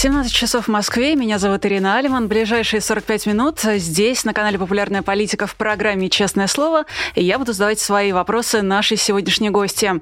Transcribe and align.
17 0.00 0.32
часов 0.32 0.64
в 0.64 0.68
Москве. 0.68 1.14
Меня 1.14 1.38
зовут 1.38 1.66
Ирина 1.66 1.98
Алиман. 1.98 2.26
Ближайшие 2.26 2.80
45 2.80 3.26
минут 3.26 3.60
здесь, 3.60 4.24
на 4.24 4.32
канале 4.32 4.58
«Популярная 4.58 5.02
политика» 5.02 5.46
в 5.46 5.54
программе 5.56 6.08
«Честное 6.08 6.46
слово». 6.46 6.86
И 7.14 7.22
я 7.22 7.38
буду 7.38 7.52
задавать 7.52 7.80
свои 7.80 8.10
вопросы 8.10 8.62
нашей 8.62 8.96
сегодняшней 8.96 9.50
гости. 9.50 9.92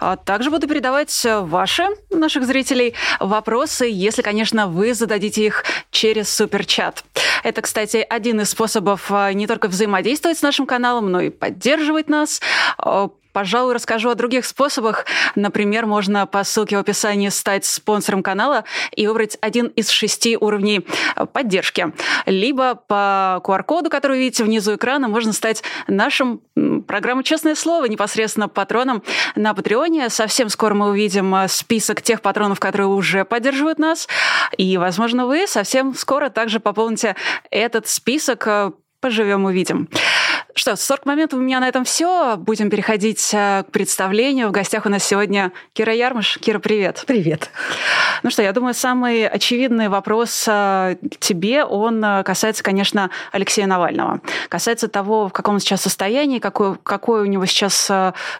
А 0.00 0.16
также 0.16 0.50
буду 0.50 0.66
передавать 0.66 1.24
ваши, 1.24 1.84
наших 2.10 2.46
зрителей, 2.46 2.94
вопросы, 3.20 3.86
если, 3.88 4.22
конечно, 4.22 4.66
вы 4.66 4.92
зададите 4.92 5.46
их 5.46 5.64
через 5.92 6.34
суперчат. 6.34 7.04
Это, 7.44 7.62
кстати, 7.62 8.04
один 8.10 8.40
из 8.40 8.50
способов 8.50 9.06
а, 9.10 9.32
не 9.32 9.46
только 9.46 9.68
взаимодействовать 9.68 10.38
с 10.38 10.42
нашим 10.42 10.66
каналом, 10.66 11.12
но 11.12 11.20
и 11.20 11.30
поддерживать 11.30 12.08
нас 12.08 12.40
а, 12.76 13.10
Пожалуй, 13.34 13.74
расскажу 13.74 14.10
о 14.10 14.14
других 14.14 14.46
способах. 14.46 15.06
Например, 15.34 15.86
можно 15.86 16.24
по 16.24 16.44
ссылке 16.44 16.76
в 16.76 16.80
описании 16.80 17.30
стать 17.30 17.64
спонсором 17.64 18.22
канала 18.22 18.62
и 18.94 19.08
выбрать 19.08 19.36
один 19.40 19.66
из 19.66 19.88
шести 19.90 20.36
уровней 20.36 20.86
поддержки. 21.32 21.92
Либо 22.26 22.76
по 22.76 23.42
QR-коду, 23.44 23.90
который 23.90 24.20
видите 24.20 24.44
внизу 24.44 24.76
экрана, 24.76 25.08
можно 25.08 25.32
стать 25.32 25.64
нашим 25.88 26.42
программой 26.86 27.24
«Честное 27.24 27.56
слово» 27.56 27.86
непосредственно 27.86 28.48
патроном 28.48 29.02
на 29.34 29.52
Патреоне. 29.52 30.10
Совсем 30.10 30.48
скоро 30.48 30.74
мы 30.74 30.90
увидим 30.90 31.34
э, 31.34 31.48
список 31.48 32.02
тех 32.02 32.20
патронов, 32.22 32.60
которые 32.60 32.86
уже 32.86 33.24
поддерживают 33.24 33.80
нас. 33.80 34.06
И, 34.56 34.78
возможно, 34.78 35.26
вы 35.26 35.48
совсем 35.48 35.96
скоро 35.96 36.30
также 36.30 36.60
пополните 36.60 37.16
этот 37.50 37.88
список 37.88 38.46
э, 38.46 38.70
поживем, 39.04 39.44
увидим. 39.44 39.88
Что, 40.56 40.76
40 40.76 41.04
моментов 41.04 41.40
у 41.40 41.42
меня 41.42 41.58
на 41.58 41.68
этом 41.68 41.82
все. 41.82 42.36
Будем 42.36 42.70
переходить 42.70 43.30
э, 43.34 43.64
к 43.64 43.72
представлению. 43.72 44.48
В 44.48 44.52
гостях 44.52 44.86
у 44.86 44.88
нас 44.88 45.02
сегодня 45.02 45.50
Кира 45.72 45.92
Ярмыш. 45.92 46.38
Кира, 46.38 46.60
привет. 46.60 47.02
Привет. 47.08 47.50
Ну 48.22 48.30
что, 48.30 48.40
я 48.40 48.52
думаю, 48.52 48.72
самый 48.72 49.26
очевидный 49.26 49.88
вопрос 49.88 50.44
э, 50.46 50.96
тебе, 51.18 51.64
он 51.64 52.04
э, 52.04 52.22
касается, 52.22 52.62
конечно, 52.62 53.10
Алексея 53.32 53.66
Навального. 53.66 54.20
Касается 54.48 54.86
того, 54.86 55.28
в 55.28 55.32
каком 55.32 55.54
он 55.54 55.60
сейчас 55.60 55.82
состоянии, 55.82 56.38
какое, 56.38 56.78
какое 56.84 57.22
у 57.22 57.26
него 57.26 57.46
сейчас 57.46 57.90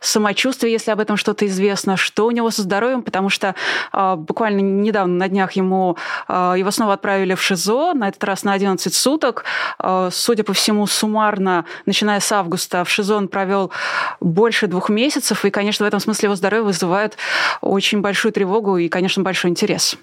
самочувствие, 0.00 0.72
если 0.72 0.92
об 0.92 1.00
этом 1.00 1.16
что-то 1.16 1.44
известно, 1.46 1.96
что 1.96 2.26
у 2.26 2.30
него 2.30 2.52
со 2.52 2.62
здоровьем, 2.62 3.02
потому 3.02 3.28
что 3.28 3.56
буквально 3.92 4.60
недавно 4.60 5.14
на 5.14 5.28
днях 5.28 5.52
ему 5.52 5.96
его 6.28 6.70
снова 6.70 6.92
отправили 6.92 7.34
в 7.34 7.42
ШИЗО, 7.42 7.94
на 7.94 8.08
этот 8.08 8.22
раз 8.22 8.44
на 8.44 8.52
11 8.52 8.94
суток. 8.94 9.44
Судя 10.10 10.44
по 10.44 10.52
всему, 10.52 10.86
суммарно 10.86 11.64
начинается 11.86 12.03
начиная 12.05 12.20
с 12.20 12.33
августа 12.33 12.84
в 12.84 12.91
ШИЗО 12.91 13.16
он 13.16 13.28
провел 13.28 13.70
больше 14.20 14.66
двух 14.66 14.91
месяцев, 14.91 15.44
и, 15.44 15.50
конечно, 15.50 15.84
в 15.84 15.88
этом 15.88 16.00
смысле 16.00 16.27
его 16.27 16.36
здоровье 16.36 16.64
вызывает 16.64 17.16
очень 17.62 18.00
большую 18.00 18.33
тревогу 18.33 18.77
и, 18.77 18.88
конечно, 18.88 19.22
большой 19.22 19.50
интерес. 19.50 19.96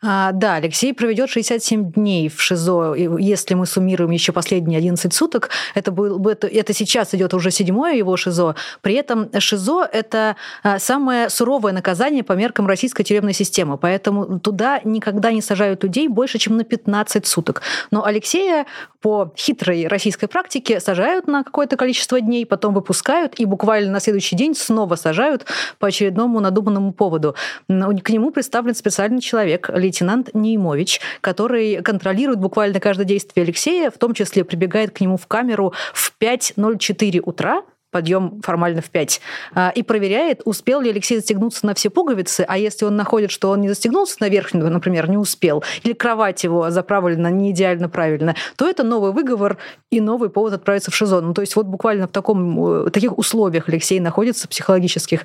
А, 0.00 0.30
да, 0.32 0.54
Алексей 0.54 0.94
проведет 0.94 1.30
67 1.30 1.92
дней 1.92 2.28
в 2.28 2.40
ШИЗО. 2.40 2.94
Если 3.18 3.54
мы 3.54 3.66
суммируем 3.66 4.12
еще 4.12 4.32
последние 4.32 4.78
11 4.78 5.12
суток, 5.12 5.50
это, 5.74 5.90
был, 5.90 6.28
это, 6.28 6.46
это 6.46 6.72
сейчас 6.72 7.14
идет 7.14 7.34
уже 7.34 7.50
седьмое 7.50 7.96
его 7.96 8.16
ШИЗО. 8.16 8.54
При 8.80 8.94
этом 8.94 9.28
ШИЗО– 9.36 9.88
это 9.92 10.36
а, 10.62 10.78
самое 10.78 11.28
суровое 11.28 11.72
наказание 11.72 12.22
по 12.22 12.34
меркам 12.34 12.68
российской 12.68 13.02
тюремной 13.02 13.34
системы. 13.34 13.78
Поэтому 13.78 14.38
туда 14.38 14.80
никогда 14.84 15.32
не 15.32 15.42
сажают 15.42 15.82
людей 15.82 16.08
больше, 16.08 16.38
чем 16.38 16.56
на 16.56 16.64
15 16.64 17.26
суток. 17.26 17.62
Но 17.90 18.04
Алексея 18.04 18.66
по 19.00 19.32
хитрой 19.36 19.86
российской 19.86 20.26
практике 20.26 20.80
сажают 20.80 21.26
на 21.26 21.44
какое-то 21.48 21.76
количество 21.76 22.20
дней, 22.20 22.46
потом 22.46 22.74
выпускают 22.74 23.40
и 23.40 23.44
буквально 23.44 23.90
на 23.90 24.00
следующий 24.00 24.36
день 24.36 24.54
снова 24.54 24.94
сажают 24.94 25.46
по 25.78 25.88
очередному 25.88 26.40
надуманному 26.40 26.92
поводу. 26.92 27.34
К 27.68 28.10
нему 28.10 28.30
представлен 28.30 28.74
специальный 28.74 29.20
человек, 29.20 29.70
лейтенант 29.72 30.34
Неймович, 30.34 31.00
который 31.20 31.82
контролирует 31.82 32.38
буквально 32.38 32.80
каждое 32.80 33.04
действие 33.04 33.44
Алексея, 33.44 33.90
в 33.90 33.98
том 33.98 34.14
числе 34.14 34.44
прибегает 34.44 34.90
к 34.92 35.00
нему 35.00 35.16
в 35.16 35.26
камеру 35.26 35.72
в 35.92 36.12
5.04 36.20 37.20
утра, 37.20 37.62
подъем 37.90 38.40
формально 38.42 38.82
в 38.82 38.90
5, 38.90 39.20
а, 39.54 39.72
и 39.74 39.82
проверяет, 39.82 40.42
успел 40.44 40.80
ли 40.80 40.90
Алексей 40.90 41.16
застегнуться 41.16 41.66
на 41.66 41.74
все 41.74 41.90
пуговицы, 41.90 42.44
а 42.46 42.58
если 42.58 42.84
он 42.84 42.96
находит, 42.96 43.30
что 43.30 43.50
он 43.50 43.62
не 43.62 43.68
застегнулся 43.68 44.16
на 44.20 44.28
верхнюю, 44.28 44.70
например, 44.70 45.08
не 45.08 45.16
успел, 45.16 45.64
или 45.82 45.94
кровать 45.94 46.44
его 46.44 46.70
заправлена 46.70 47.28
не 47.28 47.50
идеально 47.52 47.88
правильно, 47.88 48.34
то 48.56 48.68
это 48.68 48.82
новый 48.82 49.12
выговор 49.12 49.56
и 49.90 50.00
новый 50.00 50.28
повод 50.28 50.52
отправиться 50.52 50.90
в 50.90 50.94
ШИЗО. 50.94 51.20
Ну, 51.22 51.34
то 51.34 51.40
есть 51.40 51.56
вот 51.56 51.66
буквально 51.66 52.06
в 52.08 52.10
таком, 52.10 52.56
в 52.56 52.90
таких 52.90 53.16
условиях 53.16 53.68
Алексей 53.68 54.00
находится 54.00 54.48
психологических 54.48 55.22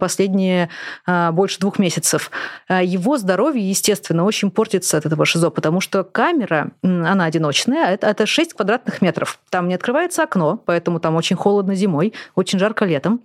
последние 0.00 0.70
а, 1.06 1.32
больше 1.32 1.58
двух 1.60 1.78
месяцев. 1.78 2.30
А, 2.68 2.82
его 2.82 3.18
здоровье, 3.18 3.68
естественно, 3.68 4.24
очень 4.24 4.50
портится 4.50 4.96
от 4.96 5.04
этого 5.04 5.26
ШИЗО, 5.26 5.50
потому 5.50 5.80
что 5.80 6.04
камера, 6.04 6.70
она 6.82 7.24
одиночная, 7.24 7.92
это, 7.92 8.06
это 8.06 8.24
6 8.24 8.54
квадратных 8.54 9.02
метров. 9.02 9.38
Там 9.50 9.68
не 9.68 9.74
открывается 9.74 10.22
окно, 10.22 10.60
поэтому 10.64 11.00
там 11.00 11.16
очень 11.16 11.36
холодно 11.36 11.74
зимой 11.74 11.97
зимой, 11.98 12.12
очень 12.34 12.58
жарко 12.58 12.84
летом. 12.84 13.20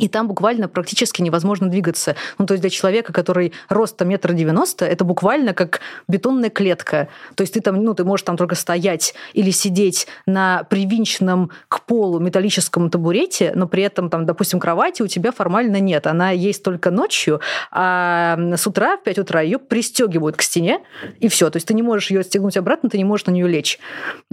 И 0.00 0.08
там 0.08 0.26
буквально 0.26 0.68
практически 0.68 1.20
невозможно 1.20 1.68
двигаться. 1.68 2.16
Ну, 2.38 2.46
то 2.46 2.54
есть 2.54 2.62
для 2.62 2.70
человека, 2.70 3.12
который 3.12 3.52
роста 3.68 4.06
метр 4.06 4.32
девяносто, 4.32 4.86
это 4.86 5.04
буквально 5.04 5.52
как 5.52 5.80
бетонная 6.08 6.48
клетка. 6.48 7.08
То 7.34 7.42
есть 7.42 7.52
ты 7.52 7.60
там, 7.60 7.82
ну, 7.84 7.92
ты 7.92 8.02
можешь 8.02 8.24
там 8.24 8.38
только 8.38 8.54
стоять 8.54 9.14
или 9.34 9.50
сидеть 9.50 10.06
на 10.24 10.64
привинченном 10.64 11.50
к 11.68 11.82
полу 11.82 12.20
металлическом 12.20 12.88
табурете, 12.88 13.52
но 13.54 13.68
при 13.68 13.82
этом 13.82 14.08
там, 14.08 14.24
допустим, 14.24 14.60
кровати 14.60 15.02
у 15.02 15.08
тебя 15.08 15.30
формально 15.30 15.78
нет. 15.78 16.06
Она 16.06 16.30
есть 16.30 16.62
только 16.62 16.90
ночью, 16.90 17.42
а 17.70 18.38
с 18.56 18.66
утра 18.66 18.96
в 18.96 19.02
5 19.02 19.18
утра 19.18 19.42
ее 19.42 19.58
пристегивают 19.58 20.36
к 20.36 20.42
стене, 20.42 20.80
и 21.20 21.28
все. 21.28 21.50
То 21.50 21.58
есть 21.58 21.68
ты 21.68 21.74
не 21.74 21.82
можешь 21.82 22.10
ее 22.10 22.24
стегнуть 22.24 22.56
обратно, 22.56 22.88
ты 22.88 22.96
не 22.96 23.04
можешь 23.04 23.26
на 23.26 23.32
нее 23.32 23.46
лечь. 23.46 23.78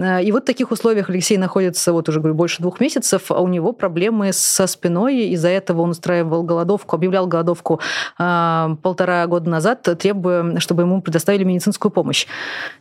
А, 0.00 0.22
и 0.22 0.32
вот 0.32 0.44
в 0.44 0.46
таких 0.46 0.70
условиях 0.70 1.10
Алексей 1.10 1.36
находится 1.36 1.92
вот 1.92 2.08
уже, 2.08 2.20
говорю, 2.20 2.34
больше 2.34 2.62
двух 2.62 2.80
месяцев, 2.80 3.30
а 3.30 3.42
у 3.42 3.48
него 3.48 3.72
проблемы 3.72 4.32
со 4.32 4.66
спиной 4.66 5.28
из-за 5.28 5.49
этого 5.50 5.82
он 5.82 5.90
устраивал 5.90 6.42
голодовку, 6.42 6.96
объявлял 6.96 7.26
голодовку 7.26 7.80
э, 8.18 8.76
полтора 8.82 9.26
года 9.26 9.50
назад, 9.50 9.82
требуя, 9.98 10.58
чтобы 10.60 10.82
ему 10.82 11.02
предоставили 11.02 11.44
медицинскую 11.44 11.90
помощь. 11.92 12.26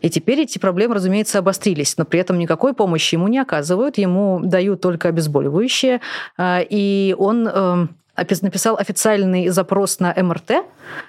И 0.02 0.10
теперь 0.10 0.42
эти 0.42 0.60
проблемы, 0.60 0.96
разумеется, 0.96 1.40
обострились, 1.40 1.98
но 1.98 2.06
при 2.06 2.20
этом 2.20 2.38
никакой 2.38 2.74
помощи 2.74 3.16
ему 3.16 3.28
не 3.28 3.40
оказывают, 3.40 3.98
ему 3.98 4.40
дают 4.44 4.82
только 4.82 5.10
обезболивающее, 5.10 6.02
э, 6.38 6.64
и 6.70 7.16
он 7.18 7.48
э, 7.48 7.88
написал 8.42 8.78
официальный 8.78 9.50
запрос 9.50 10.00
на 10.00 10.14
МРТ, 10.16 10.66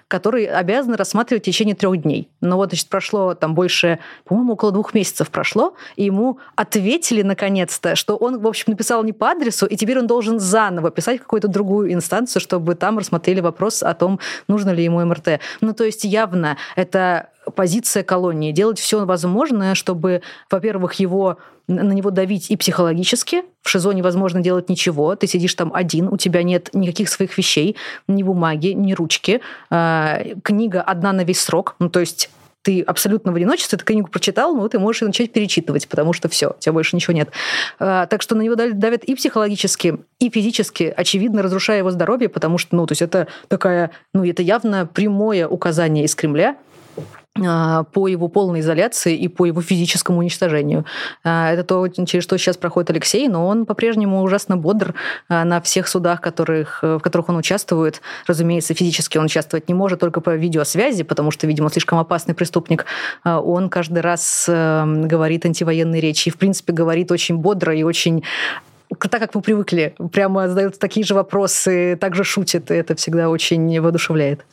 который 0.09 0.47
обязан 0.47 0.95
рассматривать 0.95 1.43
в 1.43 1.47
течение 1.47 1.75
трех 1.75 2.03
дней. 2.03 2.29
Но 2.41 2.57
вот, 2.57 2.71
значит, 2.71 2.89
прошло 2.89 3.35
там 3.35 3.55
больше, 3.55 3.99
по-моему, 4.25 4.55
около 4.55 4.73
двух 4.73 4.95
месяцев 4.95 5.31
прошло, 5.31 5.75
и 5.97 6.05
ему 6.05 6.39
ответили 6.57 7.23
наконец-то, 7.23 7.97
что 7.97 8.17
он, 8.17 8.41
в 8.41 8.47
общем, 8.47 8.65
написал 8.69 9.03
не 9.05 9.13
по 9.13 9.31
адресу, 9.31 9.67
и 9.67 9.77
теперь 9.77 9.99
он 9.99 10.07
должен 10.07 10.39
заново 10.39 10.91
писать 10.91 11.21
какую-то 11.21 11.49
другую 11.49 11.93
инстанцию, 11.93 12.43
чтобы 12.43 12.75
там 12.75 12.99
рассмотрели 12.99 13.41
вопрос 13.41 13.83
о 13.83 13.95
том, 13.95 14.21
нужно 14.49 14.71
ли 14.71 14.85
ему 14.85 15.05
МРТ. 15.05 15.41
Ну, 15.61 15.73
то 15.73 15.85
есть 15.85 16.05
явно 16.05 16.57
это 16.77 17.29
позиция 17.51 18.03
колонии, 18.03 18.53
делать 18.53 18.79
все 18.79 19.05
возможное, 19.05 19.75
чтобы, 19.75 20.23
во-первых, 20.51 20.95
его 20.95 21.39
на 21.69 21.93
него 21.93 22.11
давить 22.11 22.51
и 22.51 22.57
психологически. 22.57 23.45
В 23.63 23.69
ШИЗО 23.69 23.93
невозможно 23.93 24.41
делать 24.41 24.69
ничего. 24.69 25.15
Ты 25.15 25.27
сидишь 25.27 25.55
там 25.55 25.73
один, 25.73 26.09
у 26.09 26.17
тебя 26.17 26.43
нет 26.43 26.71
никаких 26.73 27.09
своих 27.09 27.37
вещей, 27.39 27.77
ни 28.09 28.23
бумаги, 28.23 28.69
ни 28.69 28.93
ручки. 28.93 29.41
А, 29.71 30.21
книга 30.43 30.83
одна 30.83 31.13
на 31.13 31.23
весь 31.23 31.41
срок. 31.41 31.77
Ну, 31.79 31.89
то 31.89 32.01
есть 32.01 32.31
ты 32.63 32.83
абсолютно 32.83 33.33
в 33.33 33.37
одиночестве, 33.37 33.79
ты 33.79 33.85
книгу 33.85 34.09
прочитал, 34.09 34.55
ну, 34.55 34.69
ты 34.69 34.79
можешь 34.79 35.03
ее 35.03 35.09
начать 35.09 35.33
перечитывать, 35.33 35.89
потому 35.89 36.13
что 36.13 36.29
все, 36.29 36.51
у 36.51 36.61
тебя 36.61 36.73
больше 36.73 36.95
ничего 36.95 37.15
нет. 37.15 37.31
А, 37.79 38.07
так 38.07 38.21
что 38.23 38.35
на 38.35 38.43
него 38.43 38.55
давят 38.55 39.05
и 39.05 39.15
психологически, 39.15 39.99
и 40.19 40.31
физически, 40.31 40.93
очевидно, 40.95 41.43
разрушая 41.43 41.79
его 41.79 41.91
здоровье, 41.91 42.29
потому 42.29 42.59
что, 42.59 42.77
ну, 42.77 42.87
то 42.87 42.93
есть 42.93 43.03
это 43.03 43.29
такая, 43.49 43.91
ну, 44.13 44.25
это 44.25 44.43
явно 44.43 44.87
прямое 44.87 45.49
указание 45.49 46.05
из 46.05 46.15
Кремля, 46.15 46.57
по 47.41 48.09
его 48.09 48.29
полной 48.29 48.61
изоляции 48.61 49.17
и 49.17 49.29
по 49.29 49.47
его 49.47 49.61
физическому 49.63 50.19
уничтожению. 50.19 50.85
А, 51.25 51.53
это 51.53 51.65
то, 51.65 51.89
через 51.89 52.25
что 52.25 52.37
сейчас 52.39 52.57
проходит 52.57 52.91
Алексей, 52.91 53.29
но 53.29 53.47
он 53.47 53.67
по-прежнему 53.67 54.23
ужасно 54.23 54.57
бодр 54.57 54.95
а, 55.29 55.45
на 55.45 55.61
всех 55.61 55.89
судах, 55.89 56.21
которых, 56.21 56.83
в 56.83 57.01
которых 57.01 57.29
он 57.29 57.37
участвует. 57.37 58.01
Разумеется, 58.27 58.75
физически 58.75 59.19
он 59.19 59.25
участвовать 59.25 59.69
не 59.69 59.75
может 59.75 60.01
только 60.01 60.21
по 60.21 60.35
видеосвязи, 60.35 61.03
потому 61.03 61.31
что, 61.31 61.47
видимо, 61.47 61.71
слишком 61.71 61.99
опасный 61.99 62.35
преступник. 62.35 62.87
Он 63.25 63.69
каждый 63.69 64.01
раз 64.01 64.45
говорит 64.49 65.45
антивоенные 65.45 66.01
речи 66.01 66.29
и, 66.29 66.33
в 66.33 66.37
принципе, 66.37 66.73
говорит 66.73 67.11
очень 67.11 67.37
бодро 67.37 67.75
и 67.75 67.83
очень 67.83 68.23
так 68.99 69.21
как 69.21 69.35
мы 69.35 69.41
привыкли, 69.41 69.95
прямо 70.13 70.49
задают 70.49 70.79
такие 70.79 71.07
же 71.07 71.15
вопросы, 71.15 71.97
также 72.01 72.25
шутит, 72.25 72.71
и 72.71 72.75
это 72.75 72.97
всегда 72.97 73.31
очень 73.31 73.81
воодушевляет. 73.81 74.45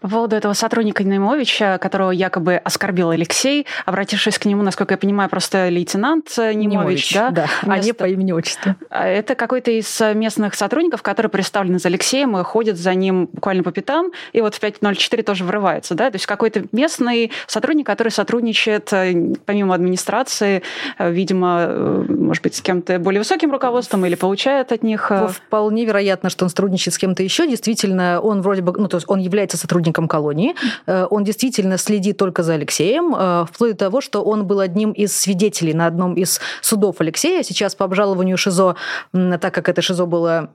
По 0.00 0.08
поводу 0.08 0.36
этого 0.36 0.52
сотрудника 0.52 1.04
Немовича, 1.04 1.78
которого 1.78 2.10
якобы 2.10 2.56
оскорбил 2.56 3.10
Алексей, 3.10 3.66
обратившись 3.86 4.38
к 4.38 4.44
нему, 4.44 4.62
насколько 4.62 4.94
я 4.94 4.98
понимаю, 4.98 5.30
просто 5.30 5.68
лейтенант 5.68 6.36
Немович, 6.36 6.54
Немович 6.56 7.14
да? 7.14 7.30
Да, 7.30 7.46
а 7.62 7.78
не 7.78 7.92
по 7.92 8.04
имени-отчеству. 8.04 8.74
А 8.90 9.06
это 9.06 9.34
какой-то 9.34 9.70
из 9.70 10.00
местных 10.14 10.54
сотрудников, 10.54 11.02
которые 11.02 11.30
представлены 11.30 11.78
за 11.78 11.88
Алексеем 11.88 12.36
и 12.36 12.42
ходят 12.42 12.76
за 12.76 12.94
ним 12.94 13.28
буквально 13.32 13.62
по 13.62 13.72
пятам, 13.72 14.12
и 14.32 14.40
вот 14.40 14.54
в 14.54 14.62
5.04 14.62 15.22
тоже 15.22 15.44
врывается, 15.44 15.94
да? 15.94 16.10
То 16.10 16.16
есть 16.16 16.26
какой-то 16.26 16.64
местный 16.72 17.32
сотрудник, 17.46 17.86
который 17.86 18.10
сотрудничает 18.10 18.92
э, 18.92 19.34
помимо 19.46 19.74
администрации, 19.74 20.62
э, 20.98 21.10
видимо, 21.10 21.66
э, 21.68 22.04
может 22.08 22.42
быть, 22.42 22.56
с 22.56 22.60
кем-то 22.60 22.98
более 22.98 23.20
высоким 23.20 23.52
руководством 23.52 24.04
или 24.06 24.14
получает 24.14 24.72
от 24.72 24.82
них... 24.82 25.10
Вполне 25.24 25.84
вероятно, 25.84 26.30
что 26.30 26.44
он 26.44 26.48
сотрудничает 26.48 26.94
с 26.94 26.98
кем-то 26.98 27.22
еще. 27.22 27.46
Действительно, 27.46 28.20
он 28.20 28.42
вроде 28.42 28.62
бы, 28.62 28.72
ну, 28.78 28.88
то 28.88 28.96
есть 28.96 29.08
он 29.08 29.20
является 29.20 29.53
сотрудником 29.56 30.08
колонии. 30.08 30.54
Э, 30.86 31.06
он 31.10 31.24
действительно 31.24 31.78
следит 31.78 32.16
только 32.16 32.42
за 32.42 32.54
Алексеем, 32.54 33.14
э, 33.16 33.46
вплоть 33.50 33.72
до 33.72 33.76
того, 33.76 34.00
что 34.00 34.22
он 34.22 34.46
был 34.46 34.60
одним 34.60 34.92
из 34.92 35.16
свидетелей 35.16 35.74
на 35.74 35.86
одном 35.86 36.14
из 36.14 36.40
судов 36.60 37.00
Алексея. 37.00 37.42
Сейчас 37.42 37.74
по 37.74 37.84
обжалованию 37.84 38.36
ШИЗО, 38.36 38.76
так 39.12 39.54
как 39.54 39.68
это 39.68 39.82
ШИЗО 39.82 40.06
было 40.06 40.50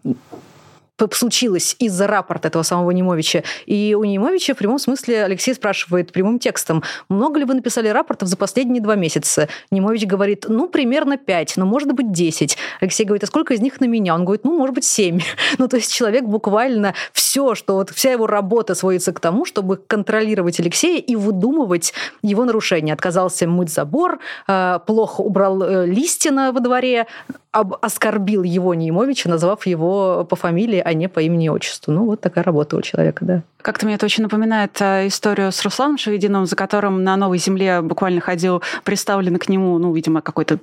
случилось 1.11 1.75
из-за 1.79 2.07
рапорта 2.07 2.47
этого 2.47 2.63
самого 2.63 2.91
Немовича. 2.91 3.43
И 3.65 3.95
у 3.97 4.03
Немовича 4.03 4.53
в 4.53 4.57
прямом 4.57 4.79
смысле 4.79 5.23
Алексей 5.23 5.53
спрашивает 5.53 6.11
прямым 6.11 6.39
текстом, 6.39 6.83
много 7.09 7.39
ли 7.39 7.45
вы 7.45 7.53
написали 7.53 7.87
рапортов 7.89 8.27
за 8.27 8.37
последние 8.37 8.81
два 8.81 8.95
месяца? 8.95 9.49
Немович 9.71 10.05
говорит, 10.05 10.45
ну, 10.47 10.67
примерно 10.67 11.17
пять, 11.17 11.57
но 11.57 11.65
может 11.65 11.91
быть 11.93 12.11
десять. 12.11 12.57
Алексей 12.81 13.05
говорит, 13.05 13.23
а 13.23 13.27
сколько 13.27 13.53
из 13.53 13.61
них 13.61 13.79
на 13.79 13.85
меня? 13.85 14.15
Он 14.15 14.25
говорит, 14.25 14.43
ну, 14.43 14.57
может 14.57 14.75
быть, 14.75 14.85
семь. 14.85 15.19
Ну, 15.57 15.67
то 15.67 15.77
есть 15.77 15.93
человек 15.93 16.23
буквально 16.23 16.93
все, 17.11 17.53
что 17.55 17.75
вот 17.75 17.89
вся 17.89 18.11
его 18.11 18.27
работа 18.27 18.75
сводится 18.75 19.11
к 19.11 19.19
тому, 19.19 19.45
чтобы 19.45 19.77
контролировать 19.77 20.59
Алексея 20.59 20.99
и 20.99 21.15
выдумывать 21.15 21.93
его 22.21 22.45
нарушения. 22.45 22.93
Отказался 22.93 23.47
мыть 23.47 23.69
забор, 23.69 24.19
э, 24.47 24.79
плохо 24.85 25.21
убрал 25.21 25.61
э, 25.63 25.85
листья 25.85 26.31
во 26.31 26.59
дворе, 26.59 27.07
оскорбил 27.51 28.43
его 28.43 28.73
Немовича, 28.73 29.29
назвав 29.29 29.65
его 29.65 30.25
по 30.29 30.35
фамилии, 30.35 30.79
а 30.89 30.93
не 30.93 31.07
по 31.07 31.19
имени 31.19 31.45
и 31.45 31.49
отчеству. 31.49 31.93
Ну, 31.93 32.05
вот 32.05 32.21
такая 32.21 32.43
работа 32.43 32.75
у 32.75 32.81
человека, 32.81 33.23
да. 33.23 33.43
Как-то 33.61 33.85
мне 33.85 33.95
это 33.95 34.05
очень 34.05 34.23
напоминает 34.23 34.75
э, 34.81 35.07
историю 35.07 35.51
с 35.51 35.63
Русланом 35.63 35.97
Шевединым, 35.97 36.45
за 36.45 36.55
которым 36.55 37.03
на 37.03 37.15
Новой 37.15 37.37
Земле 37.37 37.81
буквально 37.81 38.21
ходил 38.21 38.63
представленный 38.83 39.39
к 39.39 39.49
нему, 39.49 39.77
ну, 39.77 39.93
видимо, 39.93 40.21
какой-то 40.21 40.59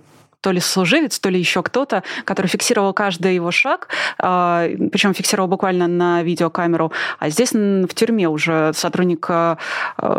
то 0.46 0.52
ли 0.52 0.60
служивец, 0.60 1.18
то 1.18 1.28
ли 1.28 1.40
еще 1.40 1.60
кто-то, 1.60 2.04
который 2.24 2.46
фиксировал 2.46 2.92
каждый 2.92 3.34
его 3.34 3.50
шаг, 3.50 3.88
а, 4.16 4.68
причем 4.92 5.12
фиксировал 5.12 5.48
буквально 5.48 5.88
на 5.88 6.22
видеокамеру. 6.22 6.92
А 7.18 7.30
здесь 7.30 7.50
в 7.50 7.88
тюрьме 7.88 8.28
уже 8.28 8.70
сотрудник, 8.72 9.26
а, 9.28 9.58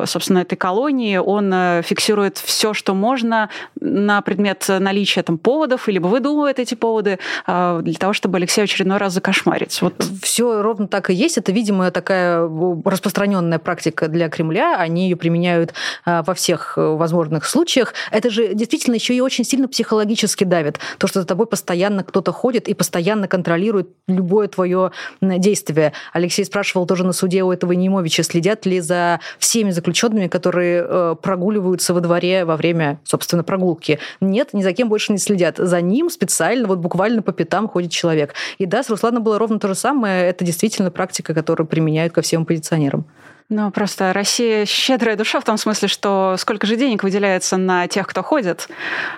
собственно, 0.04 0.40
этой 0.40 0.58
колонии, 0.58 1.16
он 1.16 1.50
э, 1.54 1.82
фиксирует 1.82 2.40
все, 2.40 2.74
что 2.74 2.94
можно 2.94 3.50
на 3.80 4.22
предмет 4.22 4.66
наличия 4.68 5.24
там 5.24 5.38
поводов, 5.38 5.88
либо 5.88 6.08
выдумывает 6.08 6.60
эти 6.60 6.76
поводы 6.76 7.20
а, 7.46 7.80
для 7.80 7.96
того, 7.96 8.12
чтобы 8.12 8.36
Алексей 8.36 8.66
очередной 8.66 8.98
раз 8.98 9.14
закошмарить. 9.14 9.82
Вот. 9.82 9.94
Все 10.22 10.62
ровно 10.62 10.90
так 10.90 11.10
и 11.10 11.14
есть. 11.14 11.38
Это, 11.38 11.54
видимо, 11.54 11.90
такая 11.92 12.42
распространенная 12.84 13.60
практика 13.60 14.10
для 14.10 14.28
Кремля. 14.28 14.76
Они 14.78 15.04
ее 15.04 15.16
применяют 15.16 15.74
во 16.06 16.34
всех 16.34 16.74
э, 16.78 16.82
возможных 16.82 17.46
случаях. 17.46 17.94
Это 18.12 18.30
же 18.30 18.54
действительно 18.54 18.96
еще 18.96 19.14
и 19.14 19.22
очень 19.22 19.46
сильно 19.46 19.70
психологически 19.70 20.17
психологически 20.18 20.44
давит. 20.44 20.80
То, 20.98 21.08
что 21.08 21.22
за 21.22 21.28
тобой 21.28 21.46
постоянно 21.46 22.04
кто-то 22.04 22.32
ходит 22.32 22.68
и 22.68 22.74
постоянно 22.74 23.28
контролирует 23.28 23.90
любое 24.08 24.48
твое 24.48 24.92
действие. 25.22 25.94
Алексей 26.14 26.46
спрашивал 26.46 26.86
тоже 26.86 27.06
на 27.06 27.14
суде 27.14 27.44
у 27.44 27.52
этого 27.52 27.74
Немовича, 27.74 28.24
следят 28.24 28.66
ли 28.66 28.80
за 28.80 29.20
всеми 29.38 29.72
заключенными, 29.72 30.28
которые 30.28 30.86
э, 30.88 31.16
прогуливаются 31.22 31.94
во 31.94 32.02
дворе 32.02 32.46
во 32.46 32.56
время, 32.56 33.00
собственно, 33.04 33.44
прогулки. 33.44 34.00
Нет, 34.22 34.54
ни 34.54 34.64
за 34.64 34.74
кем 34.74 34.90
больше 34.90 35.12
не 35.12 35.20
следят. 35.20 35.58
За 35.58 35.82
ним 35.82 36.10
специально, 36.10 36.68
вот 36.68 36.80
буквально 36.80 37.22
по 37.22 37.32
пятам 37.32 37.68
ходит 37.68 37.92
человек. 37.92 38.34
И 38.58 38.66
да, 38.66 38.84
с 38.84 38.90
Русланом 38.90 39.24
было 39.24 39.38
ровно 39.38 39.60
то 39.60 39.68
же 39.68 39.76
самое. 39.76 40.28
Это 40.28 40.44
действительно 40.46 40.92
практика, 40.92 41.34
которую 41.34 41.68
применяют 41.68 42.14
ко 42.14 42.22
всем 42.22 42.42
оппозиционерам. 42.42 43.06
Ну, 43.50 43.72
просто 43.72 44.12
Россия 44.12 44.66
щедрая 44.66 45.16
душа 45.16 45.40
в 45.40 45.46
том 45.46 45.58
смысле, 45.58 45.88
что 45.88 46.36
сколько 46.38 46.68
же 46.68 46.76
денег 46.76 47.04
выделяется 47.04 47.56
на 47.56 47.88
тех, 47.88 48.06
кто 48.06 48.22
ходит, 48.22 48.68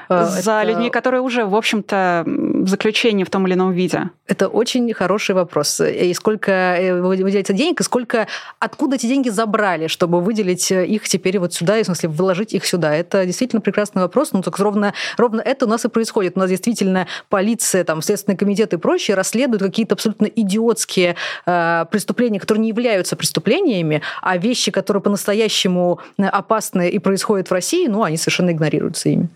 а, 0.07 0.25
за 0.25 0.61
людьми, 0.63 0.91
которые 0.91 1.21
уже, 1.21 1.45
в 1.45 1.55
общем-то, 1.55 2.25
в 2.63 2.67
заключении 2.67 3.23
в 3.23 3.29
том 3.29 3.47
или 3.47 3.53
ином 3.53 3.71
виде? 3.71 4.09
Это 4.27 4.47
очень 4.47 4.93
хороший 4.93 5.35
вопрос. 5.35 5.79
И 5.81 6.13
сколько 6.13 6.51
э, 6.51 7.01
выделяется 7.01 7.53
денег, 7.53 7.81
и 7.81 7.83
сколько, 7.83 8.27
откуда 8.59 8.95
эти 8.95 9.07
деньги 9.07 9.29
забрали, 9.29 9.87
чтобы 9.87 10.21
выделить 10.21 10.71
их 10.71 11.07
теперь 11.07 11.39
вот 11.39 11.53
сюда, 11.53 11.77
и, 11.77 11.83
в 11.83 11.85
смысле, 11.85 12.09
вложить 12.09 12.53
их 12.53 12.65
сюда? 12.65 12.95
Это 12.95 13.25
действительно 13.25 13.61
прекрасный 13.61 14.01
вопрос. 14.01 14.33
Ну, 14.33 14.41
так 14.41 14.57
ровно, 14.59 14.93
ровно 15.17 15.41
это 15.41 15.65
у 15.65 15.69
нас 15.69 15.85
и 15.85 15.89
происходит. 15.89 16.33
У 16.35 16.39
нас 16.39 16.49
действительно 16.49 17.07
полиция, 17.29 17.83
там, 17.83 18.01
Следственный 18.01 18.37
комитет 18.37 18.73
и 18.73 18.77
прочие 18.77 19.15
расследуют 19.15 19.63
какие-то 19.63 19.95
абсолютно 19.95 20.25
идиотские 20.25 21.15
э, 21.45 21.85
преступления, 21.91 22.39
которые 22.39 22.61
не 22.61 22.69
являются 22.69 23.15
преступлениями, 23.15 24.01
а 24.21 24.37
вещи, 24.37 24.71
которые 24.71 25.01
по-настоящему 25.01 25.99
опасны 26.17 26.89
и 26.89 26.99
происходят 26.99 27.49
в 27.49 27.51
России, 27.51 27.87
ну, 27.87 28.03
они 28.03 28.17
совершенно 28.17 28.51
игнорируются 28.51 29.09
ими. 29.09 29.29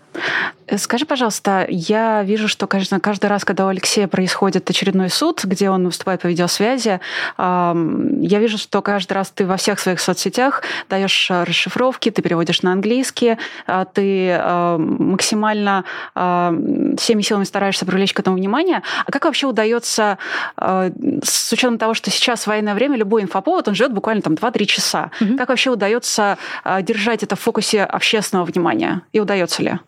Э, 0.68 0.77
скажи, 0.77 1.06
пожалуйста, 1.06 1.65
я 1.69 2.24
вижу, 2.24 2.48
что, 2.48 2.68
конечно, 2.68 3.00
каждый 3.00 3.27
раз, 3.27 3.45
когда 3.45 3.65
у 3.65 3.69
Алексея 3.69 4.07
происходит 4.07 4.69
очередной 4.69 5.10
суд, 5.10 5.44
где 5.44 5.69
он 5.69 5.86
выступает 5.86 6.21
по 6.21 6.27
видеосвязи, 6.27 7.00
я 7.38 8.39
вижу, 8.39 8.57
что 8.57 8.81
каждый 8.81 9.13
раз 9.13 9.31
ты 9.31 9.45
во 9.45 9.57
всех 9.57 9.80
своих 9.80 10.00
соцсетях 10.00 10.63
даешь 10.89 11.30
э, 11.30 11.44
расшифровки, 11.44 12.12
ты 12.12 12.21
переводишь 12.21 12.62
на 12.62 12.71
английский, 12.71 13.38
а 13.68 13.86
ты 13.86 14.39
максимально 14.77 15.83
всеми 16.13 17.21
силами 17.21 17.44
стараешься 17.44 17.86
привлечь 17.86 18.13
к 18.13 18.19
этому 18.19 18.38
внимание. 18.38 18.81
А 19.06 19.12
как 19.12 19.25
вообще 19.25 19.48
удается, 19.48 20.18
э, 20.57 20.92
с 21.24 21.51
учетом 21.51 21.77
того, 21.77 21.94
что 21.94 22.10
сейчас 22.12 22.48
военное 22.48 22.74
время, 22.74 22.98
любой 22.98 23.24
инфоповод, 23.24 23.68
он 23.68 23.75
живет 23.75 23.94
буквально 23.94 24.21
там 24.21 24.33
2-3 24.33 24.65
часа. 24.65 25.12
Угу. 25.21 25.38
Как 25.38 25.50
вообще 25.50 25.69
удается 25.69 26.38
держать 26.81 27.24
это 27.24 27.36
в 27.36 27.39
фокусе 27.39 27.83
общественного 27.83 28.45
внимания? 28.45 29.01
И 29.12 29.19
удается 29.19 29.63
ли? 29.63 29.80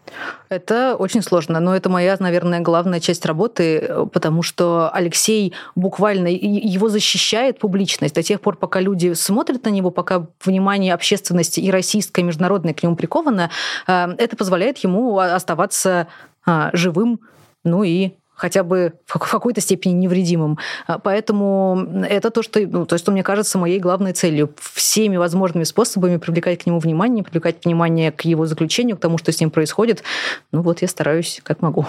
Это 0.49 0.95
очень 0.95 1.21
сложно, 1.21 1.59
но 1.59 1.75
это 1.75 1.89
моя, 1.89 2.15
наверное, 2.19 2.59
главная 2.59 2.99
часть 2.99 3.25
работы, 3.25 4.07
потому 4.13 4.41
что 4.41 4.89
Алексей 4.93 5.53
буквально 5.75 6.27
его 6.27 6.89
защищает 6.89 7.59
публичность 7.59 8.15
до 8.15 8.23
тех 8.23 8.41
пор, 8.41 8.57
пока 8.57 8.79
люди 8.79 9.13
смотрят 9.13 9.65
на 9.65 9.69
него, 9.69 9.91
пока 9.91 10.27
внимание 10.43 10.93
общественности 10.93 11.59
и 11.59 11.71
российское, 11.71 12.21
и 12.21 12.25
международное 12.25 12.73
к 12.73 12.83
нему 12.83 12.95
приковано, 12.95 13.49
э, 13.87 14.07
это 14.17 14.35
позволяет 14.35 14.77
ему 14.79 15.17
оставаться 15.19 16.07
а, 16.45 16.69
живым, 16.73 17.19
ну 17.63 17.83
и 17.83 18.11
хотя 18.35 18.63
бы 18.63 18.93
в 19.05 19.17
какой-то 19.17 19.61
степени 19.61 19.93
невредимым. 19.93 20.57
А, 20.87 20.99
поэтому 20.99 21.87
это 22.07 22.29
то, 22.29 22.43
что, 22.43 22.59
ну, 22.59 22.85
то, 22.85 22.97
что 22.97 23.11
мне 23.11 23.23
кажется 23.23 23.57
моей 23.57 23.79
главной 23.79 24.13
целью. 24.13 24.53
Всеми 24.73 25.17
возможными 25.17 25.63
способами 25.63 26.17
привлекать 26.17 26.63
к 26.63 26.65
нему 26.65 26.79
внимание, 26.79 27.23
привлекать 27.23 27.63
внимание 27.65 28.11
к 28.11 28.21
его 28.21 28.45
заключению, 28.45 28.97
к 28.97 28.99
тому, 28.99 29.17
что 29.17 29.31
с 29.31 29.39
ним 29.39 29.49
происходит. 29.49 30.03
Ну 30.51 30.61
вот 30.61 30.81
я 30.81 30.87
стараюсь, 30.87 31.39
как 31.43 31.61
могу. 31.61 31.85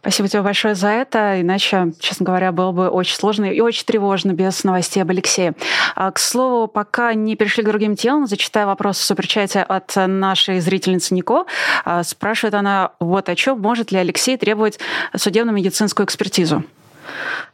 Спасибо 0.00 0.28
тебе 0.28 0.42
большое 0.42 0.74
за 0.74 0.88
это. 0.88 1.40
Иначе, 1.40 1.92
честно 1.98 2.24
говоря, 2.26 2.52
было 2.52 2.72
бы 2.72 2.88
очень 2.88 3.16
сложно 3.16 3.46
и 3.46 3.60
очень 3.60 3.84
тревожно 3.84 4.32
без 4.32 4.62
новостей 4.64 5.02
об 5.02 5.10
Алексее. 5.10 5.54
А, 5.94 6.10
к 6.10 6.18
слову, 6.18 6.68
пока 6.68 7.14
не 7.14 7.36
перешли 7.36 7.62
к 7.62 7.66
другим 7.66 7.96
темам, 7.96 8.26
зачитаю 8.26 8.66
вопрос 8.66 8.98
в 8.98 9.04
суперчате 9.04 9.60
от 9.60 9.92
нашей 9.96 10.60
зрительницы 10.60 11.14
Нико. 11.14 11.46
А, 11.84 12.02
спрашивает 12.04 12.54
она 12.54 12.92
вот 13.00 13.28
о 13.28 13.34
чем. 13.34 13.60
Может 13.60 13.90
ли 13.92 13.98
Алексей 13.98 14.36
требовать 14.36 14.78
судебного 15.16 15.63
медицинскую 15.64 16.04
экспертизу? 16.04 16.64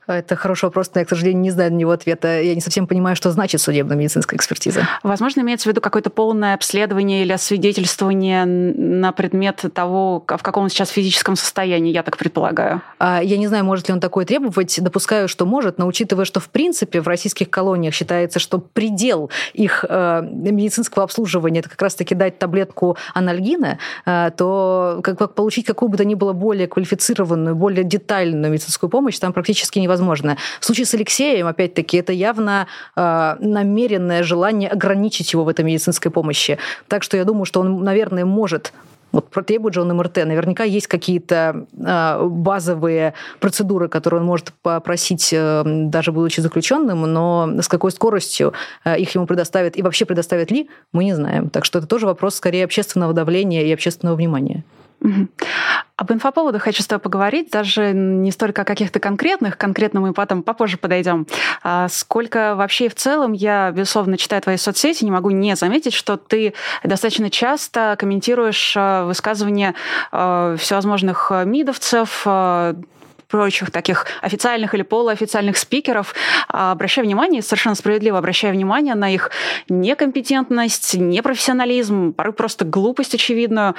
Это 0.07 0.35
хороший 0.35 0.65
вопрос, 0.65 0.91
но 0.95 1.01
я, 1.01 1.05
к 1.05 1.09
сожалению, 1.09 1.41
не 1.41 1.51
знаю 1.51 1.73
на 1.73 1.77
него 1.77 1.93
ответа. 1.93 2.41
Я 2.41 2.55
не 2.55 2.61
совсем 2.61 2.87
понимаю, 2.87 3.15
что 3.15 3.31
значит 3.31 3.61
судебно-медицинская 3.61 4.37
экспертиза. 4.37 4.89
Возможно, 5.03 5.41
имеется 5.41 5.69
в 5.69 5.73
виду 5.73 5.81
какое-то 5.81 6.11
полное 6.11 6.55
обследование 6.55 7.23
или 7.23 7.33
освидетельствование 7.33 8.45
на 8.45 9.13
предмет 9.13 9.65
того, 9.73 10.25
в 10.27 10.43
каком 10.43 10.65
он 10.65 10.69
сейчас 10.69 10.89
физическом 10.91 11.37
состоянии, 11.37 11.93
я 11.93 12.03
так 12.03 12.17
предполагаю. 12.17 12.83
А, 12.99 13.23
я 13.23 13.37
не 13.37 13.47
знаю, 13.47 13.65
может 13.65 13.89
ли 13.89 13.95
он 13.95 14.01
такое 14.01 14.25
требовать. 14.25 14.83
Допускаю, 14.83 15.29
что 15.29 15.47
может, 15.47 15.79
но 15.79 15.87
учитывая, 15.87 16.25
что 16.25 16.41
в 16.41 16.49
принципе 16.49 17.01
в 17.01 17.07
российских 17.07 17.49
колониях 17.49 17.95
считается, 17.95 18.41
что 18.41 18.59
предел 18.59 19.31
их 19.53 19.85
э, 19.89 20.23
медицинского 20.23 21.05
обслуживания 21.05 21.61
это 21.61 21.69
как 21.69 21.81
раз-таки 21.83 22.15
дать 22.15 22.39
таблетку 22.39 22.97
анальгина, 23.15 23.79
э, 24.07 24.31
то 24.37 25.01
как 25.05 25.35
получить 25.35 25.67
какую 25.67 25.89
бы 25.89 25.97
то 25.97 26.05
ни 26.05 26.15
было 26.15 26.33
более 26.33 26.67
квалифицированную, 26.67 27.55
более 27.55 27.85
детальную 27.85 28.53
медицинскую 28.53 28.91
помощь 28.91 29.19
там 29.19 29.33
практически 29.33 29.79
невозможно 29.79 30.00
невозможно. 30.01 30.37
В 30.61 30.65
случае 30.65 30.87
с 30.87 30.95
Алексеем, 30.95 31.47
опять-таки, 31.47 31.99
это 31.99 32.13
явно 32.13 32.67
э, 32.97 33.37
намеренное 33.41 34.23
желание 34.23 34.71
ограничить 34.71 35.33
его 35.33 35.45
в 35.45 35.49
этой 35.49 35.65
медицинской 35.65 36.11
помощи. 36.11 36.59
Так 36.89 37.03
что 37.03 37.17
я 37.17 37.25
думаю, 37.25 37.45
что 37.45 37.61
он, 37.61 37.85
наверное, 37.85 38.25
может 38.25 38.73
Вот 39.13 39.31
требует 39.47 39.75
же 39.75 39.83
он 39.83 39.97
МРТ. 39.97 40.19
Наверняка 40.19 40.63
есть 40.65 40.87
какие-то 40.87 41.67
э, 41.77 42.27
базовые 42.29 43.15
процедуры, 43.41 43.89
которые 43.89 44.21
он 44.21 44.27
может 44.27 44.53
попросить, 44.63 45.31
э, 45.33 45.63
даже 45.67 46.13
будучи 46.13 46.41
заключенным, 46.41 47.01
но 47.13 47.51
с 47.61 47.67
какой 47.67 47.91
скоростью 47.91 48.53
э, 48.85 49.01
их 49.01 49.17
ему 49.17 49.27
предоставят 49.27 49.77
и 49.77 49.83
вообще 49.83 50.05
предоставят 50.05 50.53
ли, 50.53 50.69
мы 50.93 51.05
не 51.05 51.15
знаем. 51.15 51.51
Так 51.51 51.65
что 51.65 51.79
это 51.79 51.89
тоже 51.89 52.07
вопрос 52.07 52.37
скорее 52.37 52.65
общественного 52.65 53.13
давления 53.13 53.63
и 53.63 53.73
общественного 53.75 54.17
внимания. 54.17 54.63
Об 55.97 56.13
инфоповодах 56.13 56.63
хочу 56.63 56.83
с 56.83 56.87
тобой 56.87 57.03
поговорить, 57.03 57.51
даже 57.51 57.93
не 57.93 58.31
столько 58.31 58.63
о 58.63 58.65
каких-то 58.65 59.01
конкретных, 59.01 59.59
конкретно 59.59 60.01
мы 60.01 60.15
потом 60.15 60.43
попозже 60.43 60.79
подойдем, 60.79 61.27
а 61.63 61.89
сколько 61.89 62.55
вообще 62.55 62.89
в 62.89 62.95
целом 62.95 63.33
я, 63.33 63.71
безусловно, 63.71 64.17
читаю 64.17 64.41
твои 64.41 64.57
соцсети, 64.57 65.05
не 65.05 65.11
могу 65.11 65.31
не 65.31 65.57
заметить, 65.57 65.93
что 65.93 66.17
ты 66.17 66.55
достаточно 66.85 67.29
часто 67.29 67.97
комментируешь 67.99 68.75
а, 68.77 69.05
высказывания 69.05 69.75
а, 70.11 70.57
всевозможных 70.57 71.31
мидовцев, 71.45 72.27
прочих 73.29 73.71
таких 73.71 74.07
официальных 74.23 74.75
или 74.75 74.83
полуофициальных 74.83 75.57
спикеров, 75.57 76.15
обращая 76.49 77.05
внимание, 77.05 77.43
совершенно 77.43 77.77
справедливо 77.77 78.19
обращая 78.19 78.51
внимание 78.51 78.97
на 78.97 79.15
их 79.15 79.31
некомпетентность, 79.69 80.95
непрофессионализм, 80.95 82.13
порой 82.13 82.33
просто 82.33 82.65
глупость 82.65 83.15
очевидную, 83.15 83.77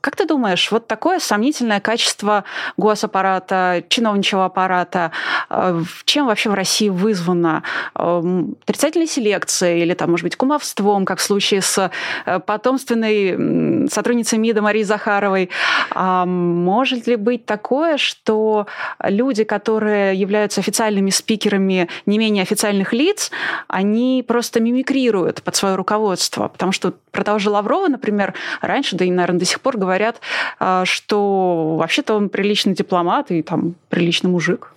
как 0.00 0.16
ты 0.16 0.26
думаешь, 0.26 0.70
вот 0.70 0.86
такое 0.86 1.18
сомнительное 1.18 1.80
качество 1.80 2.44
госаппарата, 2.76 3.84
чиновничьего 3.88 4.44
аппарата, 4.44 5.12
э, 5.50 5.82
чем 6.04 6.26
вообще 6.26 6.50
в 6.50 6.54
России 6.54 6.88
вызвано? 6.88 7.62
Эм, 7.94 8.56
отрицательной 8.62 9.06
селекцией 9.06 9.82
или, 9.82 9.94
там, 9.94 10.10
может 10.10 10.24
быть, 10.24 10.36
кумовством, 10.36 11.04
как 11.04 11.18
в 11.18 11.22
случае 11.22 11.60
с 11.60 11.90
э, 12.26 12.40
потомственной 12.40 13.88
сотрудницей 13.88 14.38
МИДа 14.38 14.62
Марией 14.62 14.84
Захаровой? 14.84 15.50
Может 15.94 17.06
ли 17.06 17.16
быть 17.16 17.46
такое, 17.46 17.96
что 17.96 18.66
люди, 19.02 19.44
которые 19.44 20.14
являются 20.14 20.60
официальными 20.60 21.10
спикерами 21.10 21.88
не 22.06 22.18
менее 22.18 22.42
официальных 22.42 22.92
лиц, 22.92 23.30
они 23.68 24.24
просто 24.26 24.60
мимикрируют 24.60 25.42
под 25.42 25.56
свое 25.56 25.74
руководство? 25.74 26.48
Потому 26.48 26.72
что 26.72 26.94
про 27.10 27.24
того 27.24 27.38
же 27.38 27.50
Лаврова, 27.50 27.88
например, 27.88 28.34
раньше, 28.60 28.96
да 28.96 29.04
и, 29.04 29.10
наверное, 29.10 29.40
до 29.40 29.44
сих 29.44 29.60
пор 29.60 29.76
говорят, 29.76 29.89
говорят, 29.90 30.20
а, 30.60 30.84
что 30.84 31.76
вообще-то 31.76 32.14
он 32.14 32.28
приличный 32.28 32.74
дипломат 32.74 33.30
и 33.30 33.42
там 33.42 33.74
приличный 33.88 34.30
мужик. 34.30 34.72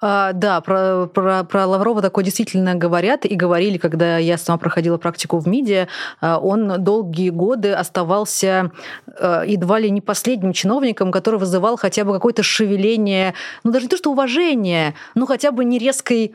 А, 0.00 0.32
да, 0.32 0.60
про, 0.60 1.06
про, 1.06 1.44
про 1.44 1.66
Лаврова 1.66 2.00
такое 2.00 2.24
действительно 2.24 2.74
говорят 2.74 3.26
и 3.26 3.34
говорили, 3.34 3.78
когда 3.78 4.16
я 4.16 4.38
сама 4.38 4.58
проходила 4.58 4.96
практику 4.96 5.38
в 5.38 5.46
МИДе. 5.46 5.88
А, 6.20 6.38
он 6.38 6.82
долгие 6.82 7.30
годы 7.30 7.72
оставался 7.72 8.70
а, 9.18 9.42
едва 9.42 9.78
ли 9.78 9.90
не 9.90 10.00
последним 10.00 10.52
чиновником, 10.52 11.12
который 11.12 11.38
вызывал 11.38 11.76
хотя 11.76 12.04
бы 12.04 12.12
какое-то 12.12 12.42
шевеление, 12.42 13.34
ну 13.64 13.72
даже 13.72 13.86
не 13.86 13.90
то, 13.90 13.96
что 13.96 14.10
уважение, 14.10 14.94
ну 15.14 15.26
хотя 15.26 15.50
бы 15.50 15.64
не 15.64 15.78
резкой 15.78 16.34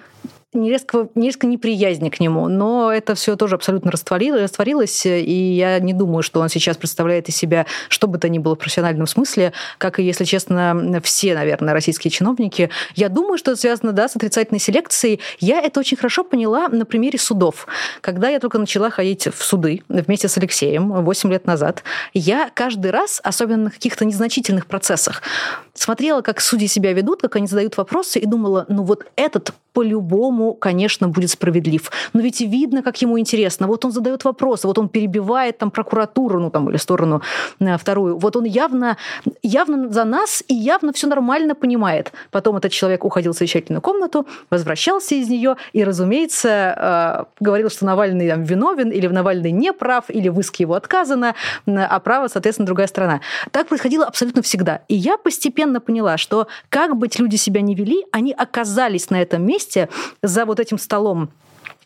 не 0.55 0.69
резко, 0.69 1.09
не 1.15 1.27
резко 1.27 1.47
неприязни 1.47 2.09
к 2.09 2.19
нему, 2.19 2.47
но 2.47 2.91
это 2.91 3.15
все 3.15 3.35
тоже 3.35 3.55
абсолютно 3.55 3.91
растворилось, 3.91 4.41
растворилось, 4.41 5.05
и 5.05 5.55
я 5.55 5.79
не 5.79 5.93
думаю, 5.93 6.24
что 6.24 6.39
он 6.39 6.50
сейчас 6.50 6.77
представляет 6.77 7.29
из 7.29 7.35
себя 7.35 7.65
что 7.89 8.07
бы 8.07 8.17
то 8.17 8.29
ни 8.29 8.39
было 8.39 8.55
в 8.55 8.59
профессиональном 8.59 9.07
смысле, 9.07 9.53
как 9.77 10.00
и, 10.00 10.03
если 10.03 10.24
честно, 10.24 11.01
все, 11.03 11.35
наверное, 11.35 11.74
российские 11.74 12.12
чиновники. 12.12 12.69
Я 12.95 13.09
думаю, 13.09 13.38
что 13.38 13.51
это 13.51 13.62
связано, 13.62 13.91
да, 13.91 14.07
с 14.07 14.15
отрицательной 14.15 14.59
селекцией. 14.59 15.19
Я 15.39 15.62
это 15.62 15.79
очень 15.79 15.97
хорошо 15.97 16.24
поняла 16.24 16.67
на 16.69 16.85
примере 16.85 17.19
судов. 17.19 17.67
Когда 18.01 18.29
я 18.29 18.39
только 18.39 18.57
начала 18.57 18.89
ходить 18.89 19.27
в 19.27 19.43
суды 19.43 19.83
вместе 19.89 20.27
с 20.27 20.38
Алексеем 20.38 20.91
8 20.91 21.31
лет 21.31 21.45
назад, 21.45 21.83
я 22.13 22.50
каждый 22.53 22.91
раз, 22.91 23.21
особенно 23.24 23.65
на 23.65 23.71
каких-то 23.71 24.05
незначительных 24.05 24.67
процессах, 24.67 25.21
смотрела, 25.74 26.21
как 26.21 26.41
судьи 26.41 26.67
себя 26.67 26.93
ведут, 26.93 27.21
как 27.21 27.35
они 27.35 27.47
задают 27.47 27.77
вопросы, 27.77 28.19
и 28.19 28.25
думала, 28.25 28.65
ну 28.69 28.83
вот 28.83 29.05
этот 29.15 29.51
по-любому, 29.74 30.45
конечно, 30.54 31.08
будет 31.08 31.30
справедлив. 31.30 31.92
Но 32.14 32.22
ведь 32.22 32.42
видно, 32.42 32.84
как 32.84 33.02
ему 33.02 33.20
интересно. 33.20 33.68
Вот 33.68 33.86
он 33.86 33.92
задает 33.92 34.24
вопросы, 34.24 34.68
вот 34.68 34.78
он 34.78 34.90
перебивает 34.90 35.58
там 35.58 35.72
прокуратуру, 35.72 36.40
ну 36.40 36.50
там 36.50 36.70
или 36.70 36.78
сторону 36.78 37.22
э, 37.60 37.78
вторую. 37.78 38.18
Вот 38.18 38.36
он 38.36 38.44
явно, 38.46 38.98
явно 39.44 39.90
за 39.92 40.04
нас 40.04 40.44
и 40.48 40.54
явно 40.54 40.94
все 40.94 41.08
нормально 41.08 41.56
понимает. 41.56 42.12
Потом 42.32 42.58
этот 42.58 42.72
человек 42.72 43.06
уходил 43.06 43.34
в 43.34 43.38
совещательную 43.38 43.82
комнату, 43.82 44.28
возвращался 44.50 45.16
из 45.16 45.30
нее 45.30 45.56
и, 45.74 45.84
разумеется, 45.84 47.28
э, 47.40 47.44
говорил, 47.44 47.70
что 47.70 47.86
Навальный 47.86 48.30
там, 48.30 48.44
виновен 48.44 48.92
или 48.92 49.08
Навальный 49.08 49.52
не 49.52 49.74
прав, 49.74 50.06
или 50.10 50.30
в 50.30 50.40
иске 50.40 50.64
его 50.64 50.74
отказано, 50.74 51.36
а 51.66 52.00
право, 52.00 52.28
соответственно, 52.28 52.66
другая 52.66 52.88
сторона. 52.88 53.22
Так 53.52 53.68
происходило 53.68 54.06
абсолютно 54.06 54.42
всегда. 54.42 54.82
И 54.88 54.96
я 54.96 55.18
постепенно 55.18 55.80
поняла, 55.80 56.18
что 56.18 56.48
как 56.70 56.96
бы 56.98 57.08
люди 57.18 57.36
себя 57.36 57.62
не 57.62 57.75
вели, 57.75 58.06
они 58.12 58.34
оказались 58.34 59.10
на 59.10 59.22
этом 59.22 59.46
месте 59.46 59.90
за 60.36 60.46
вот 60.46 60.60
этим 60.60 60.77
столом 60.77 61.30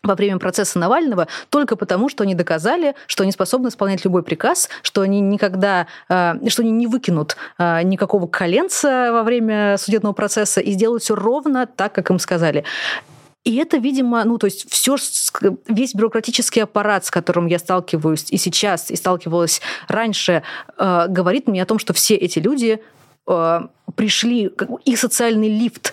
во 0.02 0.14
время 0.14 0.38
процесса 0.38 0.78
Навального 0.78 1.28
только 1.50 1.76
потому, 1.76 2.08
что 2.08 2.24
они 2.24 2.34
доказали, 2.34 2.94
что 3.06 3.22
они 3.22 3.32
способны 3.32 3.68
исполнять 3.68 4.04
любой 4.04 4.22
приказ, 4.22 4.68
что 4.82 5.02
они 5.02 5.20
никогда, 5.20 5.86
э, 6.08 6.34
что 6.48 6.62
они 6.62 6.72
не 6.72 6.86
выкинут 6.86 7.36
э, 7.58 7.82
никакого 7.82 8.26
коленца 8.26 9.10
во 9.12 9.22
время 9.22 9.76
судебного 9.78 10.14
процесса 10.14 10.60
и 10.60 10.72
сделают 10.72 11.02
все 11.02 11.14
ровно 11.14 11.66
так, 11.66 11.92
как 11.94 12.10
им 12.10 12.18
сказали. 12.18 12.64
И 13.44 13.56
это, 13.56 13.76
видимо, 13.78 14.24
ну, 14.24 14.36
то 14.36 14.46
есть 14.46 14.70
все, 14.70 14.96
весь 15.68 15.94
бюрократический 15.94 16.62
аппарат, 16.62 17.06
с 17.06 17.10
которым 17.10 17.46
я 17.46 17.58
сталкиваюсь 17.58 18.26
и 18.30 18.36
сейчас, 18.36 18.90
и 18.90 18.96
сталкивалась 18.96 19.60
раньше, 19.86 20.42
э, 20.76 21.06
говорит 21.08 21.46
мне 21.46 21.62
о 21.62 21.66
том, 21.66 21.78
что 21.78 21.92
все 21.92 22.16
эти 22.16 22.38
люди 22.38 22.80
пришли, 23.94 24.50
их 24.84 24.98
социальный 24.98 25.48
лифт 25.48 25.92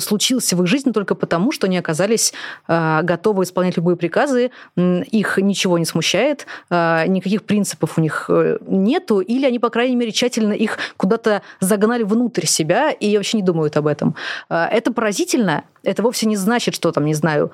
случился 0.00 0.56
в 0.56 0.62
их 0.62 0.66
жизни 0.66 0.90
только 0.90 1.14
потому, 1.14 1.52
что 1.52 1.66
они 1.66 1.78
оказались 1.78 2.32
э, 2.66 3.00
готовы 3.02 3.44
исполнять 3.44 3.76
любые 3.76 3.96
приказы, 3.96 4.50
их 4.76 5.38
ничего 5.38 5.78
не 5.78 5.84
смущает, 5.84 6.46
э, 6.70 7.06
никаких 7.06 7.44
принципов 7.44 7.98
у 7.98 8.00
них 8.00 8.28
нету, 8.66 9.20
или 9.20 9.46
они, 9.46 9.58
по 9.58 9.70
крайней 9.70 9.96
мере, 9.96 10.12
тщательно 10.12 10.52
их 10.52 10.78
куда-то 10.96 11.42
загнали 11.60 12.02
внутрь 12.02 12.46
себя 12.46 12.90
и 12.90 13.16
вообще 13.16 13.38
не 13.38 13.42
думают 13.42 13.76
об 13.76 13.86
этом. 13.86 14.14
Это 14.48 14.92
поразительно. 14.92 15.64
Это 15.82 16.02
вовсе 16.02 16.26
не 16.26 16.36
значит, 16.36 16.74
что 16.74 16.90
там, 16.92 17.04
не 17.04 17.14
знаю, 17.14 17.52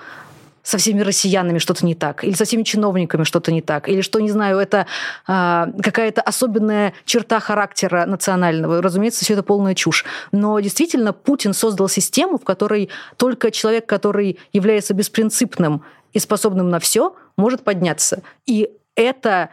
со 0.63 0.79
всеми 0.79 1.01
россиянами 1.01 1.59
что-то 1.59 1.87
не 1.87 1.95
так, 1.95 2.25
или 2.25 2.35
со 2.35 2.45
всеми 2.45 2.63
чиновниками 2.63 3.25
что-то 3.25 3.53
не 3.53 3.63
так, 3.63 3.89
или 3.89 4.01
что, 4.01 4.21
не 4.21 4.31
знаю, 4.31 4.59
это 4.59 4.87
а, 5.27 5.69
какая-то 5.83 6.21
особенная 6.21 6.93
черта 7.05 7.41
характера 7.41 8.07
национального. 8.07 8.83
Разумеется, 8.83 9.25
все 9.25 9.35
это 9.35 9.43
полная 9.43 9.75
чушь. 9.75 10.05
Но 10.33 10.59
действительно 10.61 11.13
Путин 11.13 11.55
создал 11.55 11.89
систему, 11.89 12.39
в 12.39 12.45
которой 12.45 12.91
только 13.17 13.51
человек, 13.51 13.87
который 13.87 14.39
является 14.53 14.95
беспринципным 14.95 15.83
и 16.13 16.19
способным 16.19 16.71
на 16.71 16.81
все, 16.81 17.15
может 17.37 17.63
подняться. 17.63 18.23
И 18.47 18.71
это 18.95 19.51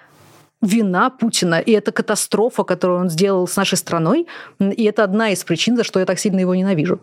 вина 0.62 1.10
Путина, 1.10 1.60
и 1.60 1.72
это 1.72 1.92
катастрофа, 1.92 2.64
которую 2.64 3.00
он 3.02 3.10
сделал 3.10 3.48
с 3.48 3.56
нашей 3.56 3.78
страной, 3.78 4.28
и 4.60 4.84
это 4.84 5.04
одна 5.04 5.30
из 5.30 5.44
причин, 5.44 5.78
за 5.78 5.84
что 5.84 6.00
я 6.00 6.06
так 6.06 6.20
сильно 6.20 6.40
его 6.40 6.56
ненавижу. 6.56 7.00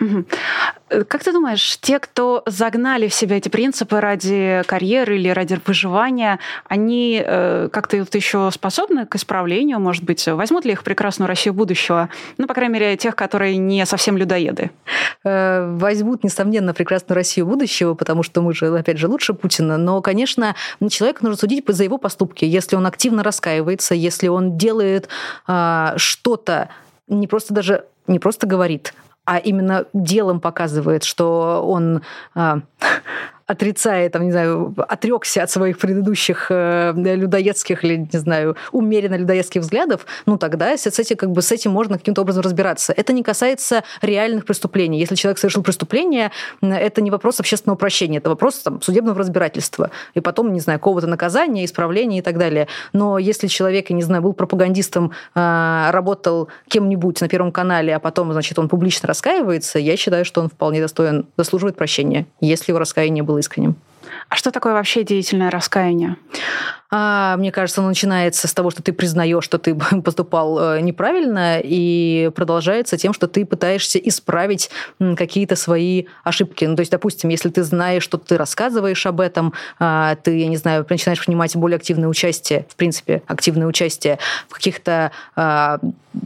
Э, 0.00 1.04
как 1.04 1.22
ты 1.22 1.32
думаешь, 1.32 1.78
те, 1.80 1.98
кто 1.98 2.42
загнали 2.46 3.08
в 3.08 3.14
себя 3.14 3.36
эти 3.36 3.48
принципы 3.48 4.00
ради 4.00 4.62
карьеры 4.66 5.16
или 5.16 5.28
ради 5.28 5.60
выживания, 5.66 6.38
они 6.68 7.22
э, 7.24 7.68
как-то 7.72 7.98
вот 7.98 8.14
еще 8.14 8.50
способны 8.52 9.06
к 9.06 9.16
исправлению, 9.16 9.78
может 9.78 10.04
быть? 10.04 10.26
Возьмут 10.26 10.64
ли 10.64 10.72
их 10.72 10.82
прекрасную 10.82 11.28
Россию 11.28 11.54
будущего? 11.54 12.08
Ну, 12.38 12.46
по 12.46 12.54
крайней 12.54 12.74
мере, 12.74 12.96
тех, 12.96 13.14
которые 13.14 13.56
не 13.56 13.84
совсем 13.86 14.16
людоеды. 14.16 14.70
Э, 15.24 15.76
возьмут, 15.76 16.24
несомненно, 16.24 16.74
прекрасную 16.74 17.16
Россию 17.16 17.46
будущего, 17.46 17.94
потому 17.94 18.22
что 18.22 18.42
мы 18.42 18.54
же, 18.54 18.66
опять 18.76 18.98
же, 18.98 19.08
лучше 19.08 19.34
Путина. 19.34 19.76
Но, 19.76 20.00
конечно, 20.00 20.54
человека 20.88 21.22
нужно 21.22 21.38
судить 21.38 21.64
за 21.68 21.84
его 21.84 21.98
поступки. 21.98 22.44
Если 22.44 22.76
он 22.76 22.86
активно 22.86 23.22
раскаивается, 23.22 23.94
если 23.94 24.28
он 24.28 24.56
делает 24.56 25.08
а, 25.46 25.94
что-то, 25.96 26.70
не 27.06 27.26
просто 27.26 27.54
даже 27.54 27.84
не 28.06 28.18
просто 28.18 28.46
говорит, 28.46 28.92
а 29.30 29.38
именно 29.38 29.84
делом 29.92 30.40
показывает, 30.40 31.04
что 31.04 31.64
он 31.64 32.02
отрицает, 33.50 34.12
там, 34.12 34.22
не 34.22 34.30
знаю, 34.30 34.74
отрекся 34.76 35.42
от 35.42 35.50
своих 35.50 35.76
предыдущих 35.78 36.46
э, 36.50 36.92
людоедских 36.94 37.84
или, 37.84 37.96
не 37.96 38.18
знаю, 38.18 38.56
умеренно 38.70 39.16
людоедских 39.16 39.62
взглядов, 39.62 40.06
ну 40.24 40.38
тогда 40.38 40.76
с 40.76 40.86
этим, 40.86 41.16
как 41.16 41.32
бы, 41.32 41.42
с 41.42 41.50
этим 41.50 41.72
можно 41.72 41.98
каким-то 41.98 42.22
образом 42.22 42.42
разбираться. 42.42 42.92
Это 42.96 43.12
не 43.12 43.24
касается 43.24 43.82
реальных 44.02 44.44
преступлений. 44.44 45.00
Если 45.00 45.16
человек 45.16 45.38
совершил 45.38 45.64
преступление, 45.64 46.30
это 46.62 47.02
не 47.02 47.10
вопрос 47.10 47.40
общественного 47.40 47.76
прощения, 47.76 48.18
это 48.18 48.30
вопрос 48.30 48.60
там, 48.60 48.80
судебного 48.82 49.18
разбирательства. 49.18 49.90
И 50.14 50.20
потом, 50.20 50.52
не 50.52 50.60
знаю, 50.60 50.78
какого-то 50.78 51.08
наказания, 51.08 51.64
исправления 51.64 52.18
и 52.18 52.22
так 52.22 52.38
далее. 52.38 52.68
Но 52.92 53.18
если 53.18 53.48
человек, 53.48 53.90
я 53.90 53.96
не 53.96 54.02
знаю, 54.02 54.22
был 54.22 54.32
пропагандистом, 54.32 55.10
э, 55.34 55.90
работал 55.90 56.48
кем-нибудь 56.68 57.20
на 57.20 57.28
Первом 57.28 57.50
канале, 57.50 57.96
а 57.96 57.98
потом, 57.98 58.32
значит, 58.32 58.60
он 58.60 58.68
публично 58.68 59.08
раскаивается, 59.08 59.80
я 59.80 59.96
считаю, 59.96 60.24
что 60.24 60.40
он 60.40 60.48
вполне 60.48 60.80
достоин, 60.80 61.26
заслуживает 61.36 61.74
прощения, 61.74 62.26
если 62.40 62.70
его 62.70 62.78
раскаяние 62.78 63.24
было 63.24 63.39
искренним. 63.39 63.75
А 64.30 64.36
что 64.36 64.52
такое 64.52 64.72
вообще 64.72 65.02
деятельное 65.02 65.50
раскаяние? 65.50 66.16
А, 66.92 67.36
мне 67.36 67.52
кажется, 67.52 67.80
оно 67.80 67.88
начинается 67.88 68.48
с 68.48 68.52
того, 68.52 68.70
что 68.70 68.82
ты 68.82 68.92
признаешь, 68.92 69.44
что 69.44 69.58
ты 69.58 69.74
поступал 70.04 70.58
э, 70.58 70.80
неправильно, 70.80 71.60
и 71.62 72.30
продолжается 72.34 72.96
тем, 72.96 73.12
что 73.12 73.28
ты 73.28 73.46
пытаешься 73.46 73.98
исправить 73.98 74.70
какие-то 74.98 75.56
свои 75.56 76.06
ошибки. 76.24 76.64
Ну, 76.64 76.74
то 76.74 76.80
есть, 76.80 76.90
допустим, 76.90 77.30
если 77.30 77.48
ты 77.48 77.62
знаешь, 77.62 78.02
что 78.02 78.18
ты 78.18 78.36
рассказываешь 78.36 79.06
об 79.06 79.20
этом, 79.20 79.52
а, 79.78 80.16
ты, 80.16 80.38
я 80.38 80.48
не 80.48 80.56
знаю, 80.56 80.84
начинаешь 80.88 81.24
принимать 81.24 81.54
более 81.56 81.76
активное 81.76 82.08
участие, 82.08 82.66
в 82.68 82.76
принципе, 82.76 83.22
активное 83.26 83.66
участие 83.66 84.18
в 84.48 84.54
каких-то 84.54 85.12
а, 85.36 85.78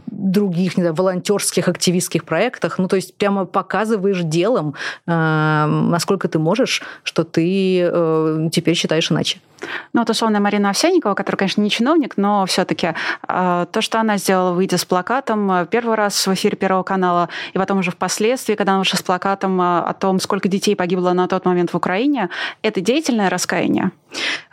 других, 0.07 0.77
не 0.77 0.83
знаю, 0.83 0.95
волонтерских, 0.95 1.67
активистских 1.67 2.25
проектах. 2.25 2.79
Ну, 2.79 2.87
то 2.87 2.95
есть 2.95 3.15
прямо 3.15 3.45
показываешь 3.45 4.21
делом, 4.21 4.73
насколько 5.05 6.27
ты 6.27 6.39
можешь, 6.39 6.81
что 7.03 7.23
ты 7.23 7.91
э, 7.95 8.49
теперь 8.51 8.75
считаешь 8.75 9.11
иначе. 9.11 9.39
Ну, 9.93 10.01
вот 10.01 10.09
условно 10.09 10.39
Марина 10.39 10.69
Овсянникова, 10.69 11.13
которая, 11.13 11.37
конечно, 11.37 11.61
не 11.61 11.69
чиновник, 11.69 12.17
но 12.17 12.45
все-таки 12.45 12.93
э, 13.27 13.65
то, 13.71 13.81
что 13.81 13.99
она 13.99 14.17
сделала, 14.17 14.53
выйдя 14.53 14.77
с 14.77 14.85
плакатом 14.85 15.51
э, 15.51 15.65
первый 15.65 15.95
раз 15.95 16.27
в 16.27 16.33
эфире 16.33 16.57
Первого 16.57 16.83
канала, 16.83 17.29
и 17.53 17.57
потом 17.57 17.79
уже 17.79 17.91
впоследствии, 17.91 18.55
когда 18.55 18.73
она 18.73 18.79
вышла 18.79 18.97
с 18.97 19.01
плакатом 19.01 19.59
э, 19.61 19.79
о 19.79 19.93
том, 19.93 20.19
сколько 20.19 20.49
детей 20.49 20.75
погибло 20.75 21.13
на 21.13 21.27
тот 21.27 21.45
момент 21.45 21.71
в 21.71 21.77
Украине, 21.77 22.29
это 22.61 22.81
деятельное 22.81 23.29
раскаяние? 23.29 23.91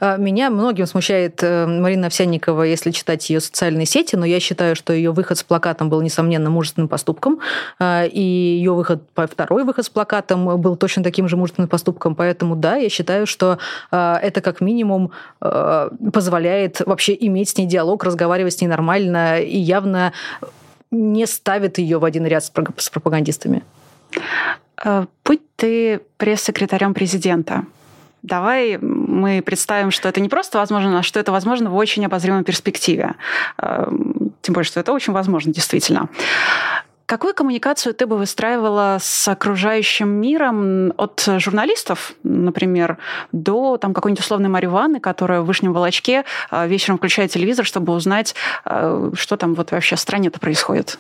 Меня 0.01 0.51
многим 0.51 0.87
смущает 0.87 1.41
Марина 1.41 2.09
Овсянникова, 2.09 2.65
если 2.65 2.91
читать 2.91 3.31
ее 3.31 3.39
социальные 3.39 3.87
сети, 3.87 4.17
но 4.17 4.27
я 4.27 4.41
считаю, 4.41 4.75
что 4.75 4.93
ее 4.93 5.13
выход 5.13 5.39
с 5.39 5.45
плакатом 5.45 5.89
был, 5.89 6.01
несомненно, 6.03 6.51
мужественным 6.51 6.89
поступком, 6.89 7.39
и 7.81 8.21
ее 8.21 8.73
выход, 8.73 9.05
второй 9.15 9.63
выход 9.63 9.85
с 9.85 9.89
плакатом 9.89 10.61
был 10.61 10.75
точно 10.75 11.05
таким 11.05 11.29
же 11.29 11.37
мужественным 11.37 11.69
поступком, 11.69 12.17
поэтому 12.17 12.57
да, 12.57 12.75
я 12.75 12.89
считаю, 12.89 13.25
что 13.25 13.59
это 13.93 14.41
как 14.41 14.61
минимум 14.61 15.02
Э, 15.41 15.89
позволяет 16.13 16.81
вообще 16.87 17.17
иметь 17.19 17.51
с 17.51 17.57
ней 17.57 17.67
диалог, 17.67 18.05
разговаривать 18.05 18.55
с 18.55 18.61
ней 18.61 18.69
нормально 18.69 19.41
и 19.41 19.59
явно 19.59 20.13
не 20.91 21.27
ставит 21.27 21.79
ее 21.79 21.99
в 21.99 22.05
один 22.05 22.27
ряд 22.27 22.45
с 22.45 22.91
пропагандистами. 22.91 23.63
Э, 24.85 25.07
будь 25.25 25.41
ты 25.57 26.01
пресс-секретарем 26.19 26.95
президента, 26.95 27.65
давай 28.23 28.79
мы 28.79 29.43
представим, 29.43 29.91
что 29.91 30.09
это 30.09 30.21
не 30.21 30.29
просто 30.29 30.59
возможно, 30.59 30.99
а 30.99 31.03
что 31.03 31.19
это 31.21 31.33
возможно 31.33 31.71
в 31.71 31.77
очень 31.77 32.05
обозримой 32.05 32.45
перспективе. 32.45 33.15
Э, 33.59 33.87
тем 34.43 34.55
более, 34.55 34.67
что 34.67 34.81
это 34.81 34.93
очень 34.93 35.13
возможно, 35.13 35.53
действительно. 35.53 36.09
Какую 37.07 37.35
коммуникацию 37.35 37.95
ты 37.95 38.07
бы 38.07 38.17
выстраивала 38.17 38.99
с 39.01 39.29
окружающим 39.29 40.09
миром 40.09 40.93
от 40.97 41.27
журналистов, 41.39 42.15
например, 42.23 42.99
до 43.33 43.77
там, 43.77 43.93
какой-нибудь 43.93 44.25
условной 44.25 44.49
Марьи 44.49 44.69
Ивановны, 44.69 45.01
которая 45.01 45.41
в 45.41 45.47
Вышнем 45.47 45.73
Волочке 45.73 46.25
а, 46.51 46.67
вечером 46.67 46.99
включает 46.99 47.31
телевизор, 47.31 47.65
чтобы 47.65 47.93
узнать, 47.93 48.35
а, 48.65 49.11
что 49.15 49.37
там 49.37 49.55
вот 49.55 49.73
вообще 49.73 49.97
в 49.97 50.01
стране-то 50.01 50.41
происходит? 50.41 50.99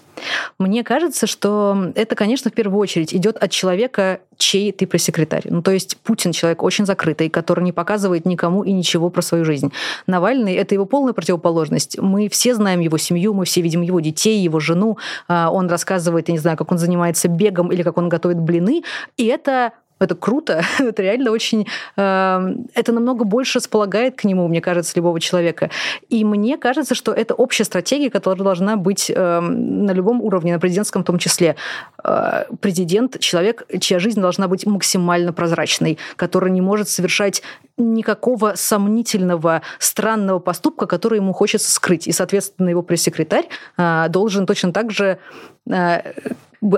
Мне 0.59 0.85
кажется, 0.85 1.27
что 1.27 1.93
это, 1.95 2.15
конечно, 2.15 2.51
в 2.51 2.55
первую 2.55 2.79
очередь 2.81 3.15
идет 3.15 3.37
от 3.37 3.51
человека, 3.51 4.21
чей 4.37 4.73
ты 4.73 4.87
пресс-секретарь. 4.87 5.45
Ну, 5.45 5.63
то 5.63 5.71
есть 5.71 5.97
Путин 5.99 6.33
человек 6.33 6.63
очень 6.63 6.85
закрытый, 6.85 7.29
который 7.29 7.65
не 7.65 7.73
показывает 7.73 8.27
никому 8.27 8.65
и 8.65 8.73
ничего 8.73 9.09
про 9.09 9.23
свою 9.23 9.45
жизнь. 9.45 9.73
Навальный— 10.07 10.55
это 10.55 10.75
его 10.75 10.85
полная 10.85 11.13
противоположность. 11.13 11.99
Мы 11.99 12.29
все 12.29 12.55
знаем 12.55 12.81
его 12.81 12.99
семью, 12.99 13.35
мы 13.35 13.45
все 13.45 13.61
видим 13.61 13.83
его 13.83 14.01
детей, 14.01 14.41
его 14.41 14.61
жену. 14.61 14.99
А, 15.29 15.51
он 15.51 15.69
рассказывает, 15.69 16.02
я 16.29 16.33
не 16.33 16.39
знаю, 16.39 16.57
как 16.57 16.73
он 16.73 16.79
занимается 16.79 17.29
бегом 17.29 17.73
или 17.73 17.83
как 17.83 17.99
он 17.99 18.09
готовит 18.09 18.39
блины. 18.39 18.83
И 19.17 19.27
это 19.27 19.73
это 20.03 20.15
круто, 20.15 20.63
это 20.79 21.03
реально 21.03 21.31
очень... 21.31 21.67
Э, 21.97 22.41
это 22.75 22.93
намного 22.93 23.25
больше 23.25 23.59
располагает 23.59 24.17
к 24.17 24.25
нему, 24.25 24.49
мне 24.49 24.61
кажется, 24.61 24.93
любого 24.97 25.21
человека. 25.21 25.71
И 26.09 26.25
мне 26.25 26.59
кажется, 26.59 26.95
что 26.95 27.13
это 27.13 27.35
общая 27.35 27.65
стратегия, 27.65 28.11
которая 28.11 28.45
должна 28.45 28.77
быть 28.77 29.11
э, 29.15 29.41
на 29.41 29.93
любом 29.93 30.21
уровне, 30.21 30.53
на 30.53 30.59
президентском 30.59 31.03
в 31.03 31.07
том 31.07 31.19
числе. 31.19 31.57
Э, 32.05 32.45
президент— 32.61 33.19
человек, 33.21 33.67
чья 33.81 33.99
жизнь 33.99 34.21
должна 34.21 34.49
быть 34.49 34.67
максимально 34.67 35.33
прозрачной, 35.33 35.99
который 36.17 36.51
не 36.51 36.61
может 36.61 36.89
совершать 36.89 37.43
никакого 37.77 38.53
сомнительного, 38.57 39.63
странного 39.79 40.39
поступка, 40.39 40.87
который 40.87 41.17
ему 41.17 41.33
хочется 41.33 41.71
скрыть. 41.71 42.07
И, 42.07 42.13
соответственно, 42.13 42.69
его 42.69 42.83
пресс-секретарь 42.83 43.47
э, 43.77 44.07
должен 44.09 44.47
точно 44.47 44.73
так 44.73 44.91
же 44.91 45.19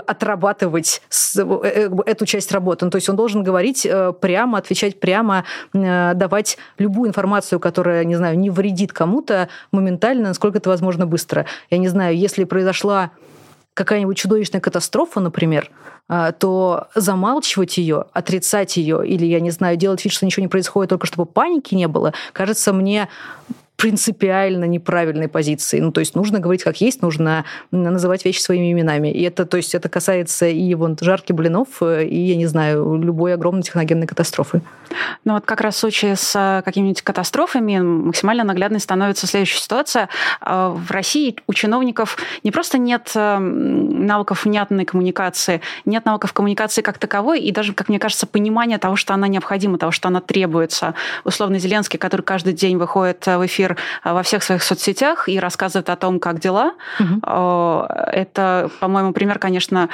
отрабатывать 0.06 1.02
э, 1.36 1.40
э, 1.42 1.90
эту 2.06 2.26
часть 2.26 2.52
работы. 2.52 2.84
Ну, 2.84 2.90
то 2.90 2.96
есть 2.96 3.08
он 3.08 3.16
должен 3.16 3.42
говорить 3.42 3.84
э, 3.84 4.12
прямо, 4.18 4.58
отвечать 4.58 4.98
прямо, 4.98 5.44
давать 5.72 6.56
любую 6.78 7.08
информацию, 7.08 7.60
которая, 7.60 8.04
не 8.04 8.16
знаю, 8.16 8.38
не 8.38 8.50
вредит 8.50 8.92
кому-то 8.92 9.48
моментально, 9.72 10.28
насколько 10.28 10.58
это 10.58 10.70
возможно 10.70 11.06
быстро. 11.06 11.46
Я 11.70 11.78
не 11.78 11.88
знаю, 11.88 12.16
если 12.16 12.44
произошла 12.44 13.10
какая-нибудь 13.74 14.16
чудовищная 14.16 14.60
катастрофа, 14.60 15.20
например, 15.20 15.70
то 16.38 16.88
замалчивать 16.94 17.78
ее, 17.78 18.04
отрицать 18.12 18.76
ее, 18.76 19.06
или, 19.06 19.24
я 19.24 19.40
не 19.40 19.50
знаю, 19.50 19.76
делать 19.76 20.04
вид, 20.04 20.12
что 20.12 20.24
ничего 20.26 20.42
не 20.42 20.48
происходит, 20.48 20.90
только 20.90 21.06
чтобы 21.06 21.26
паники 21.26 21.74
не 21.74 21.88
было, 21.88 22.12
кажется 22.32 22.72
мне 22.72 23.08
принципиально 23.76 24.64
неправильной 24.64 25.28
позиции. 25.28 25.80
Ну, 25.80 25.90
то 25.90 26.00
есть 26.00 26.14
нужно 26.14 26.38
говорить 26.38 26.62
как 26.62 26.80
есть, 26.80 27.02
нужно 27.02 27.44
называть 27.70 28.24
вещи 28.24 28.40
своими 28.40 28.72
именами. 28.72 29.08
И 29.08 29.22
это, 29.22 29.44
то 29.46 29.56
есть 29.56 29.74
это 29.74 29.88
касается 29.88 30.46
и 30.46 30.74
вон 30.74 30.96
жарки 31.00 31.32
блинов, 31.32 31.82
и, 31.82 32.16
я 32.16 32.36
не 32.36 32.46
знаю, 32.46 32.96
любой 32.96 33.34
огромной 33.34 33.62
техногенной 33.62 34.06
катастрофы. 34.06 34.62
Ну 35.24 35.34
вот 35.34 35.44
как 35.44 35.60
раз 35.60 35.74
в 35.74 35.78
случае 35.78 36.16
с 36.16 36.34
э, 36.36 36.62
какими-нибудь 36.64 37.02
катастрофами 37.02 37.78
максимально 37.78 38.44
наглядной 38.44 38.80
становится 38.80 39.26
следующая 39.26 39.58
ситуация. 39.58 40.08
Э, 40.40 40.72
в 40.74 40.90
России 40.90 41.36
у 41.46 41.52
чиновников 41.52 42.16
не 42.44 42.50
просто 42.50 42.78
нет 42.78 43.10
э, 43.14 43.38
навыков 43.38 44.44
внятной 44.44 44.84
коммуникации, 44.84 45.60
нет 45.84 46.04
навыков 46.04 46.32
коммуникации 46.32 46.82
как 46.82 46.98
таковой, 46.98 47.40
и 47.40 47.50
даже, 47.50 47.72
как 47.72 47.88
мне 47.88 47.98
кажется, 47.98 48.26
понимания 48.26 48.78
того, 48.78 48.96
что 48.96 49.14
она 49.14 49.26
необходима, 49.26 49.78
того, 49.78 49.90
что 49.90 50.08
она 50.08 50.20
требуется. 50.20 50.94
Условно 51.24 51.58
Зеленский, 51.58 51.98
который 51.98 52.22
каждый 52.22 52.52
день 52.52 52.76
выходит 52.76 53.26
в 53.26 53.44
эфир 53.44 53.63
эфир 53.64 53.76
во 54.04 54.22
всех 54.22 54.42
своих 54.42 54.62
соцсетях 54.62 55.28
и 55.28 55.38
рассказывает 55.38 55.88
о 55.90 55.96
том, 55.96 56.20
как 56.20 56.40
дела. 56.40 56.74
Угу. 57.00 57.86
Это, 58.12 58.70
по-моему, 58.80 59.12
пример, 59.12 59.38
конечно, 59.38 59.88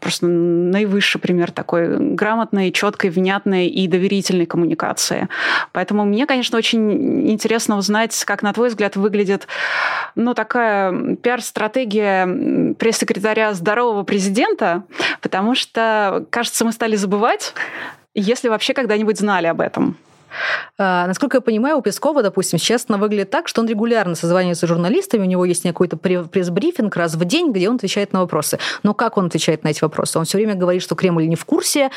просто 0.00 0.26
наивысший 0.26 1.20
пример 1.20 1.50
такой 1.50 1.96
грамотной, 2.14 2.72
четкой, 2.72 3.10
внятной 3.10 3.66
и 3.66 3.88
доверительной 3.88 4.46
коммуникации. 4.46 5.28
Поэтому 5.72 6.04
мне, 6.04 6.26
конечно, 6.26 6.58
очень 6.58 7.30
интересно 7.30 7.76
узнать, 7.76 8.24
как, 8.24 8.42
на 8.42 8.52
твой 8.52 8.68
взгляд, 8.68 8.96
выглядит 8.96 9.46
ну, 10.14 10.34
такая 10.34 11.16
пиар-стратегия 11.16 12.74
пресс-секретаря 12.74 13.54
здорового 13.54 14.02
президента, 14.02 14.84
потому 15.20 15.54
что, 15.54 16.26
кажется, 16.30 16.64
мы 16.64 16.72
стали 16.72 16.96
забывать, 16.96 17.54
если 18.14 18.48
вообще 18.48 18.74
когда-нибудь 18.74 19.18
знали 19.18 19.46
об 19.46 19.60
этом. 19.60 19.96
А, 20.78 21.06
насколько 21.06 21.38
я 21.38 21.40
понимаю, 21.40 21.78
у 21.78 21.82
Пескова, 21.82 22.22
допустим, 22.22 22.58
сейчас 22.58 22.86
она 22.88 22.98
выглядит 22.98 23.30
так, 23.30 23.48
что 23.48 23.60
он 23.60 23.68
регулярно 23.68 24.14
созванивается 24.14 24.66
с 24.66 24.68
журналистами, 24.68 25.22
у 25.22 25.26
него 25.26 25.44
есть 25.44 25.62
какой-то 25.62 25.96
пресс-брифинг 25.96 26.94
раз 26.96 27.14
в 27.14 27.24
день, 27.24 27.52
где 27.52 27.68
он 27.68 27.76
отвечает 27.76 28.12
на 28.12 28.20
вопросы. 28.20 28.58
Но 28.82 28.94
как 28.94 29.16
он 29.16 29.26
отвечает 29.26 29.64
на 29.64 29.68
эти 29.68 29.82
вопросы? 29.82 30.18
Он 30.18 30.24
все 30.24 30.38
время 30.38 30.54
говорит, 30.54 30.82
что 30.82 30.94
Кремль 30.94 31.26
не 31.26 31.36
в 31.36 31.44
курсе, 31.44 31.90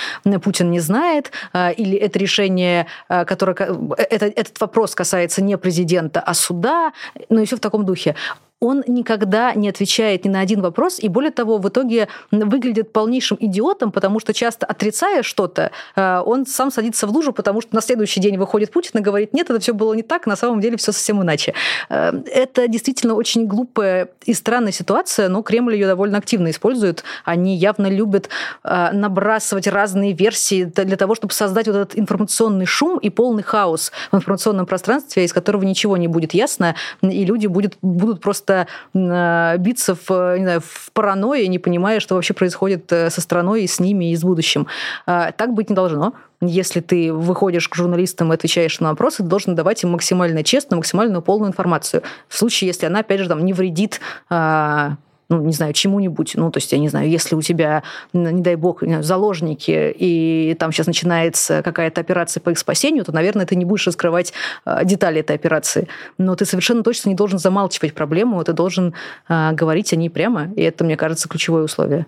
Путин 0.44 0.72
не 0.72 0.80
знает, 0.80 1.32
а, 1.54 1.72
или 1.72 1.98
это 1.98 2.20
решение, 2.20 2.88
а, 3.08 3.26
которое... 3.26 3.56
Это, 3.98 4.26
этот 4.26 4.60
вопрос 4.60 4.96
касается 4.96 5.42
не 5.42 5.58
президента, 5.58 6.20
а 6.20 6.34
суда, 6.34 6.94
ну 7.30 7.42
и 7.42 7.46
все 7.46 7.58
в 7.58 7.60
таком 7.60 7.86
духе 7.86 8.16
он 8.62 8.84
никогда 8.88 9.54
не 9.54 9.70
отвечает 9.70 10.26
ни 10.26 10.30
на 10.30 10.42
один 10.42 10.62
вопрос, 10.62 11.00
и 11.00 11.08
более 11.08 11.32
того, 11.32 11.60
в 11.60 11.70
итоге 11.70 12.10
выглядит 12.32 12.92
полнейшим 12.92 13.38
идиотом, 13.40 13.92
потому 13.92 14.20
что 14.20 14.34
часто 14.34 14.66
отрицая 14.66 15.24
что-то, 15.24 15.72
э, 15.96 16.22
он 16.26 16.46
сам 16.46 16.70
садится 16.70 17.08
в 17.08 17.12
лужу, 17.12 17.32
потому 17.32 17.62
что 17.62 17.74
на 17.74 17.82
следующий 17.82 18.20
день 18.20 18.38
выходит 18.38 18.72
Путин 18.72 19.00
и 19.00 19.04
говорит, 19.04 19.34
нет, 19.34 19.50
это 19.50 19.60
все 19.60 19.74
было 19.74 19.94
не 19.94 20.04
так, 20.04 20.28
на 20.28 20.36
самом 20.36 20.60
деле 20.60 20.76
все 20.76 20.92
совсем 20.92 21.22
иначе. 21.22 21.54
Э, 21.90 22.12
это 22.26 22.68
действительно 22.68 23.14
очень 23.14 23.48
глупая 23.48 24.10
и 24.26 24.34
странная 24.34 24.74
ситуация, 24.74 25.30
но 25.30 25.42
Кремль 25.42 25.76
ее 25.76 25.88
довольно 25.88 26.18
активно 26.18 26.50
использует. 26.50 27.04
Они 27.24 27.56
явно 27.56 27.88
любят 27.88 28.30
э, 28.64 28.90
набрасывать 28.92 29.68
разные 29.68 30.12
версии 30.12 30.66
для 30.66 30.98
того, 30.98 31.16
чтобы 31.16 31.34
создать 31.34 31.68
вот 31.68 31.76
этот 31.78 31.98
информационный 31.98 32.66
шум 32.66 32.98
и 32.98 33.10
полный 33.10 33.44
хаос 33.44 33.94
в 34.12 34.18
информационном 34.18 34.66
пространстве, 34.66 35.24
из 35.24 35.32
которого 35.32 35.64
ничего 35.64 35.96
не 35.96 36.10
будет 36.10 36.34
ясно, 36.34 36.76
и 37.02 37.24
люди 37.24 37.48
будут, 37.48 37.78
будут 37.82 38.20
просто 38.20 38.49
просто 38.50 38.68
э, 38.94 39.58
биться 39.60 39.96
в, 39.96 40.38
не 40.38 40.44
знаю, 40.44 40.62
в 40.62 40.92
паранойи, 40.94 41.46
не 41.46 41.60
понимая, 41.60 42.00
что 42.00 42.16
вообще 42.16 42.34
происходит 42.34 42.92
э, 42.92 43.10
со 43.10 43.22
страной 43.22 43.64
и 43.64 43.68
с 43.68 43.80
ними, 43.80 44.12
и 44.12 44.16
с 44.16 44.24
будущим. 44.24 44.68
А, 45.06 45.32
так 45.32 45.54
быть 45.54 45.70
не 45.70 45.76
должно. 45.76 46.14
Если 46.42 46.80
ты 46.80 47.14
выходишь 47.14 47.68
к 47.68 47.76
журналистам 47.76 48.32
и 48.32 48.36
отвечаешь 48.36 48.80
на 48.80 48.90
вопросы, 48.90 49.18
ты 49.18 49.30
должен 49.30 49.56
давать 49.56 49.84
им 49.84 49.92
максимально 49.92 50.44
честную, 50.44 50.78
максимально 50.78 51.22
полную 51.22 51.50
информацию. 51.50 52.02
В 52.28 52.38
случае, 52.38 52.70
если 52.70 52.86
она, 52.88 53.00
опять 53.00 53.20
же, 53.20 53.28
там, 53.28 53.46
не 53.46 53.54
вредит 53.54 54.00
а, 54.30 54.96
ну, 55.30 55.42
не 55.42 55.54
знаю, 55.54 55.74
чему-нибудь. 55.74 56.34
Ну, 56.36 56.52
то 56.52 56.58
есть, 56.58 56.72
я 56.72 56.80
не 56.80 56.90
знаю, 56.90 57.10
если 57.10 57.36
у 57.36 57.42
тебя, 57.42 57.84
не 58.14 58.42
дай 58.42 58.56
бог, 58.56 58.84
заложники, 59.02 59.94
и 59.96 60.56
там 60.60 60.72
сейчас 60.72 60.88
начинается 60.88 61.62
какая-то 61.62 62.02
операция 62.02 62.42
по 62.42 62.50
их 62.50 62.58
спасению, 62.58 63.06
то, 63.06 63.12
наверное, 63.12 63.46
ты 63.46 63.56
не 63.56 63.66
будешь 63.66 63.86
раскрывать 63.86 64.34
а, 64.66 64.84
детали 64.84 65.20
этой 65.20 65.36
операции. 65.36 65.88
Но 66.18 66.36
ты 66.36 66.46
совершенно 66.46 66.84
точно 66.84 67.10
не 67.10 67.16
должен 67.16 67.38
замалчивать 67.38 67.94
проблему, 67.94 68.44
ты 68.44 68.54
должен 68.54 68.94
а, 69.28 69.54
говорить 69.54 69.94
о 69.94 69.96
ней 69.96 70.10
прямо, 70.10 70.52
и 70.56 70.62
это, 70.62 70.84
мне 70.84 70.98
кажется, 70.98 71.30
ключевое 71.30 71.64
условие. 71.64 72.08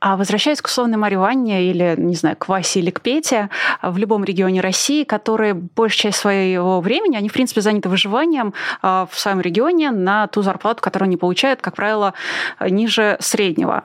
А 0.00 0.16
возвращаясь 0.16 0.60
к 0.60 0.66
условной 0.66 0.96
Марье 0.96 1.70
или, 1.70 1.94
не 1.96 2.16
знаю, 2.16 2.36
к 2.36 2.48
Васе 2.48 2.80
или 2.80 2.90
к 2.90 3.00
Пете, 3.00 3.48
в 3.80 3.96
любом 3.96 4.24
регионе 4.24 4.60
России, 4.60 5.04
которые 5.04 5.54
большую 5.54 6.12
часть 6.12 6.18
своего 6.18 6.80
времени, 6.80 7.16
они, 7.16 7.28
в 7.28 7.32
принципе, 7.32 7.60
заняты 7.60 7.88
выживанием 7.88 8.54
а, 8.82 9.06
в 9.10 9.18
своем 9.18 9.40
регионе 9.40 9.92
на 9.92 10.26
ту 10.26 10.42
зарплату, 10.42 10.82
которую 10.82 11.06
они 11.06 11.16
получают, 11.16 11.62
как 11.62 11.76
правило, 11.76 12.14
ниже 12.60 13.18
среднего. 13.20 13.84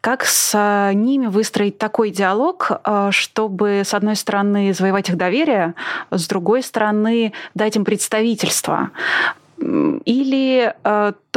Как 0.00 0.24
с 0.24 0.52
а, 0.54 0.92
ними 0.92 1.26
выстроить 1.26 1.78
такой 1.78 2.10
диалог, 2.10 2.70
а, 2.84 3.10
чтобы, 3.10 3.82
с 3.84 3.92
одной 3.92 4.14
стороны, 4.14 4.72
завоевать 4.72 5.08
их 5.08 5.16
доверие, 5.16 5.74
с 6.12 6.28
другой 6.28 6.62
стороны, 6.62 7.32
дать 7.54 7.74
им 7.74 7.84
представительство? 7.84 8.90
Или 9.58 10.74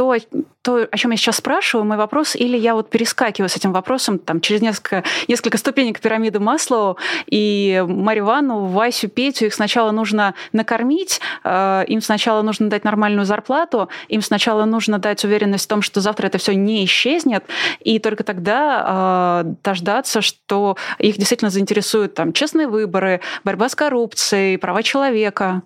то, 0.00 0.16
то, 0.62 0.88
о 0.90 0.96
чем 0.96 1.10
я 1.10 1.18
сейчас 1.18 1.36
спрашиваю, 1.36 1.84
мой 1.84 1.98
вопрос, 1.98 2.34
или 2.34 2.56
я 2.56 2.74
вот 2.74 2.88
перескакиваю 2.88 3.50
с 3.50 3.56
этим 3.56 3.70
вопросом 3.74 4.18
там, 4.18 4.40
через 4.40 4.62
несколько, 4.62 5.04
несколько 5.28 5.58
ступенек 5.58 6.00
пирамиды 6.00 6.40
Маслоу, 6.40 6.96
и 7.26 7.84
Марию 7.86 8.24
Ивановну, 8.24 8.64
Васю, 8.64 9.10
Петю, 9.10 9.44
их 9.44 9.52
сначала 9.52 9.90
нужно 9.90 10.32
накормить, 10.52 11.20
э, 11.44 11.84
им 11.86 12.00
сначала 12.00 12.40
нужно 12.40 12.70
дать 12.70 12.82
нормальную 12.82 13.26
зарплату, 13.26 13.90
им 14.08 14.22
сначала 14.22 14.64
нужно 14.64 14.98
дать 14.98 15.22
уверенность 15.22 15.66
в 15.66 15.68
том, 15.68 15.82
что 15.82 16.00
завтра 16.00 16.28
это 16.28 16.38
все 16.38 16.54
не 16.54 16.82
исчезнет, 16.86 17.44
и 17.80 17.98
только 17.98 18.24
тогда 18.24 19.42
э, 19.44 19.54
дождаться, 19.62 20.22
что 20.22 20.78
их 20.98 21.18
действительно 21.18 21.50
заинтересуют 21.50 22.14
там, 22.14 22.32
честные 22.32 22.68
выборы, 22.68 23.20
борьба 23.44 23.68
с 23.68 23.74
коррупцией, 23.74 24.56
права 24.56 24.82
человека. 24.82 25.60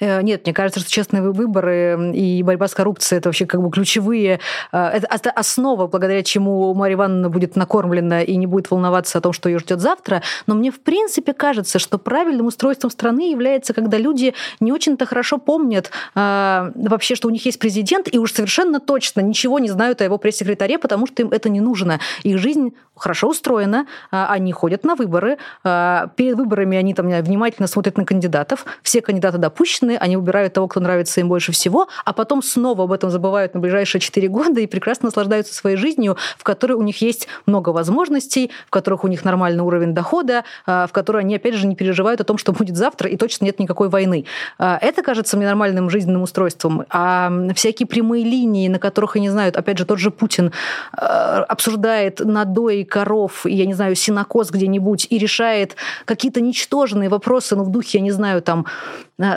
Э, 0.00 0.22
нет, 0.22 0.44
мне 0.44 0.54
кажется, 0.54 0.80
что 0.80 0.90
честные 0.90 1.22
выборы 1.22 2.12
и 2.14 2.42
борьба 2.42 2.68
с 2.68 2.74
коррупцией 2.74 3.18
это 3.18 3.28
вообще 3.28 3.46
как 3.46 3.62
бы 3.62 3.69
ключевые, 3.70 4.40
э, 4.72 4.78
это 4.78 5.30
основа, 5.30 5.86
благодаря 5.86 6.22
чему 6.22 6.74
Марья 6.74 6.96
Ивановна 6.96 7.28
будет 7.30 7.56
накормлена 7.56 8.22
и 8.22 8.36
не 8.36 8.46
будет 8.46 8.70
волноваться 8.70 9.18
о 9.18 9.20
том, 9.20 9.32
что 9.32 9.48
ее 9.48 9.58
ждет 9.58 9.80
завтра. 9.80 10.22
Но 10.46 10.54
мне 10.54 10.70
в 10.70 10.80
принципе 10.80 11.32
кажется, 11.32 11.78
что 11.78 11.98
правильным 11.98 12.46
устройством 12.46 12.90
страны 12.90 13.30
является, 13.30 13.74
когда 13.74 13.98
люди 13.98 14.34
не 14.60 14.72
очень-то 14.72 15.06
хорошо 15.06 15.38
помнят 15.38 15.90
э, 16.14 16.72
вообще, 16.74 17.14
что 17.14 17.28
у 17.28 17.30
них 17.30 17.44
есть 17.46 17.58
президент, 17.58 18.12
и 18.12 18.18
уж 18.18 18.32
совершенно 18.32 18.80
точно 18.80 19.20
ничего 19.20 19.58
не 19.58 19.68
знают 19.68 20.00
о 20.00 20.04
его 20.04 20.18
пресс-секретаре, 20.18 20.78
потому 20.78 21.06
что 21.06 21.22
им 21.22 21.30
это 21.30 21.48
не 21.48 21.60
нужно. 21.60 22.00
Их 22.22 22.38
жизнь 22.38 22.74
хорошо 22.96 23.28
устроена, 23.28 23.86
они 24.10 24.52
ходят 24.52 24.84
на 24.84 24.94
выборы, 24.94 25.38
перед 25.62 26.36
выборами 26.36 26.76
они 26.76 26.92
там 26.92 27.08
внимательно 27.08 27.66
смотрят 27.66 27.96
на 27.96 28.04
кандидатов, 28.04 28.66
все 28.82 29.00
кандидаты 29.00 29.38
допущены, 29.38 29.96
они 29.98 30.16
выбирают 30.16 30.52
того, 30.52 30.68
кто 30.68 30.80
нравится 30.80 31.20
им 31.20 31.28
больше 31.28 31.52
всего, 31.52 31.88
а 32.04 32.12
потом 32.12 32.42
снова 32.42 32.84
об 32.84 32.92
этом 32.92 33.10
забывают 33.10 33.54
ближайшие 33.60 34.00
4 34.00 34.28
года 34.28 34.60
и 34.60 34.66
прекрасно 34.66 35.06
наслаждаются 35.06 35.54
своей 35.54 35.76
жизнью, 35.76 36.16
в 36.38 36.44
которой 36.44 36.72
у 36.72 36.82
них 36.82 37.00
есть 37.00 37.28
много 37.46 37.70
возможностей, 37.70 38.50
в 38.66 38.70
которых 38.70 39.04
у 39.04 39.08
них 39.08 39.24
нормальный 39.24 39.62
уровень 39.62 39.94
дохода, 39.94 40.44
а, 40.66 40.86
в 40.86 40.92
которой 40.92 41.22
они, 41.22 41.36
опять 41.36 41.54
же, 41.54 41.66
не 41.66 41.76
переживают 41.76 42.20
о 42.20 42.24
том, 42.24 42.38
что 42.38 42.52
будет 42.52 42.76
завтра, 42.76 43.08
и 43.08 43.16
точно 43.16 43.44
нет 43.44 43.58
никакой 43.58 43.88
войны. 43.88 44.24
А, 44.58 44.78
это 44.80 45.02
кажется 45.02 45.36
мне 45.36 45.46
нормальным 45.46 45.90
жизненным 45.90 46.22
устройством. 46.22 46.84
А 46.90 47.32
всякие 47.54 47.86
прямые 47.86 48.24
линии, 48.24 48.68
на 48.68 48.78
которых, 48.78 49.16
я 49.16 49.22
не 49.22 49.30
знаю, 49.30 49.52
опять 49.54 49.78
же, 49.78 49.84
тот 49.84 49.98
же 49.98 50.10
Путин 50.10 50.52
а, 50.92 51.44
обсуждает 51.48 52.20
надои 52.20 52.84
коров, 52.84 53.46
я 53.46 53.66
не 53.66 53.74
знаю, 53.74 53.94
синокос 53.94 54.50
где-нибудь 54.50 55.06
и 55.10 55.18
решает 55.18 55.76
какие-то 56.04 56.40
ничтожные 56.40 57.08
вопросы, 57.08 57.56
ну, 57.56 57.64
в 57.64 57.70
духе, 57.70 57.98
я 57.98 58.04
не 58.04 58.10
знаю, 58.10 58.42
там, 58.42 58.66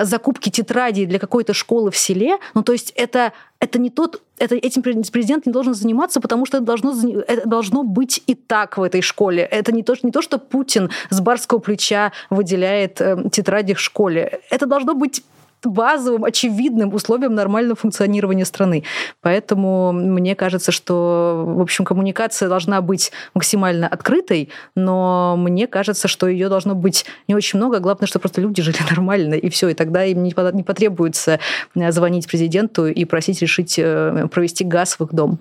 закупки 0.01 0.49
тетрадей 0.49 1.05
для 1.05 1.19
какой-то 1.19 1.53
школы 1.53 1.91
в 1.91 1.97
селе. 1.97 2.37
Ну, 2.53 2.63
то 2.63 2.71
есть 2.71 2.91
это, 2.95 3.33
это 3.63 3.79
не 3.79 3.89
тот, 3.89 4.21
это, 4.39 4.55
этим 4.55 4.81
президент 4.83 5.45
не 5.45 5.53
должен 5.53 5.73
заниматься, 5.73 6.19
потому 6.19 6.45
что 6.45 6.57
это 6.57 6.65
должно, 6.65 6.91
это 7.27 7.47
должно 7.47 7.83
быть 7.83 8.21
и 8.27 8.35
так 8.35 8.77
в 8.77 8.83
этой 8.83 9.01
школе. 9.01 9.43
Это 9.43 9.71
не 9.71 9.83
то, 9.83 9.95
не 10.03 10.11
то, 10.11 10.21
что 10.21 10.37
Путин 10.37 10.89
с 11.09 11.21
барского 11.21 11.59
плеча 11.59 12.11
выделяет 12.29 12.99
э, 12.99 13.29
тетради 13.31 13.73
в 13.73 13.79
школе. 13.79 14.41
Это 14.49 14.65
должно 14.65 14.95
быть 14.95 15.23
базовым, 15.65 16.23
очевидным 16.23 16.93
условием 16.93 17.35
нормального 17.35 17.75
функционирования 17.75 18.45
страны. 18.45 18.83
Поэтому 19.21 19.91
мне 19.91 20.35
кажется, 20.35 20.71
что, 20.71 21.43
в 21.45 21.61
общем, 21.61 21.85
коммуникация 21.85 22.49
должна 22.49 22.81
быть 22.81 23.11
максимально 23.33 23.87
открытой, 23.87 24.49
но 24.75 25.35
мне 25.37 25.67
кажется, 25.67 26.07
что 26.07 26.27
ее 26.27 26.49
должно 26.49 26.75
быть 26.75 27.05
не 27.27 27.35
очень 27.35 27.59
много. 27.59 27.79
Главное, 27.79 28.07
что 28.07 28.19
просто 28.19 28.41
люди 28.41 28.61
жили 28.61 28.77
нормально, 28.89 29.35
и 29.35 29.49
все. 29.49 29.69
И 29.69 29.73
тогда 29.73 30.03
им 30.03 30.23
не 30.23 30.63
потребуется 30.63 31.39
э, 31.75 31.91
звонить 31.91 32.27
президенту 32.27 32.87
и 32.87 33.05
просить 33.05 33.41
решить 33.41 33.75
э, 33.77 34.27
провести 34.31 34.63
газ 34.63 34.99
в 34.99 35.03
их 35.03 35.13
дом. 35.13 35.39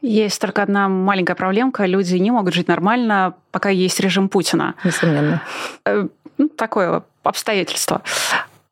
Есть 0.00 0.40
только 0.40 0.62
одна 0.62 0.88
маленькая 0.88 1.36
проблемка. 1.36 1.86
Люди 1.86 2.16
не 2.16 2.30
могут 2.32 2.54
жить 2.54 2.66
нормально, 2.68 3.34
пока 3.52 3.68
есть 3.68 4.00
режим 4.00 4.28
Путина. 4.28 4.74
Несомненно. 4.84 5.42
Э, 5.84 6.08
ну, 6.38 6.48
такое 6.48 7.04
обстоятельство. 7.22 8.02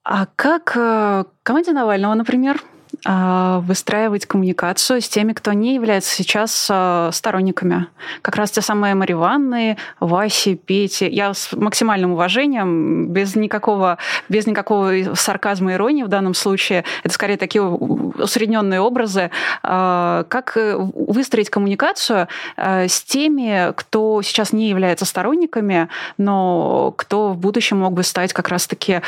А 0.03 0.27
как 0.27 0.73
э, 0.77 1.25
команде 1.43 1.73
Навального, 1.73 2.15
например, 2.15 2.63
выстраивать 3.05 4.27
коммуникацию 4.27 5.01
с 5.01 5.09
теми, 5.09 5.33
кто 5.33 5.53
не 5.53 5.75
является 5.75 6.15
сейчас 6.15 6.69
а, 6.71 7.11
сторонниками. 7.13 7.87
Как 8.21 8.37
раз 8.37 8.51
те 8.51 8.61
самые 8.61 8.95
Марьи 8.95 9.15
Ивановны, 9.15 9.79
Васи, 10.01 10.55
Пети. 10.55 11.09
Я 11.09 11.33
с 11.33 11.53
максимальным 11.53 12.13
уважением, 12.13 13.09
без 13.09 13.37
никакого, 13.37 13.99
без 14.29 14.47
никакого 14.47 15.15
сарказма 15.15 15.73
и 15.73 15.75
иронии 15.75 16.03
в 16.03 16.09
данном 16.09 16.35
случае. 16.35 16.85
Это 17.03 17.15
скорее 17.15 17.37
такие 17.39 17.63
усредненные 17.63 18.81
образы. 18.81 19.31
А, 19.63 20.25
как 20.29 20.57
выстроить 20.57 21.49
коммуникацию 21.49 22.29
с 22.57 23.03
теми, 23.03 23.73
кто 23.77 24.21
сейчас 24.23 24.53
не 24.53 24.69
является 24.69 25.07
сторонниками, 25.07 25.89
но 26.19 26.93
кто 26.97 27.31
в 27.31 27.39
будущем 27.39 27.79
мог 27.79 27.95
бы 27.95 28.03
стать 28.03 28.33
как 28.33 28.49
раз-таки 28.49 29.01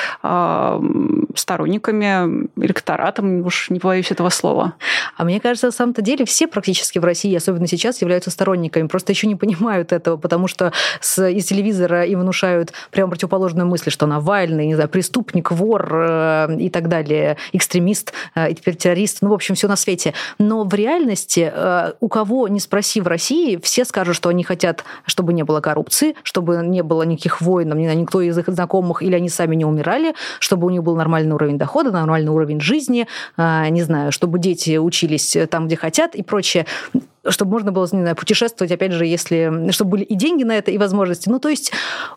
сторонниками, 1.35 2.49
электоратом, 2.57 3.45
уж 3.45 3.71
не 3.71 3.79
боюсь 3.83 4.11
этого 4.11 4.31
слова. 4.31 4.75
А 5.17 5.25
мне 5.25 5.41
кажется, 5.41 5.67
на 5.67 5.73
самом-то 5.73 6.03
деле 6.03 6.25
все 6.25 6.47
практически 6.47 6.99
в 6.99 7.05
России, 7.05 7.35
особенно 7.35 7.67
сейчас, 7.67 8.01
являются 8.01 8.31
сторонниками. 8.31 8.87
Просто 8.87 9.13
еще 9.13 9.27
не 9.27 9.37
понимают 9.37 9.93
этого, 9.93 10.17
потому 10.17 10.49
что 10.49 10.73
с, 11.01 11.29
из 11.29 11.47
телевизора 11.47 12.05
им 12.05 12.21
внушают 12.21 12.73
прямо 12.91 13.11
противоположную 13.11 13.67
мысль, 13.67 13.91
что 13.91 14.07
Навальный, 14.07 14.67
не 14.67 14.75
знаю, 14.75 14.89
преступник, 14.89 15.51
вор 15.51 15.89
э, 15.95 16.57
и 16.59 16.71
так 16.71 16.89
далее, 16.89 17.37
экстремист 17.53 18.13
э, 18.35 18.51
и 18.51 18.55
теперь 18.55 18.75
террорист. 18.75 19.19
Ну, 19.21 19.31
в 19.31 19.35
общем, 19.35 19.55
все 19.55 19.69
на 19.69 19.77
свете. 19.77 20.15
Но 20.39 20.65
в 20.65 20.75
реальности 20.75 21.53
э, 21.55 21.93
у 22.01 22.09
кого 22.09 22.49
не 22.49 22.61
спроси 22.61 23.01
в 23.01 23.07
России, 23.07 23.59
все 23.63 23.85
скажут, 23.85 24.17
что 24.17 24.29
они 24.29 24.45
хотят, 24.45 24.85
чтобы 25.07 25.33
не 25.33 25.45
было 25.45 25.61
коррупции, 25.61 26.15
чтобы 26.23 26.57
не 26.65 26.83
было 26.83 27.03
никаких 27.03 27.41
войн, 27.41 27.73
знаю, 27.93 27.99
никто 27.99 28.21
из 28.21 28.37
их 28.39 28.47
знакомых 28.49 29.03
или 29.03 29.15
они 29.15 29.29
сами 29.29 29.55
не 29.55 29.65
умирали, 29.65 30.15
чтобы 30.39 30.67
у 30.67 30.71
них 30.71 30.83
был 30.83 30.97
нормальный 30.97 31.35
уровень 31.35 31.59
дохода, 31.59 31.91
нормальный 31.91 32.31
уровень 32.31 32.61
жизни, 32.61 33.07
э, 33.37 33.69
не 33.73 33.83
знаю, 33.83 34.13
чтобы 34.13 34.39
дети 34.39 34.77
учились 34.77 35.37
там, 35.51 35.67
где 35.67 35.77
хотят 35.77 36.15
и 36.15 36.23
прочее 36.23 36.67
чтобы 37.29 37.53
можно 37.53 37.73
было, 37.73 37.89
не 37.93 38.01
знаю, 38.01 38.17
путешествовать, 38.17 38.73
опять 38.73 38.93
же, 38.93 39.07
если, 39.07 39.71
чтобы 39.71 39.93
были 39.93 40.05
и 40.05 40.15
деньги 40.15 40.45
на 40.45 40.53
это, 40.53 40.71
и 40.71 40.79
возможности. 40.79 41.29
Ну, 41.29 41.39
то 41.39 41.49
есть 41.49 41.73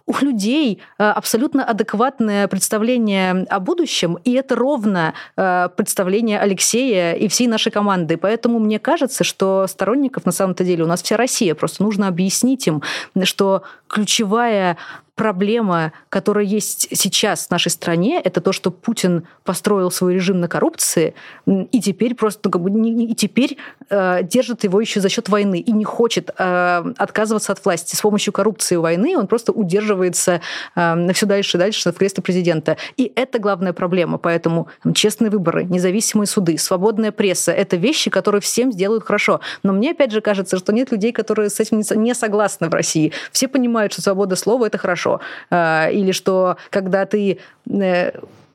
у 0.06 0.16
людей 0.22 0.82
э, 0.98 1.04
абсолютно 1.04 1.64
адекватное 1.64 2.48
представление 2.48 3.46
о 3.50 3.60
будущем, 3.60 4.18
и 4.24 4.34
это 4.34 4.56
ровно 4.56 5.14
э, 5.38 5.70
представление 5.76 6.40
Алексея 6.40 7.14
и 7.14 7.28
всей 7.28 7.48
нашей 7.48 7.72
команды. 7.72 8.18
Поэтому 8.18 8.60
мне 8.60 8.80
кажется, 8.80 9.24
что 9.24 9.68
сторонников 9.68 10.26
на 10.26 10.32
самом-то 10.32 10.64
деле 10.64 10.84
у 10.84 10.88
нас 10.88 11.04
вся 11.04 11.18
Россия. 11.18 11.54
Просто 11.54 11.84
нужно 11.84 12.08
объяснить 12.08 12.66
им, 12.68 12.82
что 13.24 13.64
ключевая 13.88 14.78
проблема, 15.16 15.94
которая 16.10 16.46
есть 16.46 16.90
сейчас 16.92 17.48
в 17.48 17.52
нашей 17.52 17.72
стране, 17.72 18.22
это 18.22 18.42
то, 18.42 18.52
что 18.52 18.70
Путин 18.70 19.28
построил 19.44 19.90
свой 19.90 20.14
режим 20.14 20.42
на 20.42 20.50
коррупции, 20.50 21.16
и 21.46 21.82
теперь 21.82 22.16
просто 22.16 22.42
ну, 22.44 22.52
как 22.52 22.62
бы, 22.62 22.70
и 22.70 23.16
теперь 23.16 23.58
э, 23.90 24.24
держит 24.24 24.66
его 24.66 24.82
еще 24.82 25.00
за 25.00 25.08
счет 25.08 25.30
войны 25.30 25.60
и 25.60 25.72
не 25.72 25.86
хочет 25.86 26.32
э, 26.38 26.94
отказываться 26.98 27.54
от 27.54 27.64
власти. 27.64 27.96
С 27.96 28.02
помощью 28.02 28.34
коррупции 28.34 28.76
и 28.76 28.78
войны 28.78 29.18
он 29.18 29.28
просто 29.28 29.54
удерживается 29.54 30.42
э, 30.76 31.14
все 31.14 31.26
дальше 31.26 31.58
и 31.58 31.60
дальше 31.60 31.92
в 31.92 31.96
кресле 31.96 32.22
президента. 32.22 32.76
И 32.98 33.12
это 33.16 33.40
главная 33.40 33.72
проблема. 33.72 34.18
Поэтому 34.18 34.68
там, 34.84 34.94
честные 34.94 35.32
выборы, 35.32 35.64
независимые 35.64 36.28
суды, 36.28 36.58
свободная 36.58 37.14
пресса— 37.14 37.52
это 37.54 37.78
вещи, 37.78 38.10
которые 38.10 38.42
всем 38.42 38.72
сделают 38.72 39.06
хорошо. 39.06 39.40
Но 39.64 39.72
мне, 39.72 39.92
опять 39.92 40.12
же, 40.12 40.20
кажется, 40.20 40.58
что 40.58 40.74
нет 40.74 40.92
людей, 40.92 41.14
которые 41.14 41.50
с 41.50 41.60
этим 41.62 41.82
не 42.04 42.14
согласны 42.14 42.70
в 42.70 42.74
России. 42.74 43.14
Все 43.32 43.48
понимают, 43.48 43.94
что 43.94 44.02
свобода 44.02 44.36
слова— 44.36 44.66
это 44.68 44.78
хорошо 44.78 45.05
хорошо. 45.06 45.22
А, 45.50 45.90
или 45.90 46.12
что 46.12 46.58
когда 46.70 47.06
ты 47.06 47.40
э, 47.70 48.12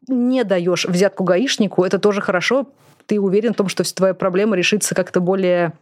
не 0.09 0.45
даешь 0.45 0.85
взятку 0.85 1.25
гаишнику, 1.25 1.85
это 1.85 1.99
тоже 1.99 2.21
хорошо. 2.21 2.67
Ты 3.07 3.21
уверен 3.21 3.55
в 3.55 3.57
том, 3.57 3.69
что 3.69 3.83
твоя 3.95 4.15
проблема 4.15 4.57
решится 4.57 4.95
как-то 4.95 5.21
более 5.21 5.73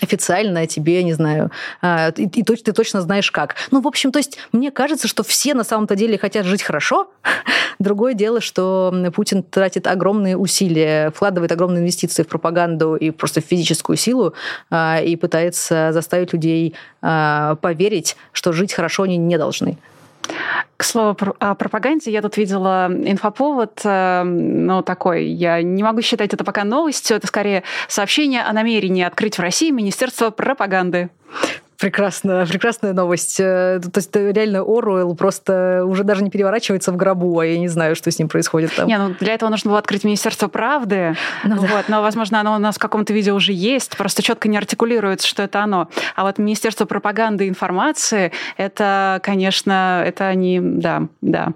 официально 0.00 0.66
тебе, 0.66 1.02
не 1.02 1.12
знаю, 1.12 1.50
а, 1.80 2.10
и, 2.16 2.24
и 2.24 2.42
ты 2.42 2.72
точно 2.72 3.00
знаешь 3.00 3.30
как. 3.30 3.54
Ну, 3.70 3.80
в 3.80 3.86
общем, 3.86 4.12
то 4.12 4.18
есть 4.18 4.38
мне 4.52 4.70
кажется, 4.70 5.08
что 5.08 5.22
все 5.22 5.54
на 5.54 5.64
самом-то 5.64 5.96
деле 5.96 6.18
хотят 6.18 6.46
жить 6.46 6.62
хорошо. 6.62 7.10
Другое 7.78 8.14
дело, 8.14 8.40
что 8.40 8.92
Путин 9.14 9.42
тратит 9.42 9.86
огромные 9.86 10.36
усилия, 10.36 11.10
вкладывает 11.10 11.52
огромные 11.52 11.80
инвестиции 11.80 12.22
в 12.22 12.28
пропаганду 12.28 12.96
и 12.96 13.10
просто 13.10 13.40
в 13.40 13.44
физическую 13.44 13.96
силу 13.96 14.34
а, 14.70 15.00
и 15.00 15.16
пытается 15.16 15.90
заставить 15.92 16.32
людей 16.32 16.74
а, 17.02 17.56
поверить, 17.56 18.16
что 18.32 18.52
жить 18.52 18.72
хорошо 18.72 19.04
они 19.04 19.16
не 19.16 19.38
должны. 19.38 19.78
К 20.76 20.84
слову 20.84 21.16
о 21.38 21.54
пропаганде, 21.54 22.10
я 22.10 22.22
тут 22.22 22.36
видела 22.36 22.88
инфоповод, 22.88 23.80
э, 23.84 24.22
ну, 24.24 24.82
такой, 24.82 25.26
я 25.26 25.62
не 25.62 25.82
могу 25.82 26.02
считать 26.02 26.34
это 26.34 26.44
пока 26.44 26.64
новостью, 26.64 27.16
это 27.16 27.26
скорее 27.26 27.62
сообщение 27.88 28.42
о 28.42 28.52
намерении 28.52 29.04
открыть 29.04 29.38
в 29.38 29.40
России 29.40 29.70
Министерство 29.70 30.30
пропаганды. 30.30 31.10
Прекрасная, 31.84 32.46
прекрасная 32.46 32.94
новость. 32.94 33.38
Э, 33.38 33.78
то 33.78 33.98
есть 33.98 34.16
реально 34.16 34.60
Оруэлл 34.60 35.14
просто 35.16 35.84
уже 35.84 36.02
даже 36.02 36.24
не 36.24 36.30
переворачивается 36.30 36.92
в 36.92 36.96
гробу, 36.96 37.38
а 37.38 37.44
я 37.44 37.58
не 37.58 37.68
знаю, 37.68 37.94
что 37.94 38.10
с 38.10 38.18
ним 38.18 38.30
происходит 38.30 38.74
там. 38.74 38.88
Не, 38.88 38.96
ну 38.96 39.14
для 39.20 39.34
этого 39.34 39.50
нужно 39.50 39.68
было 39.68 39.80
открыть 39.80 40.02
Министерство 40.02 40.48
правды. 40.48 41.14
Ну, 41.44 41.56
вот, 41.56 41.68
да. 41.68 41.84
Но, 41.88 42.00
возможно, 42.00 42.40
оно 42.40 42.54
у 42.54 42.58
нас 42.58 42.76
в 42.76 42.78
каком-то 42.78 43.12
виде 43.12 43.34
уже 43.34 43.52
есть, 43.52 43.98
просто 43.98 44.22
четко 44.22 44.48
не 44.48 44.56
артикулируется, 44.56 45.28
что 45.28 45.42
это 45.42 45.62
оно. 45.62 45.90
А 46.16 46.22
вот 46.22 46.38
Министерство 46.38 46.86
пропаганды 46.86 47.44
и 47.44 47.48
информации, 47.50 48.32
это, 48.56 49.20
конечно, 49.22 50.02
это 50.06 50.26
они, 50.28 50.60
да, 50.62 51.02
да. 51.20 51.52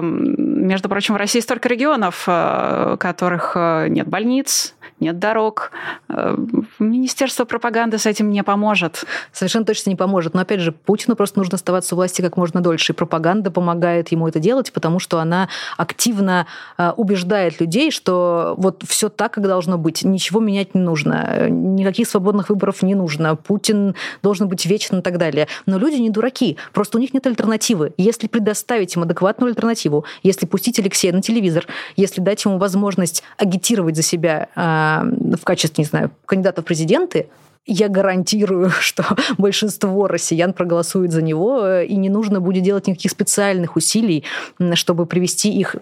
Между 0.00 0.88
прочим, 0.88 1.14
в 1.14 1.16
России 1.16 1.40
столько 1.40 1.68
регионов, 1.68 2.24
э, 2.28 2.92
в 2.94 2.96
которых 2.98 3.52
э, 3.56 3.88
нет 3.88 4.06
больниц, 4.06 4.76
нет 5.00 5.18
дорог. 5.18 5.70
Министерство 6.78 7.44
пропаганды 7.44 7.98
с 7.98 8.06
этим 8.06 8.30
не 8.30 8.42
поможет 8.42 9.04
совершенно 9.32 9.64
точно 9.64 9.90
не 9.90 9.96
поможет. 9.96 10.34
Но 10.34 10.40
опять 10.40 10.60
же, 10.60 10.72
Путину 10.72 11.16
просто 11.16 11.38
нужно 11.38 11.56
оставаться 11.56 11.94
у 11.94 11.96
власти 11.96 12.22
как 12.22 12.36
можно 12.36 12.60
дольше. 12.60 12.92
И 12.92 12.96
пропаганда 12.96 13.50
помогает 13.50 14.10
ему 14.10 14.28
это 14.28 14.40
делать, 14.40 14.72
потому 14.72 14.98
что 14.98 15.18
она 15.20 15.48
активно 15.76 16.46
а, 16.76 16.92
убеждает 16.96 17.60
людей, 17.60 17.90
что 17.90 18.54
вот 18.56 18.82
все 18.86 19.08
так, 19.08 19.32
как 19.32 19.46
должно 19.46 19.78
быть. 19.78 20.04
Ничего 20.04 20.40
менять 20.40 20.74
не 20.74 20.80
нужно. 20.80 21.48
Никаких 21.48 22.08
свободных 22.08 22.48
выборов 22.48 22.82
не 22.82 22.94
нужно. 22.94 23.36
Путин 23.36 23.94
должен 24.22 24.48
быть 24.48 24.66
вечным 24.66 25.00
и 25.00 25.02
так 25.02 25.18
далее. 25.18 25.48
Но 25.66 25.78
люди 25.78 25.96
не 25.96 26.10
дураки. 26.10 26.56
Просто 26.72 26.98
у 26.98 27.00
них 27.00 27.14
нет 27.14 27.26
альтернативы. 27.26 27.92
Если 27.96 28.26
предоставить 28.26 28.94
им 28.96 29.02
адекватную 29.02 29.50
альтернативу, 29.50 30.04
если 30.22 30.46
пустить 30.46 30.78
Алексея 30.78 31.12
на 31.12 31.22
телевизор, 31.22 31.66
если 31.96 32.20
дать 32.20 32.44
ему 32.44 32.58
возможность 32.58 33.22
агитировать 33.36 33.96
за 33.96 34.02
себя 34.02 34.48
в 35.02 35.44
качестве, 35.44 35.82
не 35.82 35.88
знаю, 35.88 36.10
кандидата 36.26 36.62
в 36.62 36.64
президенты, 36.64 37.28
я 37.68 37.88
гарантирую, 37.88 38.70
что 38.80 39.04
большинство 39.36 40.08
россиян 40.08 40.52
проголосует 40.52 41.12
за 41.12 41.22
него, 41.22 41.64
э, 41.64 41.86
и 41.86 41.96
не 41.96 42.08
нужно 42.08 42.40
будет 42.40 42.64
делать 42.64 42.88
никаких 42.88 43.12
специальных 43.12 43.76
усилий, 43.76 44.24
чтобы 44.74 45.06
привести 45.06 45.52
их 45.52 45.76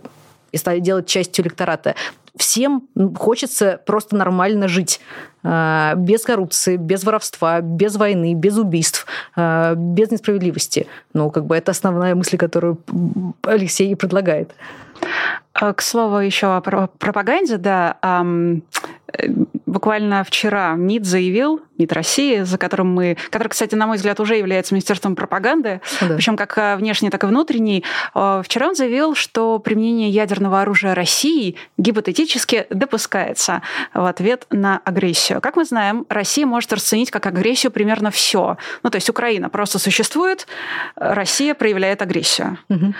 и 0.52 0.58
стать 0.58 0.82
делать 0.82 1.06
частью 1.06 1.44
электората. 1.44 1.94
Всем 2.36 2.88
хочется 3.16 3.80
просто 3.86 4.16
нормально 4.16 4.68
жить. 4.68 5.00
Э, 5.44 5.94
без 5.96 6.24
коррупции, 6.24 6.76
без 6.76 7.04
воровства, 7.04 7.60
без 7.60 7.96
войны, 7.96 8.34
без 8.34 8.58
убийств, 8.58 9.06
э, 9.36 9.74
без 9.76 10.10
несправедливости. 10.10 10.88
Ну, 11.14 11.30
как 11.30 11.46
бы 11.46 11.56
это 11.56 11.70
основная 11.70 12.14
мысль, 12.14 12.36
которую 12.36 12.78
Алексей 13.42 13.94
предлагает. 13.94 14.54
К 15.52 15.80
слову, 15.80 16.18
еще 16.18 16.56
о 16.56 16.60
пропаганде, 16.60 17.58
да 17.58 17.96
буквально 19.66 20.24
вчера 20.24 20.74
МИД 20.74 21.04
заявил, 21.04 21.60
МИД 21.78 21.92
России, 21.92 22.42
за 22.42 22.58
которым 22.58 22.94
мы, 22.94 23.16
который, 23.30 23.48
кстати, 23.48 23.74
на 23.74 23.86
мой 23.86 23.96
взгляд, 23.96 24.18
уже 24.20 24.36
является 24.36 24.74
Министерством 24.74 25.14
пропаганды, 25.14 25.80
да. 26.00 26.14
причем 26.14 26.36
как 26.36 26.56
э, 26.56 26.76
внешний, 26.76 27.10
так 27.10 27.24
и 27.24 27.26
внутренний, 27.26 27.84
э, 28.14 28.42
вчера 28.44 28.68
он 28.68 28.74
заявил, 28.74 29.14
что 29.14 29.58
применение 29.58 30.08
ядерного 30.08 30.62
оружия 30.62 30.94
России 30.94 31.56
гипотетически 31.76 32.66
допускается 32.70 33.62
в 33.92 34.04
ответ 34.04 34.46
на 34.50 34.80
агрессию. 34.84 35.40
Как 35.40 35.56
мы 35.56 35.64
знаем, 35.64 36.06
Россия 36.08 36.46
может 36.46 36.72
расценить 36.72 37.10
как 37.10 37.26
агрессию 37.26 37.70
примерно 37.70 38.10
все. 38.10 38.56
Ну, 38.82 38.90
то 38.90 38.96
есть 38.96 39.10
Украина 39.10 39.50
просто 39.50 39.78
существует, 39.78 40.46
Россия 40.96 41.54
проявляет 41.54 42.02
агрессию. 42.02 42.58
Угу. 42.68 42.94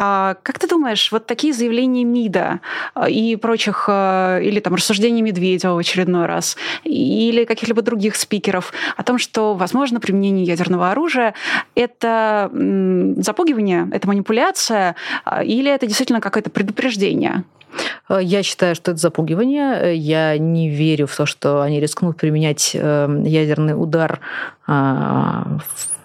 А, 0.00 0.36
как 0.44 0.60
ты 0.60 0.68
думаешь, 0.68 1.10
вот 1.10 1.26
такие 1.26 1.52
заявления 1.52 2.04
МИДа 2.04 2.60
э, 2.94 3.10
и 3.10 3.34
прочих, 3.36 3.88
или 3.88 4.60
там 4.60 4.74
рассуждения 4.74 5.22
Медведева 5.22 5.74
в 5.74 5.78
очередной 5.78 6.26
раз, 6.26 6.56
или 6.84 7.44
каких-либо 7.44 7.82
других 7.82 8.14
спикеров 8.14 8.72
о 8.96 9.02
том, 9.02 9.18
что, 9.18 9.54
возможно, 9.54 9.98
применение 9.98 10.44
ядерного 10.44 10.92
оружия— 10.92 11.34
это 11.74 12.50
запугивание, 13.16 13.88
это 13.92 14.06
манипуляция, 14.06 14.94
а, 15.24 15.42
или 15.42 15.70
это 15.70 15.86
действительно 15.86 16.20
какое-то 16.20 16.50
предупреждение? 16.50 17.44
Э, 18.08 18.20
я 18.22 18.42
считаю, 18.42 18.74
что 18.74 18.92
это 18.92 19.00
запугивание. 19.00 19.96
Я 19.96 20.38
не 20.38 20.68
верю 20.68 21.06
в 21.06 21.16
то, 21.16 21.26
что 21.26 21.62
они 21.62 21.80
рискнут 21.80 22.16
применять 22.16 22.72
э, 22.74 23.22
ядерный 23.24 23.74
удар 23.80 24.20
а, 24.66 25.58
в 25.66 25.97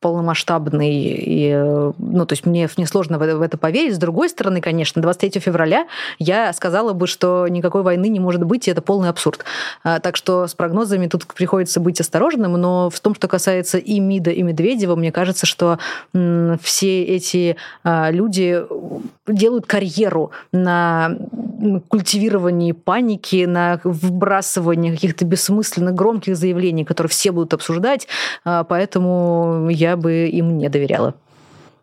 полномасштабный. 0.00 0.92
И, 0.92 1.52
ну, 1.98 2.26
то 2.26 2.32
есть 2.32 2.46
мне, 2.46 2.68
мне 2.76 2.86
сложно 2.86 3.18
в 3.18 3.22
это, 3.22 3.36
в 3.36 3.42
это 3.42 3.58
поверить. 3.58 3.94
С 3.94 3.98
другой 3.98 4.28
стороны, 4.28 4.60
конечно, 4.60 5.02
23 5.02 5.40
февраля 5.40 5.86
я 6.18 6.52
сказала 6.52 6.92
бы, 6.92 7.06
что 7.06 7.46
никакой 7.48 7.82
войны 7.82 8.08
не 8.08 8.20
может 8.20 8.44
быть, 8.44 8.68
и 8.68 8.70
это 8.70 8.82
полный 8.82 9.08
абсурд. 9.08 9.44
А, 9.82 9.98
так 10.00 10.16
что 10.16 10.46
с 10.46 10.54
прогнозами 10.54 11.06
тут 11.06 11.26
приходится 11.26 11.80
быть 11.80 12.00
осторожным, 12.00 12.52
но 12.52 12.90
в 12.90 13.00
том, 13.00 13.14
что 13.14 13.28
касается 13.28 13.78
и 13.78 13.98
МИДа, 14.00 14.30
и 14.30 14.42
Медведева, 14.42 14.96
мне 14.96 15.12
кажется, 15.12 15.46
что 15.46 15.78
все 16.62 17.02
эти 17.02 17.56
а, 17.82 18.10
люди 18.10 18.62
делают 19.26 19.66
карьеру 19.66 20.30
на 20.52 21.16
культивировании 21.88 22.72
паники, 22.72 23.44
на 23.44 23.80
вбрасывании 23.84 24.90
каких-то 24.90 25.24
бессмысленных 25.24 25.94
громких 25.94 26.36
заявлений, 26.36 26.84
которые 26.84 27.10
все 27.10 27.32
будут 27.32 27.54
обсуждать. 27.54 28.08
А, 28.44 28.64
поэтому 28.64 29.68
я 29.70 29.96
бы 29.96 30.28
им 30.28 30.58
не 30.58 30.68
доверяла. 30.68 31.14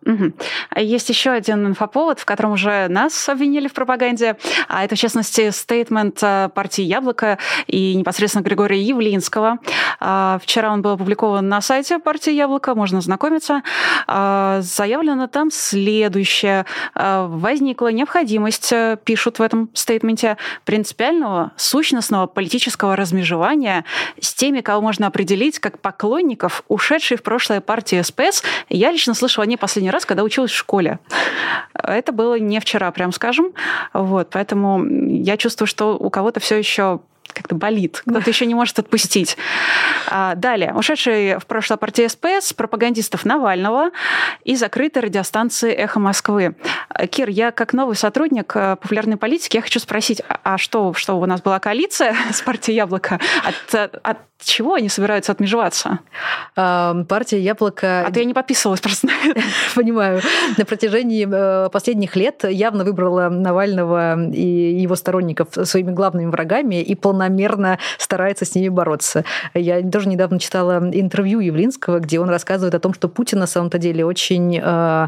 Угу. 0.06 0.34
Есть 0.78 1.10
еще 1.10 1.32
один 1.32 1.66
инфоповод, 1.66 2.20
в 2.20 2.26
котором 2.26 2.52
уже 2.52 2.88
нас 2.90 3.28
обвинили 3.28 3.68
в 3.68 3.74
пропаганде, 3.74 4.38
а 4.68 4.84
это, 4.84 4.96
в 4.96 5.00
частности, 5.00 5.50
стейтмент 5.50 6.20
э, 6.22 6.50
партии 6.54 6.84
«Яблоко» 6.84 7.40
и 7.66 7.96
непосредственно 7.96 8.44
Григория 8.44 8.82
Явлинского. 8.82 9.58
А, 10.00 10.38
вчера 10.42 10.72
он 10.72 10.82
был 10.82 10.92
опубликован 10.92 11.48
на 11.50 11.60
сайте 11.62 11.98
партии 11.98 12.32
«Яблоко», 12.32 12.76
можно 12.76 13.02
знакомиться. 13.02 13.64
А, 14.06 14.60
заявлено 14.62 15.28
там 15.28 15.50
следующее. 15.50 16.66
Возникла 16.94 17.92
необходимость, 17.92 18.72
э, 18.72 18.98
пишут 19.04 19.40
в 19.40 19.42
этом 19.42 19.70
стейтменте, 19.74 20.38
принципиального, 20.66 21.52
сущностного 21.56 22.28
политического 22.28 22.96
размежевания 22.96 23.86
с 24.20 24.34
теми, 24.34 24.62
кого 24.62 24.82
можно 24.82 25.08
определить 25.08 25.60
как 25.60 25.80
поклонников 25.80 26.64
ушедшей 26.68 27.18
в 27.18 27.24
прошлое 27.24 27.62
партии 27.62 28.02
СПС. 28.02 28.44
Я 28.70 28.92
лично 28.92 29.14
слышала 29.14 29.46
не 29.46 29.58
последний 29.58 29.92
раз, 29.92 29.95
когда 30.04 30.24
училась 30.24 30.52
в 30.52 30.56
школе. 30.56 31.00
Это 31.74 32.12
было 32.12 32.40
не 32.40 32.60
вчера, 32.60 32.92
прям 32.92 33.12
скажем. 33.12 33.54
Вот, 33.94 34.30
поэтому 34.32 34.84
я 34.86 35.38
чувствую, 35.38 35.68
что 35.68 35.96
у 35.98 36.10
кого-то 36.10 36.40
все 36.40 36.58
еще 36.58 37.02
как-то 37.36 37.56
болит, 37.56 38.02
кто-то 38.06 38.30
еще 38.30 38.46
не 38.46 38.56
может 38.56 38.80
отпустить. 38.80 39.38
А, 40.08 40.36
далее. 40.36 40.74
Ушедший 40.74 41.38
в 41.38 41.46
прошлое 41.46 41.78
партия 41.78 42.10
СПС, 42.10 42.54
пропагандистов 42.54 43.26
Навального 43.26 43.92
и 44.44 44.56
закрытой 44.56 45.00
радиостанции 45.00 45.72
«Эхо 45.72 46.00
Москвы». 46.00 46.56
Кир, 47.10 47.30
я 47.30 47.52
как 47.52 47.74
новый 47.74 47.96
сотрудник 47.96 48.56
э, 48.56 48.78
популярной 48.82 49.18
политики, 49.18 49.58
я 49.58 49.62
хочу 49.62 49.80
спросить, 49.80 50.22
а, 50.28 50.40
а 50.44 50.58
что, 50.58 50.94
что 50.94 51.20
у 51.20 51.26
нас 51.26 51.42
была 51.42 51.60
коалиция 51.60 52.16
с 52.32 52.42
партией 52.42 52.78
«Яблоко»? 52.78 53.20
От, 53.44 53.92
от 54.04 54.18
чего 54.44 54.74
они 54.74 54.90
собираются 54.90 55.32
отмежеваться? 55.32 56.00
Партия 56.56 57.40
«Яблоко»... 57.40 58.06
А 58.06 58.12
то 58.12 58.20
я 58.20 58.26
не 58.26 58.34
подписывалась 58.34 58.82
просто 58.82 59.08
Понимаю. 59.76 60.22
На 60.58 60.66
протяжении 60.66 61.28
э, 61.30 61.70
последних 61.70 62.16
лет 62.16 62.44
явно 62.44 62.84
выбрала 62.84 63.30
Навального 63.30 64.30
и 64.32 64.82
его 64.82 64.96
сторонников 64.96 65.50
своими 65.64 65.92
главными 65.92 66.30
врагами 66.30 66.82
и 66.82 66.96
полномерно 67.26 67.80
старается 67.98 68.46
с 68.46 68.56
ними 68.56 68.70
бороться. 68.70 69.24
Я 69.54 69.82
тоже 69.82 70.10
недавно 70.10 70.40
читала 70.40 70.78
интервью 70.92 71.40
Явлинского, 71.40 72.00
где 72.00 72.20
он 72.20 72.30
рассказывает 72.30 72.76
о 72.76 72.80
том, 72.80 72.94
что 72.94 73.08
Путин 73.08 73.40
на 73.40 73.48
самом-то 73.48 73.78
деле 73.78 74.06
очень 74.06 74.60
Э, 74.66 75.08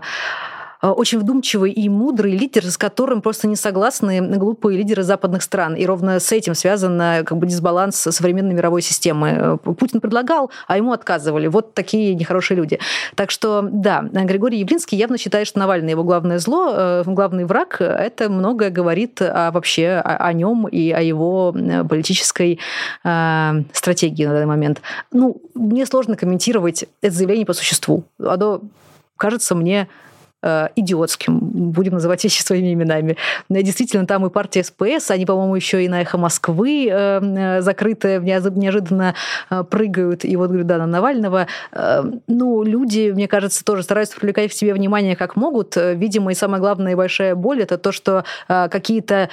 очень 0.82 1.20
вдумчивый 1.20 1.72
и 1.72 1.90
мудрый 1.90 2.38
лидер, 2.38 2.66
с 2.66 2.78
которым 2.78 3.22
просто 3.22 3.48
не 3.48 3.56
согласны 3.56 4.22
глупые 4.38 4.78
лидеры 4.78 5.04
западных 5.04 5.42
стран. 5.44 5.76
И 5.76 5.86
ровно 5.86 6.20
с 6.20 6.32
этим 6.32 6.56
связан 6.56 7.00
как 7.26 7.38
бы 7.38 7.48
дисбаланс 7.48 7.96
современной 7.96 8.54
мировой 8.54 8.82
системы. 8.82 9.30
Э, 9.30 9.58
Путин 9.58 10.02
предлагал, 10.02 10.52
а 10.68 10.78
ему 10.78 10.92
отказывали. 10.92 11.48
Вот 11.48 11.74
такие 11.74 12.16
нехорошие 12.16 12.58
люди. 12.58 12.80
Так 13.16 13.32
что, 13.32 13.62
да, 13.64 14.02
Григорий 14.02 14.60
Явлинский 14.60 14.96
явно 14.96 15.18
считает, 15.18 15.48
что 15.48 15.60
Навальный 15.60 15.92
его 15.92 16.04
главное 16.04 16.40
зло, 16.40 16.72
э, 16.72 17.04
главный 17.06 17.46
враг. 17.46 17.78
Это 17.80 18.30
многое 18.30 18.70
говорит 18.70 19.22
о, 19.22 19.52
вообще 19.52 20.02
о, 20.04 20.18
о 20.18 20.34
нем 20.34 20.68
и 20.68 20.92
о 20.92 21.02
его 21.02 21.54
политической 21.90 22.60
э, 23.04 23.52
стратегии 23.72 24.26
на 24.26 24.34
данный 24.34 24.46
момент. 24.46 24.82
Ну, 25.12 25.42
мне 25.54 25.86
сложно 25.86 26.16
комментировать 26.16 26.86
это 27.02 27.14
заявление 27.14 27.46
по 27.46 27.54
существу. 27.54 28.04
Оно 28.20 28.62
кажется 29.18 29.56
мне 29.56 29.88
Э, 30.44 30.68
идиотским, 30.76 31.40
будем 31.40 31.94
называть 31.94 32.24
вещи 32.24 32.44
своими 32.44 32.72
именами. 32.72 33.18
Действительно, 33.50 34.06
там 34.06 34.24
и 34.24 34.30
партия 34.30 34.64
СПС, 34.64 35.10
они, 35.10 35.26
по-моему, 35.26 35.56
еще 35.56 35.84
и 35.84 35.90
на 35.90 36.02
«Эхо 36.02 36.20
Москвы» 36.20 36.88
э, 36.88 37.20
э, 37.22 37.62
закрытые 37.62 38.20
неожиданно 38.20 39.16
прыгают. 39.72 40.26
И 40.26 40.36
вот, 40.36 40.50
говорю, 40.50 40.64
да, 40.64 40.78
на 40.78 40.86
Навального. 40.86 41.48
Ну, 42.28 42.62
люди, 42.62 43.12
мне 43.12 43.28
кажется, 43.28 43.66
тоже 43.66 43.82
стараются 43.82 44.16
привлекать 44.16 44.52
к 44.52 44.54
себе 44.54 44.76
внимание 44.76 45.16
как 45.16 45.36
могут. 45.36 45.76
Видимо, 45.76 46.32
и 46.32 46.36
самая 46.36 46.62
главная 46.62 46.92
и 46.92 46.96
большая 46.96 47.34
боль– 47.34 47.62
это 47.64 47.80
то, 47.80 47.92
что 47.92 48.24
какие-то 48.48 49.30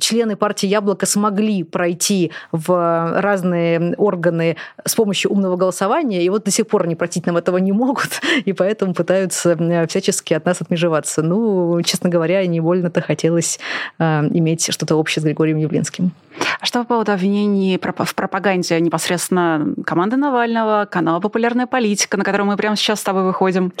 члены 0.00 0.36
партии 0.36 0.66
«Яблоко» 0.66 1.06
смогли 1.06 1.62
пройти 1.62 2.32
в 2.52 3.20
разные 3.20 3.94
органы 3.96 4.56
с 4.84 4.94
помощью 4.94 5.30
умного 5.30 5.56
голосования, 5.56 6.24
и 6.24 6.28
вот 6.28 6.44
до 6.44 6.50
сих 6.50 6.66
пор 6.66 6.84
они 6.84 6.94
простить 6.94 7.26
нам 7.26 7.36
этого 7.36 7.58
не 7.58 7.72
могут, 7.72 8.20
и 8.44 8.52
поэтому 8.52 8.94
пытаются 8.94 9.56
всячески 9.88 10.34
от 10.34 10.44
нас 10.44 10.60
отмежеваться. 10.60 11.22
Ну, 11.22 11.80
честно 11.82 12.10
говоря, 12.10 12.46
не 12.46 12.60
больно-то 12.60 13.00
хотелось 13.00 13.58
э, 13.98 14.04
иметь 14.32 14.72
что-то 14.72 14.96
общее 14.96 15.22
с 15.22 15.24
Григорием 15.24 15.58
Явлинским. 15.58 16.12
А 16.60 16.66
что 16.66 16.80
по 16.80 16.84
поводу 16.86 17.12
обвинений 17.12 17.78
в 17.78 18.14
пропаганде 18.14 18.80
непосредственно 18.80 19.74
команды 19.84 20.16
Навального, 20.16 20.86
канала 20.90 21.20
«Популярная 21.20 21.66
политика», 21.66 22.16
на 22.16 22.24
котором 22.24 22.48
мы 22.48 22.56
прямо 22.56 22.76
сейчас 22.76 23.00
с 23.00 23.04
тобой 23.04 23.24
выходим? 23.24 23.72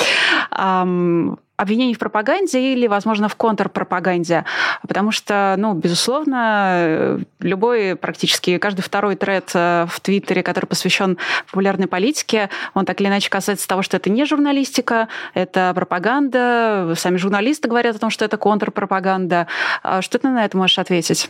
Обвинений 1.58 1.92
в 1.92 1.98
пропаганде 1.98 2.72
или, 2.72 2.86
возможно, 2.86 3.28
в 3.28 3.34
контрпропаганде. 3.34 4.44
Потому 4.86 5.10
что, 5.10 5.56
ну, 5.58 5.74
безусловно, 5.74 7.20
любой, 7.40 7.96
практически 7.96 8.58
каждый 8.58 8.82
второй 8.82 9.16
тред 9.16 9.50
э, 9.54 9.86
в 9.90 10.00
Твиттере, 10.00 10.44
который 10.44 10.66
посвящен 10.66 11.18
популярной 11.50 11.88
политике, 11.88 12.48
он 12.74 12.84
так 12.84 13.00
или 13.00 13.08
иначе 13.08 13.28
касается 13.28 13.66
того, 13.66 13.82
что 13.82 13.96
это 13.96 14.08
не 14.08 14.24
журналистика, 14.24 15.08
это 15.34 15.72
пропаганда. 15.74 16.94
Сами 16.96 17.16
журналисты 17.16 17.68
говорят 17.68 17.96
о 17.96 17.98
том, 17.98 18.10
что 18.10 18.24
это 18.24 18.36
контрпропаганда. 18.36 19.48
А 19.82 20.00
что 20.00 20.20
ты 20.20 20.28
на 20.28 20.44
это 20.44 20.56
можешь 20.56 20.78
ответить? 20.78 21.28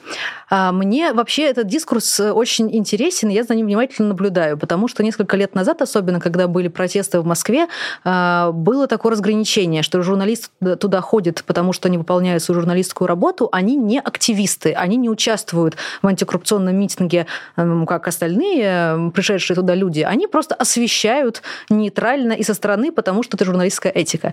А, 0.50 0.72
мне 0.72 1.14
вообще 1.14 1.44
этот 1.44 1.68
дискурс 1.68 2.20
очень 2.20 2.74
интересен, 2.76 3.30
и 3.30 3.34
я 3.34 3.44
за 3.44 3.54
ним 3.54 3.64
внимательно 3.64 4.08
наблюдаю, 4.08 4.58
потому 4.58 4.88
что 4.88 5.02
несколько 5.02 5.38
лет 5.38 5.54
назад, 5.54 5.80
особенно 5.80 6.20
когда 6.20 6.48
были 6.48 6.68
протесты 6.68 7.18
в 7.20 7.24
Москве, 7.24 7.66
а, 8.04 8.52
было 8.52 8.86
такое 8.86 9.12
разграничение, 9.12 9.82
что 9.82 10.02
журналисты 10.02 10.17
журналист 10.18 10.50
туда 10.80 11.00
ходит, 11.00 11.44
потому 11.46 11.72
что 11.72 11.88
они 11.88 11.96
выполняют 11.96 12.42
свою 12.42 12.60
журналистскую 12.60 13.06
работу, 13.06 13.48
они 13.52 13.76
не 13.76 14.00
активисты, 14.00 14.72
они 14.72 14.96
не 14.96 15.08
участвуют 15.08 15.76
в 16.02 16.06
антикоррупционном 16.06 16.74
митинге, 16.74 17.26
эм, 17.56 17.86
как 17.86 18.08
остальные 18.08 18.62
эм, 18.62 19.10
пришедшие 19.12 19.54
туда 19.54 19.76
люди. 19.76 20.00
Они 20.00 20.26
просто 20.26 20.56
освещают 20.56 21.42
нейтрально 21.70 22.32
и 22.32 22.42
со 22.42 22.54
стороны, 22.54 22.90
потому 22.90 23.22
что 23.22 23.36
это 23.36 23.44
журналистская 23.44 23.92
этика. 23.92 24.32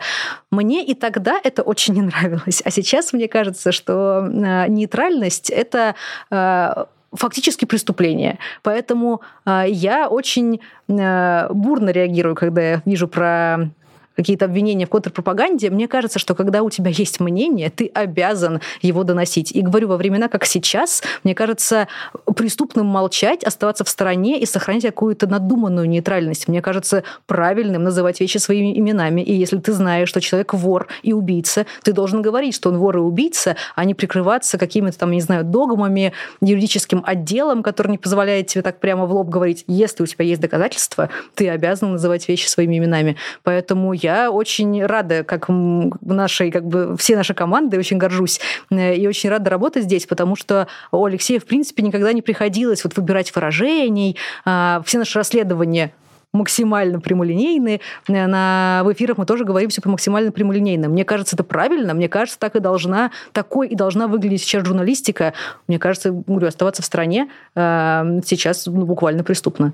Мне 0.49 0.83
и 0.83 0.95
тогда 0.95 1.39
это 1.43 1.61
очень 1.61 1.93
не 1.93 2.01
нравилось. 2.01 2.63
А 2.65 2.71
сейчас 2.71 3.13
мне 3.13 3.27
кажется, 3.27 3.71
что 3.71 4.25
э, 4.25 4.67
нейтральность— 4.67 5.49
это 5.51 5.93
э, 6.31 6.85
фактически 7.13 7.65
преступление. 7.65 8.39
Поэтому 8.63 9.21
э, 9.45 9.65
я 9.67 10.07
очень 10.07 10.61
бурно 10.87 11.89
реагирую, 11.89 12.35
когда 12.35 12.61
я 12.61 12.81
вижу 12.85 13.07
про 13.07 13.69
какие-то 14.15 14.45
обвинения 14.45 14.85
в 14.85 14.89
контрпропаганде, 14.89 15.69
мне 15.69 15.87
кажется, 15.87 16.19
что 16.19 16.35
когда 16.35 16.63
у 16.63 16.69
тебя 16.69 16.91
есть 16.91 17.19
мнение, 17.19 17.69
ты 17.69 17.87
обязан 17.93 18.61
его 18.81 19.03
доносить. 19.03 19.51
И 19.51 19.61
говорю, 19.61 19.87
во 19.87 19.97
времена, 19.97 20.27
как 20.27 20.45
сейчас, 20.45 21.03
мне 21.23 21.35
кажется, 21.35 21.87
преступным 22.35 22.85
молчать, 22.85 23.43
оставаться 23.43 23.83
в 23.83 23.89
стороне 23.89 24.39
и 24.39 24.45
сохранять 24.45 24.83
какую-то 24.83 25.27
надуманную 25.27 25.87
нейтральность. 25.87 26.47
Мне 26.47 26.61
кажется 26.61 27.03
правильным 27.27 27.83
называть 27.83 28.19
вещи 28.19 28.37
своими 28.37 28.77
именами. 28.77 29.21
И 29.21 29.33
если 29.33 29.57
ты 29.57 29.73
знаешь, 29.73 30.09
что 30.09 30.21
человек 30.21 30.53
вор 30.53 30.87
и 31.03 31.13
убийца, 31.13 31.65
ты 31.83 31.93
должен 31.93 32.21
говорить, 32.21 32.55
что 32.55 32.69
он 32.69 32.77
вор 32.77 32.97
и 32.97 32.99
убийца, 32.99 33.55
а 33.75 33.85
не 33.85 33.93
прикрываться 33.93 34.57
какими-то 34.57 34.99
там, 34.99 35.11
не 35.11 35.21
знаю, 35.21 35.43
догмами, 35.43 36.13
юридическим 36.41 37.03
отделом, 37.05 37.63
который 37.63 37.91
не 37.91 37.97
позволяет 37.97 38.47
тебе 38.47 38.61
так 38.61 38.79
прямо 38.79 39.05
в 39.05 39.13
лоб 39.13 39.29
говорить. 39.29 39.63
Если 39.67 40.03
у 40.03 40.05
тебя 40.05 40.25
есть 40.25 40.41
доказательства, 40.41 41.09
ты 41.33 41.49
обязан 41.49 41.93
называть 41.93 42.27
вещи 42.27 42.47
своими 42.47 42.77
именами. 42.77 43.17
Поэтому 43.43 43.93
я 44.05 44.31
очень 44.31 44.85
рада, 44.85 45.23
как 45.23 45.47
нашей, 45.49 46.51
как 46.51 46.65
бы 46.65 46.95
все 46.97 47.15
наши 47.15 47.33
команды, 47.33 47.79
очень 47.79 47.97
горжусь 47.97 48.39
э, 48.69 48.95
и 48.95 49.07
очень 49.07 49.29
рада 49.29 49.49
работать 49.49 49.83
здесь, 49.83 50.05
потому 50.05 50.35
что 50.35 50.67
у 50.91 51.03
Алексея, 51.05 51.39
в 51.39 51.45
принципе, 51.45 51.83
никогда 51.83 52.13
не 52.13 52.21
приходилось 52.21 52.83
вот 52.83 52.95
выбирать 52.95 53.33
выражений. 53.35 54.17
А, 54.45 54.81
все 54.85 54.99
наши 54.99 55.17
расследования 55.17 55.91
максимально 56.35 56.99
прямолинейные. 56.99 57.81
Э, 58.07 58.27
на, 58.27 58.81
в 58.83 58.93
эфирах 58.93 59.17
мы 59.17 59.25
тоже 59.25 59.45
говорим 59.45 59.69
все 59.69 59.81
по 59.81 59.89
максимально 59.89 60.31
прямолинейно. 60.31 60.89
Мне 60.89 61.05
кажется, 61.05 61.35
это 61.35 61.43
правильно. 61.43 61.93
Мне 61.93 62.09
кажется, 62.09 62.39
так 62.39 62.55
и 62.55 62.59
должна, 62.59 63.11
такой 63.31 63.67
и 63.67 63.75
должна 63.75 64.07
выглядеть 64.07 64.41
сейчас 64.41 64.65
журналистика. 64.65 65.33
Мне 65.67 65.79
кажется, 65.79 66.11
говорю, 66.11 66.47
оставаться 66.47 66.81
в 66.81 66.85
стране 66.85 67.29
э, 67.55 68.19
сейчас 68.25 68.65
ну, 68.65 68.85
буквально 68.85 69.23
преступно. 69.23 69.73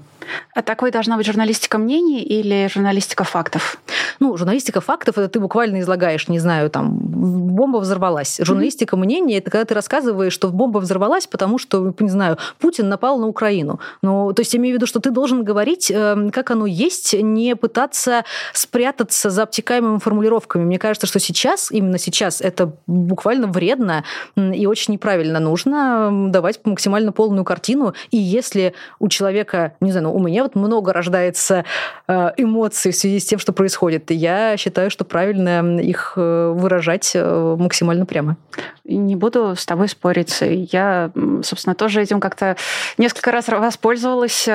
А 0.56 0.62
такой 0.62 0.92
должна 0.92 1.18
быть 1.18 1.26
журналистика 1.26 1.78
мнений 1.78 2.22
или 2.22 2.70
журналистика 2.72 3.24
фактов? 3.24 3.78
Ну, 4.20 4.38
журналистика 4.38 4.82
фактов 4.82 5.18
это 5.18 5.28
ты 5.28 5.40
буквально 5.40 5.82
излагаешь, 5.82 6.28
не 6.28 6.40
знаю, 6.40 6.70
там 6.70 6.98
бомба 6.98 7.78
взорвалась. 7.78 8.40
Журналистика 8.42 8.96
mm-hmm. 8.96 9.00
мнений 9.00 9.34
это 9.36 9.50
когда 9.50 9.66
ты 9.66 9.74
рассказываешь, 9.74 10.34
что 10.34 10.50
бомба 10.50 10.80
взорвалась, 10.80 11.28
потому 11.28 11.58
что, 11.58 11.94
не 12.00 12.10
знаю, 12.10 12.38
Путин 12.60 12.90
напал 12.90 13.20
на 13.20 13.28
Украину. 13.28 13.80
Ну, 14.02 14.34
то 14.34 14.42
есть 14.42 14.54
я 14.54 14.60
имею 14.60 14.76
в 14.76 14.78
виду, 14.78 14.86
что 14.86 15.00
ты 15.00 15.12
должен 15.12 15.44
говорить, 15.44 15.92
э, 15.92 16.30
как 16.32 16.51
оно 16.52 16.66
есть, 16.66 17.14
не 17.14 17.56
пытаться 17.56 18.24
спрятаться 18.54 19.30
за 19.30 19.44
обтекаемыми 19.44 20.00
формулировками. 20.00 20.64
Мне 20.64 20.80
кажется, 20.80 21.08
что 21.08 21.20
сейчас, 21.20 21.72
именно 21.72 21.98
сейчас, 21.98 22.42
это 22.42 22.74
буквально 22.88 23.48
вредно 23.48 24.04
и 24.36 24.66
очень 24.66 24.94
неправильно. 24.94 25.40
Нужно 25.40 26.30
давать 26.30 26.60
максимально 26.66 27.12
полную 27.12 27.44
картину. 27.46 27.94
И 28.12 28.18
если 28.18 28.74
у 29.00 29.08
человека, 29.08 29.74
не 29.80 29.92
знаю, 29.92 30.08
ну, 30.08 30.16
у 30.16 30.20
меня 30.20 30.44
вот 30.44 30.56
много 30.56 30.94
рождается 30.94 31.66
э, 32.08 32.32
эмоций 32.38 32.92
в 32.92 32.96
связи 32.96 33.20
с 33.20 33.26
тем, 33.26 33.40
что 33.40 33.54
происходит, 33.54 34.10
я 34.12 34.58
считаю, 34.58 34.90
что 34.90 35.06
правильно 35.06 35.80
их 35.80 36.14
э, 36.16 36.54
выражать 36.56 37.12
э, 37.14 37.56
максимально 37.58 38.06
прямо. 38.06 38.38
Не 38.84 39.16
буду 39.16 39.56
с 39.56 39.66
тобой 39.66 39.88
спорить. 39.88 40.38
Я, 40.42 41.12
собственно, 41.44 41.76
тоже 41.76 42.02
этим 42.02 42.20
как-то 42.20 42.58
несколько 42.98 43.32
раз 43.32 43.48
воспользовалась, 43.48 44.48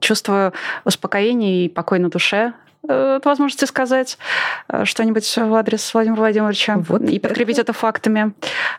чувствую 0.00 0.52
успокоение 0.88 1.66
и 1.66 1.68
покой 1.68 1.98
на 1.98 2.08
душе 2.08 2.54
э, 2.88 3.16
от 3.16 3.24
возможности 3.26 3.66
сказать 3.66 4.18
э, 4.68 4.84
что-нибудь 4.84 5.36
в 5.36 5.54
адрес 5.54 5.92
Владимира 5.92 6.20
Владимировича 6.20 6.78
вот 6.88 7.02
и 7.02 7.20
подкрепить 7.20 7.58
это. 7.58 7.72
это 7.72 7.78
фактами. 7.78 8.32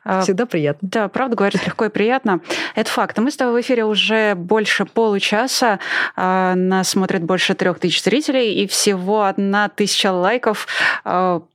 Э, 0.03 0.21
Всегда 0.21 0.45
приятно. 0.45 0.89
Да, 0.91 1.07
правда 1.07 1.35
говорить 1.35 1.65
легко 1.65 1.85
и 1.85 1.89
приятно. 1.89 2.41
Это 2.75 2.89
факт. 2.89 3.17
Мы 3.19 3.31
с 3.31 3.37
тобой 3.37 3.61
в 3.61 3.65
эфире 3.65 3.85
уже 3.85 4.35
больше 4.35 4.85
получаса. 4.85 5.79
Нас 6.15 6.89
смотрит 6.89 7.23
больше 7.23 7.53
трех 7.53 7.79
тысяч 7.79 8.03
зрителей 8.03 8.55
и 8.63 8.67
всего 8.67 9.23
одна 9.23 9.69
тысяча 9.69 10.11
лайков 10.11 10.67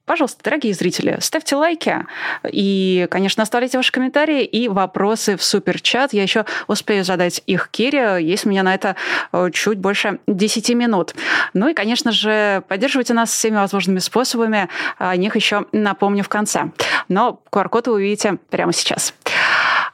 Пожалуйста, 0.07 0.45
дорогие 0.45 0.75
зрители, 0.75 1.17
ставьте 1.21 1.57
лайки 1.57 2.05
и, 2.47 3.09
конечно, 3.11 3.43
оставляйте 3.43 3.79
ваши 3.79 3.91
комментарии 3.91 4.45
и 4.45 4.69
вопросы 4.69 5.39
в 5.39 5.43
суперчат. 5.43 6.13
Я 6.13 6.23
еще 6.23 6.45
успею 6.67 7.05
задать 7.05 7.43
их 7.47 7.71
Кире. 7.71 8.19
Есть 8.21 8.45
у 8.45 8.51
меня 8.51 8.63
на 8.63 8.75
это 8.75 8.97
э, 9.33 9.49
чуть 9.55 9.79
больше 9.79 10.19
10 10.27 10.71
минут. 10.75 11.15
Ну 11.55 11.69
и, 11.69 11.73
конечно 11.73 12.13
же, 12.13 12.63
поддерживайте 12.69 13.15
нас 13.15 13.31
всеми 13.31 13.57
возможными 13.57 13.99
способами. 13.99 14.69
О 14.99 15.17
них 15.17 15.37
еще 15.37 15.65
напомню 15.73 16.23
в 16.23 16.29
конце. 16.29 16.71
Но 17.09 17.41
QR-код 17.51 17.87
вы 17.87 17.95
увидите 17.95 18.37
прямо 18.51 18.75
сейчас. 18.75 19.15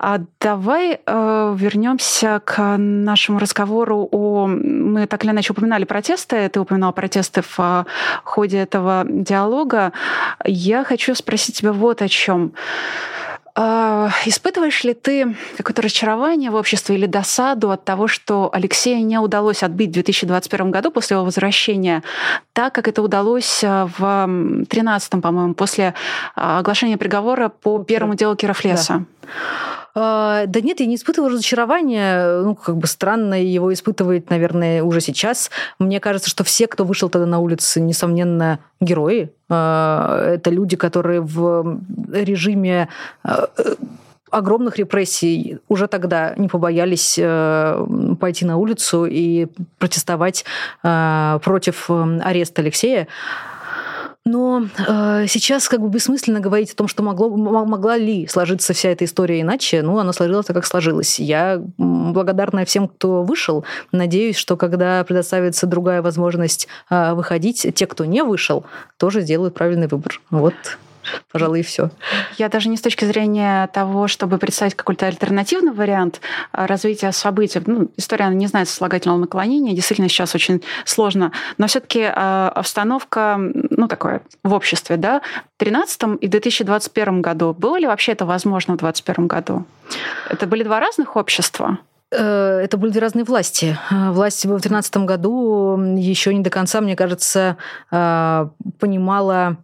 А 0.02 0.18
давай 0.40 0.98
э, 1.04 1.54
вернемся 1.58 2.40
к 2.42 2.78
нашему 2.78 3.38
разговору 3.38 4.08
о... 4.10 4.46
Мы 4.46 5.06
так 5.06 5.24
или 5.24 5.30
иначе 5.30 5.52
упоминали 5.52 5.84
протесты, 5.84 6.48
ты 6.48 6.58
упоминал 6.58 6.94
протесты 6.94 7.42
в 7.42 7.58
э, 7.58 7.84
ходе 8.24 8.60
этого 8.60 9.04
диалога. 9.06 9.92
Я 10.46 10.84
хочу 10.84 11.14
спросить 11.14 11.58
тебя 11.58 11.74
вот 11.74 12.00
о 12.00 12.08
чем. 12.08 12.54
А, 13.54 14.08
испытываешь 14.24 14.84
ли 14.84 14.94
ты 14.94 15.36
какое-то 15.58 15.82
разочарование 15.82 16.50
в 16.50 16.54
обществе 16.54 16.96
или 16.96 17.04
досаду 17.04 17.70
от 17.70 17.84
того, 17.84 18.08
что 18.08 18.48
Алексею 18.54 19.04
не 19.04 19.18
удалось 19.18 19.62
отбить 19.62 19.90
в 19.90 19.94
2021 19.94 20.70
году 20.70 20.90
после 20.90 21.16
его 21.16 21.26
возвращения, 21.26 22.02
так 22.54 22.74
как 22.74 22.88
это 22.88 23.02
удалось 23.02 23.62
а, 23.62 23.86
в 23.98 24.26
2013, 24.26 25.20
по-моему, 25.20 25.52
после 25.52 25.92
оглашения 26.36 26.96
приговора 26.96 27.50
по 27.50 27.84
первому 27.84 28.14
делу 28.14 28.34
Кировлеса? 28.34 29.04
Да. 29.20 29.79
Да 29.94 30.46
нет, 30.54 30.80
я 30.80 30.86
не 30.86 30.96
испытываю 30.96 31.32
разочарования. 31.32 32.42
Ну, 32.42 32.54
как 32.54 32.76
бы 32.76 32.86
странно 32.86 33.42
его 33.42 33.72
испытывает, 33.72 34.30
наверное, 34.30 34.82
уже 34.82 35.00
сейчас. 35.00 35.50
Мне 35.78 36.00
кажется, 36.00 36.30
что 36.30 36.44
все, 36.44 36.66
кто 36.66 36.84
вышел 36.84 37.08
тогда 37.08 37.26
на 37.26 37.38
улицы, 37.38 37.80
несомненно, 37.80 38.60
герои. 38.80 39.30
Это 39.48 40.42
люди, 40.46 40.76
которые 40.76 41.20
в 41.20 41.80
режиме 42.12 42.88
огромных 44.30 44.78
репрессий 44.78 45.58
уже 45.68 45.88
тогда 45.88 46.34
не 46.36 46.48
побоялись 46.48 47.18
э, 47.20 47.86
пойти 48.20 48.44
на 48.44 48.56
улицу 48.56 49.06
и 49.06 49.48
протестовать 49.78 50.44
э, 50.82 51.38
против 51.42 51.90
ареста 51.90 52.62
Алексея. 52.62 53.08
Но 54.26 54.66
э, 54.86 55.26
сейчас 55.28 55.68
как 55.68 55.80
бы 55.80 55.88
бессмысленно 55.88 56.40
говорить 56.40 56.72
о 56.72 56.76
том, 56.76 56.88
что 56.88 57.02
могло, 57.02 57.30
могла 57.30 57.96
ли 57.96 58.26
сложиться 58.26 58.74
вся 58.74 58.90
эта 58.90 59.06
история 59.06 59.40
иначе. 59.40 59.80
Ну, 59.82 59.98
она 59.98 60.12
сложилась 60.12 60.46
так, 60.46 60.56
как 60.56 60.66
сложилась. 60.66 61.18
Я 61.18 61.62
благодарна 61.78 62.64
всем, 62.66 62.88
кто 62.88 63.22
вышел. 63.22 63.64
Надеюсь, 63.92 64.36
что 64.36 64.56
когда 64.58 65.02
предоставится 65.04 65.66
другая 65.66 66.02
возможность 66.02 66.68
э, 66.90 67.14
выходить, 67.14 67.66
те, 67.74 67.86
кто 67.86 68.04
не 68.04 68.22
вышел, 68.22 68.64
тоже 68.98 69.22
сделают 69.22 69.54
правильный 69.54 69.88
выбор. 69.88 70.20
Вот 70.30 70.54
Пожалуй, 71.32 71.60
и 71.60 71.62
все. 71.62 71.90
Я 72.38 72.48
даже 72.48 72.68
не 72.68 72.76
с 72.76 72.80
точки 72.80 73.04
зрения 73.04 73.66
того, 73.68 74.08
чтобы 74.08 74.38
представить 74.38 74.74
какой-то 74.74 75.06
альтернативный 75.06 75.72
вариант 75.72 76.20
а, 76.52 76.66
развития 76.66 77.12
событий. 77.12 77.60
Ну, 77.64 77.90
история 77.96 78.26
она 78.26 78.34
не 78.34 78.46
знает 78.46 78.68
сослагательного 78.68 79.18
наклонения, 79.18 79.74
действительно 79.74 80.08
сейчас 80.08 80.34
очень 80.34 80.62
сложно. 80.84 81.32
Но 81.58 81.66
все-таки 81.66 82.02
а, 82.02 82.52
обстановка, 82.54 83.36
ну, 83.38 83.88
такое, 83.88 84.22
в 84.42 84.52
обществе, 84.52 84.96
да, 84.96 85.20
в 85.20 85.64
2013 85.64 86.02
и 86.20 86.28
2021 86.28 87.22
году. 87.22 87.54
Было 87.54 87.78
ли 87.78 87.86
вообще 87.86 88.12
это 88.12 88.26
возможно 88.26 88.74
в 88.74 88.78
2021 88.78 89.26
году? 89.26 89.64
Это 90.28 90.46
были 90.46 90.62
два 90.62 90.80
разных 90.80 91.16
общества? 91.16 91.78
Э, 92.10 92.60
это 92.64 92.76
были 92.76 92.98
разные 92.98 93.24
власти. 93.24 93.78
Э, 93.90 94.10
власть 94.10 94.44
в 94.44 94.48
2013 94.48 94.96
году 94.98 95.78
еще 95.96 96.34
не 96.34 96.40
до 96.40 96.50
конца, 96.50 96.80
мне 96.80 96.96
кажется, 96.96 97.56
э, 97.90 98.48
понимала 98.78 99.58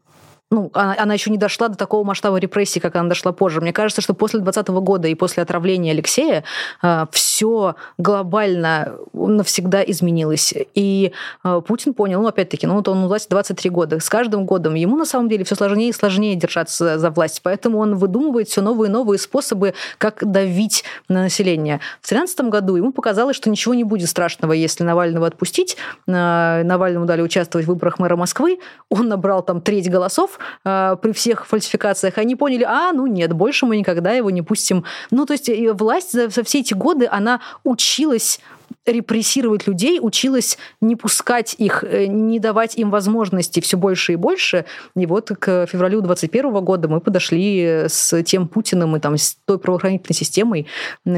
ну, 0.50 0.70
она, 0.74 0.94
она 0.96 1.14
еще 1.14 1.30
не 1.30 1.38
дошла 1.38 1.68
до 1.68 1.76
такого 1.76 2.04
масштаба 2.04 2.36
репрессий, 2.38 2.78
как 2.78 2.94
она 2.94 3.08
дошла 3.08 3.32
позже. 3.32 3.60
Мне 3.60 3.72
кажется, 3.72 4.00
что 4.00 4.14
после 4.14 4.38
2020 4.38 4.84
года 4.84 5.08
и 5.08 5.14
после 5.16 5.42
отравления 5.42 5.90
Алексея 5.90 6.44
э, 6.84 7.06
все 7.10 7.74
глобально 7.98 8.94
навсегда 9.12 9.82
изменилось. 9.82 10.54
И 10.74 11.12
э, 11.42 11.60
Путин 11.66 11.94
понял, 11.94 12.22
ну, 12.22 12.28
опять-таки, 12.28 12.64
ну, 12.68 12.76
вот 12.76 12.86
он 12.86 13.04
у 13.04 13.08
власти 13.08 13.28
23 13.28 13.70
года. 13.70 13.98
С 13.98 14.08
каждым 14.08 14.46
годом 14.46 14.74
ему, 14.74 14.96
на 14.96 15.04
самом 15.04 15.28
деле, 15.28 15.44
все 15.44 15.56
сложнее 15.56 15.88
и 15.88 15.92
сложнее 15.92 16.36
держаться 16.36 16.96
за 16.96 17.10
власть. 17.10 17.40
Поэтому 17.42 17.78
он 17.78 17.96
выдумывает 17.96 18.48
все 18.48 18.62
новые 18.62 18.88
и 18.88 18.92
новые 18.92 19.18
способы, 19.18 19.74
как 19.98 20.30
давить 20.30 20.84
на 21.08 21.22
население. 21.22 21.80
В 22.02 22.08
2013 22.08 22.40
году 22.42 22.76
ему 22.76 22.92
показалось, 22.92 23.34
что 23.34 23.50
ничего 23.50 23.74
не 23.74 23.82
будет 23.82 24.08
страшного, 24.08 24.52
если 24.52 24.84
Навального 24.84 25.26
отпустить. 25.26 25.76
Э, 26.06 26.62
Навальному 26.62 27.04
дали 27.04 27.22
участвовать 27.22 27.66
в 27.66 27.68
выборах 27.68 27.98
мэра 27.98 28.14
Москвы. 28.14 28.60
Он 28.90 29.08
набрал 29.08 29.42
там 29.42 29.60
треть 29.60 29.90
голосов, 29.90 30.35
э, 30.64 30.96
при 31.00 31.12
всех 31.12 31.46
фальсификациях, 31.46 32.18
они 32.18 32.36
поняли, 32.36 32.64
а, 32.64 32.92
ну 32.92 33.06
нет, 33.06 33.32
больше 33.32 33.66
мы 33.66 33.76
никогда 33.76 34.12
его 34.12 34.30
не 34.30 34.42
пустим. 34.42 34.84
Ну, 35.10 35.26
то 35.26 35.32
есть 35.32 35.50
власть 35.74 36.12
за, 36.12 36.28
за 36.28 36.42
все 36.42 36.60
эти 36.60 36.74
годы, 36.74 37.08
она 37.10 37.40
училась 37.64 38.40
репрессировать 38.84 39.66
людей, 39.66 39.98
училась 40.00 40.58
не 40.80 40.96
пускать 40.96 41.54
их, 41.58 41.84
э, 41.84 42.06
не 42.06 42.38
давать 42.38 42.76
им 42.76 42.90
возможности 42.90 43.60
все 43.60 43.76
больше 43.76 44.12
и 44.14 44.16
больше. 44.16 44.64
И 44.94 45.06
вот 45.06 45.30
к 45.38 45.66
февралю 45.66 46.00
2021 46.00 46.64
года 46.64 46.88
мы 46.88 47.00
подошли 47.00 47.84
с 47.88 48.22
тем 48.22 48.48
Путиным 48.48 48.96
и 48.96 49.00
там, 49.00 49.16
с 49.16 49.36
той 49.44 49.58
правоохранительной 49.58 50.14
системой, 50.14 50.66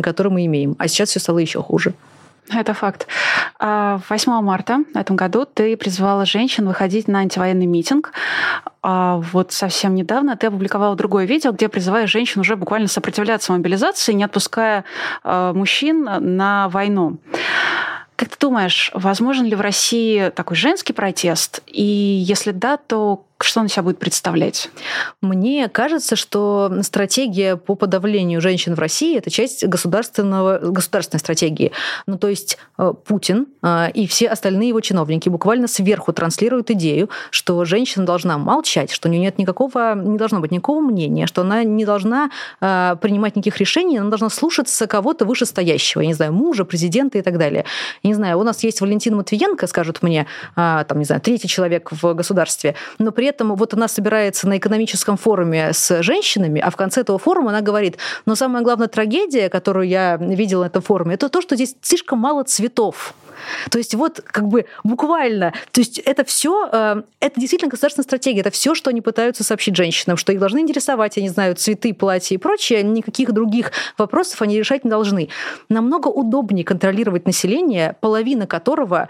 которую 0.03 0.33
мы 0.33 0.47
имеем. 0.47 0.77
А 0.79 0.89
сейчас 0.89 1.11
все 1.11 1.21
стало 1.21 1.39
еще 1.39 1.63
хуже. 1.63 1.95
Это 2.51 2.73
факт. 2.73 3.07
8 3.61 3.61
а, 3.61 4.41
марта 4.41 4.85
в 4.95 4.97
этом 4.97 5.17
году 5.17 5.45
ты 5.45 5.77
призвала 5.77 6.25
женщин 6.25 6.67
выходить 6.67 7.09
на 7.09 7.21
антивоенный 7.21 7.67
митинг. 7.67 8.13
А 8.83 9.17
вот 9.17 9.53
совсем 9.53 9.95
недавно 9.95 10.37
ты 10.37 10.47
опубликовала 10.47 10.97
другое 10.97 11.27
видео, 11.27 11.53
где 11.53 11.69
призываешь 11.69 12.11
женщин 12.11 12.41
уже 12.41 12.57
буквально 12.57 12.89
сопротивляться 12.89 13.53
мобилизации, 13.53 14.13
не 14.13 14.25
отпуская 14.25 14.85
а, 15.25 15.53
мужчин 15.53 16.09
на 16.21 16.69
войну. 16.69 17.19
Как 18.17 18.31
ты 18.31 18.37
думаешь, 18.41 18.91
возможен 18.95 19.47
ли 19.47 19.55
в 19.55 19.61
России 19.61 20.31
такой 20.31 20.57
женский 20.57 20.93
протест? 20.93 21.63
И 21.67 21.85
если 21.85 22.51
да, 22.51 22.77
то 22.77 23.28
что 23.41 23.61
он 23.61 23.69
себя 23.69 23.85
будет 23.85 23.99
представлять? 23.99 24.69
Мне 25.21 25.69
кажется, 25.69 26.17
что 26.17 26.73
стратегия 26.83 27.57
по 27.57 27.77
подавлению 27.77 28.41
женщин 28.41 28.75
в 28.75 28.79
России 28.81 29.17
это 29.17 29.31
часть 29.31 29.65
государственного, 29.65 30.59
государственной 30.59 31.21
стратегии. 31.21 31.71
Ну, 32.07 32.19
то 32.19 32.29
есть 32.29 32.59
э, 32.79 32.93
Путин 33.07 33.47
э, 33.63 33.91
и 33.93 34.09
все 34.09 34.29
остальные 34.29 34.71
его 34.71 34.81
чиновники 34.81 35.29
буквально 35.29 35.69
сверху 35.69 36.13
транслируют 36.13 36.71
идею, 36.73 37.11
что 37.31 37.65
женщина 37.65 38.05
должна 38.05 38.39
молчать, 38.39 38.91
что 38.91 39.09
у 39.09 39.13
нее 39.13 39.21
нет 39.21 39.39
никакого, 39.39 39.95
не 39.95 40.19
должно 40.19 40.41
быть 40.41 40.51
никакого 40.51 40.81
мнения, 40.81 41.27
что 41.27 41.43
она 41.43 41.63
не 41.63 41.85
должна 41.85 42.31
э, 42.61 42.97
принимать 43.01 43.37
никаких 43.37 43.59
решений, 43.59 43.99
она 43.99 44.11
должна 44.11 44.31
слушаться 44.31 44.89
кого-то 44.89 45.25
вышестоящего, 45.25 46.01
я 46.01 46.09
не 46.09 46.15
знаю, 46.15 46.33
мужа, 46.33 46.65
президента 46.65 47.19
и 47.19 47.23
так 47.23 47.39
далее. 47.39 47.65
Я 48.03 48.09
не 48.09 48.15
знаю, 48.15 48.39
у 48.41 48.43
нас 48.43 48.65
есть 48.65 48.81
Валентина 48.81 49.17
Матвиенко, 49.17 49.67
скажут 49.69 50.03
мне, 50.03 50.27
там, 50.55 50.99
не 50.99 51.05
знаю, 51.05 51.21
третий 51.21 51.49
человек 51.49 51.91
в 51.93 52.15
государстве, 52.15 52.75
но 52.99 53.13
при 53.13 53.28
этом 53.29 53.55
вот 53.55 53.75
она 53.75 53.89
собирается 53.89 54.49
на 54.49 54.59
экономическом 54.59 55.17
форуме 55.17 55.73
с 55.73 56.03
женщинами, 56.03 56.61
а 56.61 56.71
в 56.71 56.77
конце 56.77 57.01
этого 57.03 57.19
форума 57.19 57.51
она 57.51 57.61
говорит, 57.61 57.99
но 58.27 58.35
самая 58.35 58.63
главная 58.63 58.89
трагедия, 58.89 59.49
которую 59.49 59.89
я 59.89 60.17
видела 60.17 60.63
на 60.63 60.67
этом 60.67 60.83
форуме, 60.83 61.15
это 61.15 61.29
то, 61.29 61.41
что 61.41 61.55
здесь 61.57 61.77
слишком 61.83 62.19
мало 62.19 62.45
цветов. 62.45 63.15
То 63.71 63.79
есть 63.79 63.95
вот 63.95 64.21
как 64.25 64.49
бы 64.49 64.67
буквально, 64.85 65.53
то 65.71 65.81
есть 65.81 65.99
это 65.99 66.25
все, 66.25 66.69
э, 66.71 67.03
это 67.21 67.41
действительно 67.41 67.71
государственная 67.71 68.05
стратегия, 68.05 68.41
это 68.41 68.51
все, 68.51 68.75
что 68.75 68.91
они 68.91 69.01
пытаются 69.01 69.45
сообщить 69.45 69.77
женщинам, 69.77 70.17
что 70.17 70.33
их 70.33 70.41
должны 70.41 70.61
интересовать, 70.61 71.17
я 71.17 71.23
не 71.23 71.29
знаю, 71.29 71.55
цветы, 71.55 71.95
платья 71.95 72.35
и 72.35 72.39
прочее, 72.39 72.83
никаких 72.83 73.33
других 73.33 73.73
вопросов 73.97 74.43
они 74.43 74.59
решать 74.59 74.85
не 74.85 74.91
должны. 74.91 75.29
Намного 75.69 76.09
удобнее 76.09 76.65
контролировать 76.65 77.27
население, 77.27 77.97
половина 78.01 78.47
которого 78.47 79.09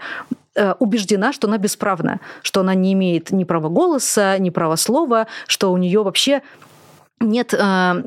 убеждена, 0.79 1.33
что 1.33 1.47
она 1.47 1.57
бесправна, 1.57 2.19
что 2.41 2.61
она 2.61 2.73
не 2.73 2.93
имеет 2.93 3.31
ни 3.31 3.43
права 3.43 3.69
голоса, 3.69 4.37
ни 4.37 4.49
права 4.49 4.75
слова, 4.75 5.27
что 5.47 5.71
у 5.71 5.77
нее 5.77 6.03
вообще 6.03 6.41
нет 7.19 7.53
э, 7.53 8.03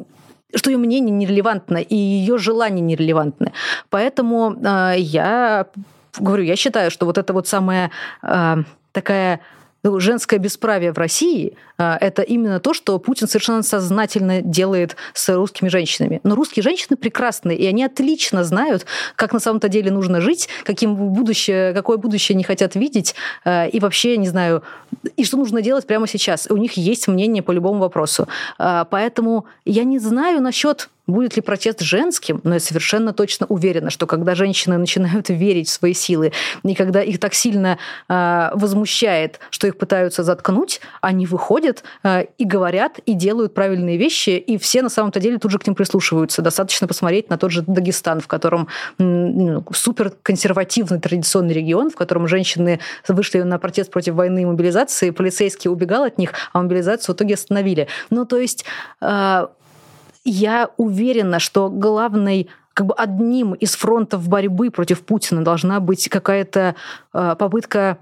что 0.54 0.70
ее 0.70 0.78
мнение 0.78 1.14
нерелевантно 1.14 1.78
и 1.78 1.94
ее 1.94 2.38
желания 2.38 2.82
нерелевантны. 2.82 3.52
Поэтому 3.90 4.54
э, 4.54 4.94
я 4.98 5.66
говорю, 6.18 6.44
я 6.44 6.56
считаю, 6.56 6.90
что 6.90 7.06
вот 7.06 7.18
это 7.18 7.32
вот 7.32 7.48
самая 7.48 7.90
э, 8.22 8.56
такая 8.92 9.40
женское 9.84 10.38
бесправие 10.38 10.92
в 10.92 10.98
России 10.98 11.56
а, 11.76 11.98
это 12.00 12.22
именно 12.22 12.60
то, 12.60 12.74
что 12.74 12.98
Путин 12.98 13.26
совершенно 13.26 13.62
сознательно 13.62 14.40
делает 14.40 14.96
с 15.14 15.34
русскими 15.34 15.68
женщинами. 15.68 16.20
Но 16.22 16.34
русские 16.34 16.62
женщины 16.62 16.96
прекрасны, 16.96 17.54
и 17.54 17.66
они 17.66 17.84
отлично 17.84 18.44
знают, 18.44 18.86
как 19.16 19.32
на 19.32 19.40
самом-то 19.40 19.68
деле 19.68 19.90
нужно 19.90 20.20
жить, 20.20 20.48
каким 20.64 20.94
будущее, 20.94 21.72
какое 21.72 21.96
будущее 21.96 22.34
они 22.34 22.44
хотят 22.44 22.76
видеть, 22.76 23.14
а, 23.44 23.66
и 23.66 23.80
вообще, 23.80 24.16
не 24.16 24.28
знаю, 24.28 24.62
и 25.16 25.24
что 25.24 25.36
нужно 25.36 25.62
делать 25.62 25.86
прямо 25.86 26.06
сейчас. 26.06 26.46
У 26.48 26.56
них 26.56 26.74
есть 26.74 27.08
мнение 27.08 27.42
по 27.42 27.50
любому 27.50 27.80
вопросу. 27.80 28.28
А, 28.58 28.84
поэтому 28.84 29.46
я 29.64 29.84
не 29.84 29.98
знаю 29.98 30.40
насчет 30.40 30.88
Будет 31.08 31.34
ли 31.34 31.42
протест 31.42 31.80
женским? 31.80 32.40
Но 32.44 32.54
я 32.54 32.60
совершенно 32.60 33.12
точно 33.12 33.46
уверена, 33.46 33.90
что 33.90 34.06
когда 34.06 34.36
женщины 34.36 34.78
начинают 34.78 35.28
верить 35.30 35.68
в 35.68 35.72
свои 35.72 35.94
силы, 35.94 36.32
и 36.62 36.74
когда 36.74 37.02
их 37.02 37.18
так 37.18 37.34
сильно 37.34 37.78
э, 38.08 38.50
возмущает, 38.54 39.40
что 39.50 39.66
их 39.66 39.78
пытаются 39.78 40.22
заткнуть, 40.22 40.80
они 41.00 41.26
выходят 41.26 41.82
э, 42.04 42.26
и 42.38 42.44
говорят, 42.44 43.00
и 43.04 43.14
делают 43.14 43.52
правильные 43.52 43.96
вещи, 43.96 44.30
и 44.30 44.58
все 44.58 44.80
на 44.82 44.88
самом-то 44.88 45.18
деле 45.18 45.38
тут 45.38 45.50
же 45.50 45.58
к 45.58 45.66
ним 45.66 45.74
прислушиваются. 45.74 46.40
Достаточно 46.40 46.86
посмотреть 46.86 47.30
на 47.30 47.36
тот 47.36 47.50
же 47.50 47.62
Дагестан, 47.66 48.20
в 48.20 48.28
котором 48.28 48.68
ну, 48.98 49.64
супер 49.72 50.12
консервативный 50.22 51.00
традиционный 51.00 51.54
регион, 51.54 51.90
в 51.90 51.96
котором 51.96 52.28
женщины 52.28 52.78
вышли 53.08 53.42
на 53.42 53.58
протест 53.58 53.90
против 53.90 54.14
войны 54.14 54.42
и 54.42 54.44
мобилизации, 54.44 55.10
полицейский 55.10 55.68
убегал 55.68 56.04
от 56.04 56.16
них, 56.18 56.32
а 56.52 56.62
мобилизацию 56.62 57.12
в 57.12 57.16
итоге 57.16 57.34
остановили. 57.34 57.88
Ну, 58.10 58.24
то 58.24 58.38
есть 58.38 58.64
э, 59.00 59.46
я 60.24 60.70
уверена, 60.76 61.38
что 61.38 61.68
главный 61.68 62.48
как 62.74 62.86
бы 62.86 62.94
одним 62.94 63.52
из 63.52 63.74
фронтов 63.74 64.28
борьбы 64.28 64.70
против 64.70 65.02
Путина 65.02 65.44
должна 65.44 65.80
быть 65.80 66.08
какая-то 66.08 66.74
э, 67.12 67.36
попытка 67.38 67.98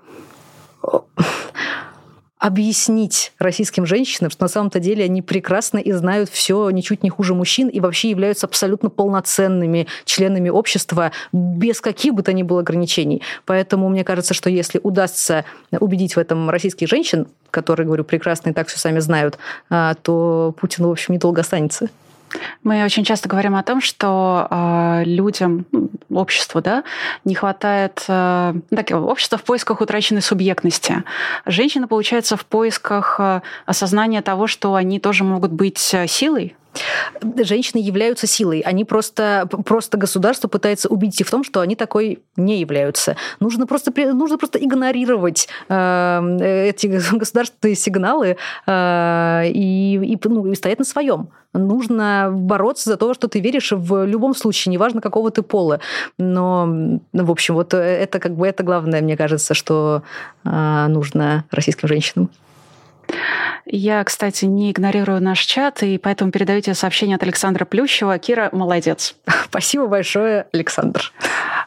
объяснить 2.41 3.33
российским 3.39 3.85
женщинам, 3.85 4.31
что 4.31 4.45
на 4.45 4.49
самом-то 4.49 4.81
деле 4.81 5.05
они 5.05 5.21
прекрасно 5.21 5.77
и 5.77 5.93
знают 5.93 6.31
все 6.31 6.71
ничуть 6.71 7.03
не 7.03 7.11
хуже 7.11 7.35
мужчин 7.35 7.69
и 7.69 7.81
вообще 7.81 8.09
являются 8.09 8.47
абсолютно 8.47 8.89
полноценными 8.89 9.87
членами 10.07 10.49
общества 10.49 11.13
без 11.33 11.83
каких 11.83 12.15
бы 12.15 12.23
то 12.23 12.33
ни 12.33 12.43
было 12.43 12.61
ограничений. 12.61 13.23
Поэтому 13.45 13.91
мне 13.91 14.05
кажется, 14.05 14.33
что 14.33 14.49
если 14.49 14.81
удастся 14.83 15.45
убедить 15.71 16.17
в 16.17 16.19
этом 16.19 16.49
российских 16.49 16.89
женщин, 16.89 17.29
которые, 17.51 17.85
говорю, 17.85 18.05
прекрасно 18.05 18.51
и 18.51 18.53
так 18.55 18.69
все 18.69 18.79
сами 18.79 19.01
знают, 19.01 19.37
а, 19.69 19.95
то 19.95 20.55
Путин, 20.59 20.87
в 20.87 20.91
общем, 20.91 21.13
недолго 21.15 21.43
останется. 21.43 21.91
Мы 22.63 22.85
очень 22.85 23.05
часто 23.05 23.29
говорим 23.29 23.55
о 23.57 23.63
том, 23.63 23.81
что 23.81 24.47
э, 24.51 25.03
людям, 25.05 25.67
ну, 25.73 25.91
обществу, 26.11 26.61
да, 26.61 26.85
не 27.25 27.35
хватает 27.35 28.05
э, 28.09 28.55
так, 28.71 28.91
общества 28.91 29.39
в 29.39 29.43
поисках 29.43 29.81
утраченной 29.81 30.23
субъектности. 30.23 31.05
Женщины, 31.47 31.87
получается, 31.87 32.37
в 32.37 32.45
поисках 32.45 33.17
э, 33.19 33.41
осознания 33.67 34.23
того, 34.23 34.47
что 34.47 34.75
они 34.75 35.01
тоже 35.01 35.25
могут 35.25 35.53
быть 35.53 35.95
э, 35.95 36.07
силой, 36.07 36.57
женщины 37.43 37.81
являются 37.81 38.27
силой. 38.27 38.61
Они 38.61 38.85
просто, 38.85 39.49
просто 39.65 39.99
государство 39.99 40.49
пытается 40.49 40.89
убедить 40.89 41.21
их 41.21 41.27
в 41.27 41.31
том, 41.31 41.45
что 41.45 41.61
они 41.61 41.77
такой 41.77 42.21
не 42.37 42.61
являются. 42.61 43.17
Нужно 43.41 43.67
просто, 43.67 43.93
нужно 44.13 44.39
просто 44.39 44.59
игнорировать 44.59 45.49
э, 45.69 46.69
эти 46.69 46.87
государственные 46.87 47.75
сигналы 47.75 48.37
э, 48.67 49.43
и, 49.49 49.95
и, 49.95 50.19
ну, 50.25 50.47
и 50.47 50.55
стоять 50.55 50.79
на 50.79 50.85
своем. 50.85 51.29
Нужно 51.53 52.31
бороться 52.33 52.91
за 52.91 52.97
то, 52.97 53.13
что 53.13 53.27
ты 53.27 53.41
веришь 53.41 53.73
в 53.73 54.05
любом 54.07 54.35
случае, 54.35 54.73
неважно 54.73 55.01
какого 55.01 55.31
ты 55.31 55.43
пола. 55.43 55.81
Но, 56.17 56.67
ну, 56.67 57.25
в 57.25 57.31
общем, 57.31 57.55
вот 57.55 57.75
это 57.75 58.21
как 58.21 58.37
бы 58.37 58.47
это 58.47 58.63
главное, 58.63 59.03
мне 59.03 59.17
кажется, 59.17 59.55
что 59.55 60.03
э, 60.45 60.87
нужно 60.89 61.45
российским 61.51 61.89
женщинам. 61.89 62.31
Я, 63.67 64.03
кстати, 64.05 64.45
не 64.47 64.73
игнорирую 64.73 65.23
наш 65.23 65.41
чат, 65.41 65.83
и 65.83 65.99
поэтому 65.99 66.31
передаю 66.31 66.61
тебе 66.61 66.75
сообщение 66.75 67.17
от 67.17 67.23
Александра 67.23 67.65
Плющева. 67.65 68.19
Кира, 68.19 68.49
молодец. 68.53 69.15
Спасибо 69.45 69.87
большое, 69.87 70.47
Александр. 70.53 71.13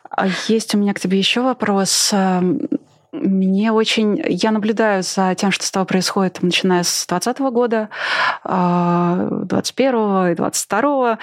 А 0.09 0.27
есть 0.47 0.75
у 0.75 0.77
меня 0.77 0.93
к 0.93 0.99
тебе 0.99 1.17
еще 1.17 1.41
вопрос. 1.41 2.11
Эм, 2.13 2.61
мне 3.11 3.71
очень... 3.71 4.21
Я 4.27 4.51
наблюдаю 4.51 5.03
за 5.03 5.33
тем, 5.35 5.51
что 5.51 5.65
с 5.65 5.71
тобой 5.71 5.87
происходит, 5.87 6.41
начиная 6.41 6.83
с 6.83 7.05
2020 7.07 7.39
года, 7.53 7.89
21 8.43 9.95
а, 9.95 10.31
и 10.31 10.35
22 10.35 11.13
Э, 11.13 11.17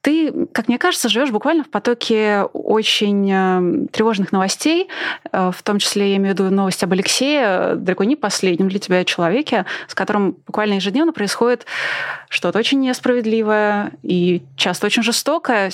ты, 0.00 0.46
как 0.52 0.68
мне 0.68 0.78
кажется, 0.78 1.08
живешь 1.08 1.30
буквально 1.30 1.64
в 1.64 1.70
потоке 1.70 2.42
очень 2.52 3.30
э, 3.30 3.86
тревожных 3.92 4.32
новостей, 4.32 4.88
э, 5.30 5.50
в 5.54 5.62
том 5.62 5.78
числе 5.78 6.10
я 6.10 6.16
имею 6.16 6.34
в 6.34 6.38
виду 6.38 6.50
новость 6.50 6.82
об 6.82 6.92
Алексее, 6.92 7.76
далеко 7.76 8.04
не 8.04 8.16
последнем 8.16 8.68
для 8.68 8.80
тебя 8.80 9.04
человеке, 9.04 9.64
с 9.86 9.94
которым 9.94 10.36
буквально 10.46 10.74
ежедневно 10.74 11.12
происходит 11.12 11.66
что-то 12.28 12.58
очень 12.58 12.80
несправедливое 12.80 13.92
и 14.02 14.42
часто 14.56 14.86
очень 14.86 15.02
жестокое. 15.02 15.70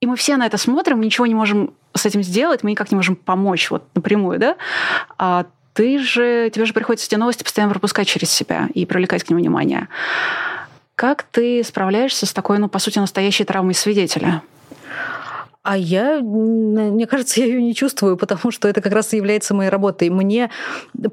И 0.00 0.06
мы 0.06 0.16
все 0.16 0.36
на 0.36 0.46
это 0.46 0.58
смотрим, 0.58 1.00
ничего 1.00 1.26
не 1.26 1.34
можем 1.34 1.74
с 1.94 2.06
этим 2.06 2.22
сделать, 2.22 2.62
мы 2.62 2.70
никак 2.70 2.90
не 2.92 2.96
можем 2.96 3.16
помочь 3.16 3.70
вот 3.70 3.82
напрямую, 3.94 4.38
да? 4.38 4.56
А 5.18 5.46
ты 5.72 5.98
же, 5.98 6.50
тебе 6.50 6.64
же 6.64 6.72
приходится 6.72 7.06
эти 7.06 7.16
новости 7.16 7.42
постоянно 7.42 7.72
пропускать 7.72 8.06
через 8.06 8.30
себя 8.30 8.68
и 8.72 8.86
привлекать 8.86 9.24
к 9.24 9.30
ним 9.30 9.38
внимание. 9.38 9.88
Как 10.96 11.24
ты 11.24 11.62
справляешься 11.62 12.24
с 12.24 12.32
такой, 12.32 12.58
ну, 12.58 12.68
по 12.68 12.78
сути, 12.78 12.98
настоящей 12.98 13.44
травмой 13.44 13.74
свидетеля? 13.74 14.42
А 15.66 15.76
я, 15.76 16.20
мне 16.20 17.08
кажется, 17.08 17.40
я 17.40 17.46
ее 17.46 17.60
не 17.60 17.74
чувствую, 17.74 18.16
потому 18.16 18.52
что 18.52 18.68
это 18.68 18.80
как 18.80 18.92
раз 18.92 19.12
и 19.12 19.16
является 19.16 19.52
моей 19.52 19.68
работой. 19.68 20.10
Мне 20.10 20.50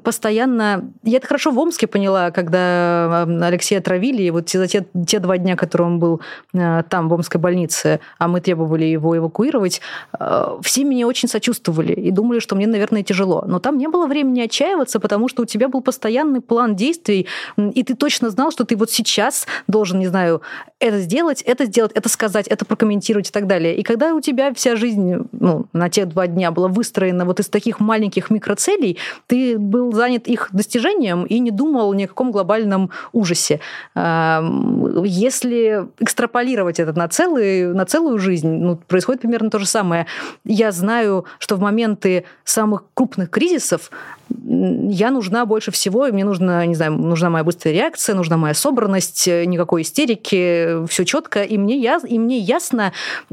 постоянно... 0.04 0.92
Я 1.02 1.16
это 1.16 1.26
хорошо 1.26 1.50
в 1.50 1.58
Омске 1.58 1.88
поняла, 1.88 2.30
когда 2.30 3.22
Алексея 3.42 3.80
отравили, 3.80 4.22
и 4.22 4.30
вот 4.30 4.48
за 4.48 4.68
те, 4.68 4.86
те 5.06 5.18
два 5.18 5.38
дня, 5.38 5.56
которые 5.56 5.88
он 5.88 5.98
был 5.98 6.20
э, 6.52 6.84
там, 6.88 7.08
в 7.08 7.14
Омской 7.14 7.40
больнице, 7.40 7.98
а 8.18 8.28
мы 8.28 8.40
требовали 8.40 8.84
его 8.84 9.16
эвакуировать, 9.16 9.80
э, 10.18 10.58
все 10.62 10.84
меня 10.84 11.08
очень 11.08 11.28
сочувствовали 11.28 11.92
и 11.92 12.12
думали, 12.12 12.38
что 12.38 12.54
мне, 12.54 12.68
наверное, 12.68 13.02
тяжело. 13.02 13.44
Но 13.48 13.58
там 13.58 13.76
не 13.76 13.88
было 13.88 14.06
времени 14.06 14.40
отчаиваться, 14.40 15.00
потому 15.00 15.26
что 15.26 15.42
у 15.42 15.46
тебя 15.46 15.68
был 15.68 15.80
постоянный 15.80 16.40
план 16.40 16.76
действий, 16.76 17.26
и 17.56 17.82
ты 17.82 17.96
точно 17.96 18.30
знал, 18.30 18.52
что 18.52 18.64
ты 18.64 18.76
вот 18.76 18.92
сейчас 18.92 19.48
должен, 19.66 19.98
не 19.98 20.06
знаю, 20.06 20.42
это 20.78 21.00
сделать, 21.00 21.42
это 21.42 21.64
сделать, 21.64 21.90
это 21.92 22.08
сказать, 22.08 22.46
это 22.46 22.64
прокомментировать 22.64 23.30
и 23.30 23.32
так 23.32 23.48
далее. 23.48 23.76
И 23.76 23.82
когда 23.82 24.14
у 24.14 24.20
тебя 24.20 24.43
тебя 24.44 24.54
вся 24.54 24.76
жизнь 24.76 25.16
ну, 25.32 25.66
на 25.72 25.88
те 25.88 26.04
два 26.04 26.26
дня 26.26 26.50
была 26.50 26.68
выстроена 26.68 27.24
вот 27.24 27.40
из 27.40 27.48
таких 27.48 27.80
маленьких 27.80 28.30
микроцелей, 28.30 28.98
ты 29.26 29.58
был 29.58 29.92
занят 29.92 30.26
их 30.26 30.48
достижением 30.52 31.24
и 31.24 31.38
не 31.38 31.50
думал 31.50 31.92
ни 31.94 32.04
о 32.04 32.08
каком 32.08 32.30
глобальном 32.30 32.90
ужасе. 33.12 33.60
Если 33.94 35.86
экстраполировать 36.00 36.80
это 36.80 36.92
на, 36.92 37.08
целый, 37.08 37.72
на 37.72 37.84
целую 37.86 38.18
жизнь, 38.18 38.48
ну, 38.48 38.76
происходит 38.76 39.22
примерно 39.22 39.50
то 39.50 39.58
же 39.58 39.66
самое. 39.66 40.06
Я 40.44 40.72
знаю, 40.72 41.24
что 41.38 41.56
в 41.56 41.60
моменты 41.60 42.24
самых 42.44 42.84
крупных 42.94 43.30
кризисов 43.30 43.90
я 44.28 45.10
нужна 45.10 45.46
больше 45.46 45.70
всего, 45.70 46.06
и 46.06 46.12
мне 46.12 46.24
нужна, 46.24 46.64
не 46.66 46.74
знаю, 46.74 46.92
нужна 46.92 47.30
моя 47.30 47.44
быстрая 47.44 47.74
реакция, 47.74 48.14
нужна 48.14 48.36
моя 48.36 48.54
собранность, 48.54 49.26
никакой 49.26 49.82
истерики, 49.82 50.86
все 50.86 51.04
четко, 51.04 51.42
и 51.42 51.58
мне, 51.58 51.78
я, 51.78 52.00
и 52.06 52.18
мне 52.18 52.38
ясно, 52.38 52.92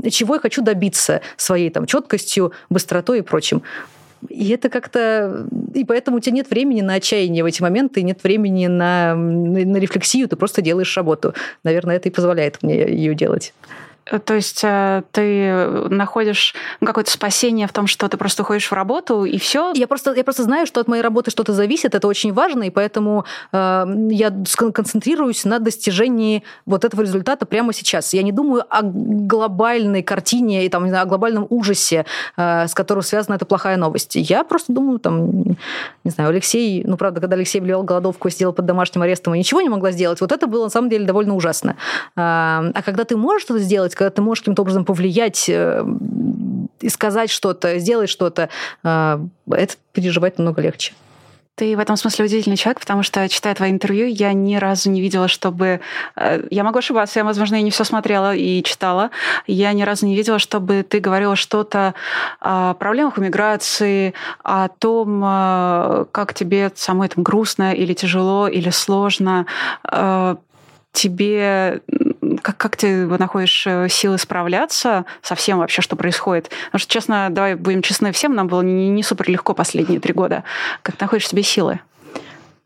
чего 0.10 0.36
я 0.36 0.39
хочу 0.39 0.62
добиться 0.62 1.22
своей 1.38 1.70
там 1.70 1.86
четкостью, 1.86 2.52
быстротой 2.70 3.20
и 3.20 3.22
прочим. 3.22 3.62
И 4.30 4.50
это 4.50 4.70
как-то... 4.70 5.48
И 5.74 5.84
поэтому 5.84 6.18
у 6.18 6.20
тебя 6.20 6.36
нет 6.36 6.50
времени 6.50 6.82
на 6.82 6.96
отчаяние 6.96 7.44
в 7.44 7.48
эти 7.48 7.62
моменты, 7.62 8.04
нет 8.04 8.24
времени 8.24 8.68
на, 8.68 9.16
на 9.16 9.78
рефлексию, 9.78 10.28
ты 10.28 10.36
просто 10.36 10.62
делаешь 10.62 10.96
работу. 10.96 11.34
Наверное, 11.64 11.96
это 11.96 12.10
и 12.10 12.12
позволяет 12.12 12.62
мне 12.62 12.88
ее 12.88 13.16
делать. 13.16 13.54
Э, 14.06 14.20
то 14.20 14.34
есть 14.34 14.62
э, 14.64 15.04
ты 15.12 15.54
находишь 15.89 16.56
какое-то 16.84 17.12
спасение 17.12 17.68
в 17.68 17.74
том, 17.74 17.88
что 17.88 18.08
ты 18.08 18.18
просто 18.18 18.43
уходишь 18.43 18.70
в 18.70 18.74
работу 18.74 19.26
и 19.26 19.38
все. 19.38 19.74
Я 19.76 19.88
просто, 19.88 20.14
я 20.14 20.24
просто 20.24 20.43
знаю, 20.43 20.66
что 20.66 20.82
от 20.82 20.88
моей 20.88 21.02
работы 21.02 21.32
что-то 21.32 21.54
зависит, 21.54 21.95
это 21.95 22.08
очень 22.08 22.34
важно, 22.34 22.64
и 22.64 22.70
поэтому 22.70 23.26
э, 23.52 23.86
я 24.10 24.34
концентрируюсь 24.74 25.45
на 25.45 25.60
достижении 25.60 26.43
вот 26.66 26.86
этого 26.86 27.02
результата 27.02 27.45
прямо 27.45 27.74
сейчас. 27.74 28.14
Я 28.14 28.24
не 28.24 28.32
думаю 28.32 28.64
о 28.70 28.82
глобальной 28.84 30.04
картине 30.04 30.66
и 30.66 30.70
там, 30.70 30.93
о 30.93 31.06
глобальном 31.06 31.47
ужасе, 31.49 32.06
э, 32.38 32.68
с 32.68 32.74
которым 32.74 33.04
связана 33.04 33.36
эта 33.36 33.45
плохая 33.45 33.78
новость. 33.78 34.16
Я 34.16 34.43
просто 34.43 34.74
думаю, 34.74 34.99
там, 34.99 35.43
не 36.04 36.12
знаю, 36.12 36.30
Алексей, 36.30 36.84
ну, 36.86 36.97
правда, 36.97 37.22
когда 37.22 37.36
Алексей 37.36 37.60
влиял 37.60 37.84
голодовку 37.84 38.28
и 38.28 38.32
сидел 38.32 38.54
под 38.54 38.66
домашним 38.66 39.02
арестом 39.04 39.36
и 39.36 39.39
ничего 39.39 39.62
не 39.62 39.70
могла 39.70 39.91
сделать, 39.91 40.22
вот 40.22 40.32
это 40.32 40.47
было 40.47 40.66
на 40.66 40.70
самом 40.70 40.89
деле 40.89 41.06
довольно 41.06 41.36
ужасно. 41.36 41.76
А 42.16 42.72
когда 42.86 43.04
ты 43.04 43.16
можешь 43.16 43.43
что-то 43.43 43.60
сделать, 43.60 43.91
когда 43.96 44.10
ты 44.10 44.22
можешь 44.22 44.42
каким-то 44.42 44.62
образом 44.62 44.86
повлиять 44.86 45.50
э, 45.50 45.86
и 46.80 46.89
сказать 46.89 47.30
что-то, 47.30 47.80
сделать 47.80 48.10
что-то, 48.10 48.50
э, 48.84 49.20
это 49.52 49.76
переживать 49.94 50.38
намного 50.38 50.62
легче. 50.62 50.94
Ты 51.56 51.76
в 51.76 51.80
этом 51.80 51.98
смысле 51.98 52.26
удивительный 52.26 52.56
человек, 52.58 52.80
потому 52.80 53.04
что, 53.04 53.28
читая 53.28 53.54
твои 53.54 53.70
интервью, 53.70 54.08
я 54.08 54.34
ни 54.34 54.56
разу 54.56 54.89
не 54.89 55.02
видела, 55.02 55.28
чтобы... 55.28 55.82
Э, 56.16 56.44
я 56.50 56.64
могу 56.64 56.80
ошибаться, 56.80 57.20
я, 57.20 57.26
возможно, 57.26 57.56
и 57.56 57.62
не 57.62 57.72
все 57.72 57.84
смотрела 57.84 58.34
и 58.34 58.64
читала. 58.64 59.12
Я 59.48 59.74
ни 59.74 59.84
разу 59.84 60.06
не 60.06 60.16
видела, 60.16 60.39
чтобы 60.39 60.84
ты 60.84 61.00
говорила 61.00 61.36
что-то 61.36 61.94
о 62.39 62.74
проблемах 62.76 63.20
иммиграции, 63.20 64.14
о 64.44 64.70
том, 64.70 65.22
как 66.12 66.34
тебе 66.34 66.72
самой 66.76 67.10
там 67.10 67.24
грустно 67.24 67.74
или 67.74 67.94
тяжело, 67.94 68.48
или 68.48 68.70
сложно. 68.70 69.46
Тебе 70.94 71.82
как, 72.42 72.58
как 72.58 72.76
ты 72.76 73.08
находишь 73.08 73.66
э, 73.68 73.88
силы 73.89 74.18
справляться 74.18 75.06
со 75.22 75.36
всем 75.36 75.60
вообще, 75.60 75.82
что 75.82 75.96
происходит? 75.96 76.50
Потому 76.66 76.80
что, 76.80 76.92
честно, 76.92 77.28
давай 77.30 77.56
будем 77.56 77.82
честны 77.82 78.12
всем, 78.12 78.36
нам 78.36 78.48
было 78.48 78.62
не, 78.62 78.89
не 78.89 79.04
супер 79.04 79.30
легко 79.30 79.54
последние 79.54 80.00
три 80.00 80.14
года. 80.14 80.44
Как 80.82 81.00
находишь 81.00 81.28
себе 81.28 81.44
силы? 81.44 81.80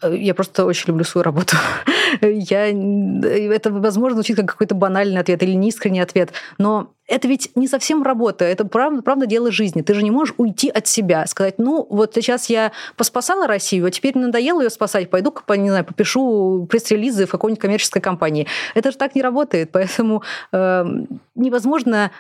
Я 0.04 0.34
просто 0.34 0.66
очень 0.66 0.90
люблю 0.90 1.04
свою 1.04 1.24
работу. 1.24 1.56
Я... 2.22 2.68
Это, 2.68 3.72
возможно, 3.72 4.16
звучит 4.16 4.38
как 4.38 4.48
какой-то 4.48 4.76
банальный 4.76 5.22
ответ 5.22 5.42
или 5.44 5.54
неискренний 5.54 6.02
ответ, 6.02 6.32
но 6.58 6.92
это 7.08 7.28
ведь 7.28 7.52
не 7.56 7.68
совсем 7.68 8.02
работа, 8.04 8.46
это 8.46 8.66
правда, 8.66 9.02
правда 9.04 9.26
дело 9.28 9.52
жизни. 9.52 9.82
Ты 9.82 9.94
же 9.94 10.04
не 10.04 10.12
можешь 10.12 10.34
уйти 10.38 10.70
от 10.70 10.88
себя, 10.88 11.26
сказать, 11.28 11.60
ну, 11.60 11.86
вот 11.90 12.16
сейчас 12.16 12.50
я 12.50 12.72
поспасала 12.98 13.48
Россию, 13.48 13.86
а 13.86 13.92
теперь 13.92 14.18
надоело 14.18 14.62
ее 14.62 14.70
спасать, 14.70 15.10
пойду-ка, 15.10 15.56
не 15.56 15.70
знаю, 15.70 15.86
попишу 15.86 16.68
пресс-релизы 16.70 17.26
в 17.28 17.32
какой-нибудь 17.32 17.62
коммерческой 17.62 18.02
компании. 18.02 18.48
Это 18.74 18.92
же 18.92 18.98
так 18.98 19.14
не 19.16 19.22
работает, 19.22 19.70
поэтому 19.72 20.24
э, 20.52 20.86
невозможно 21.36 22.12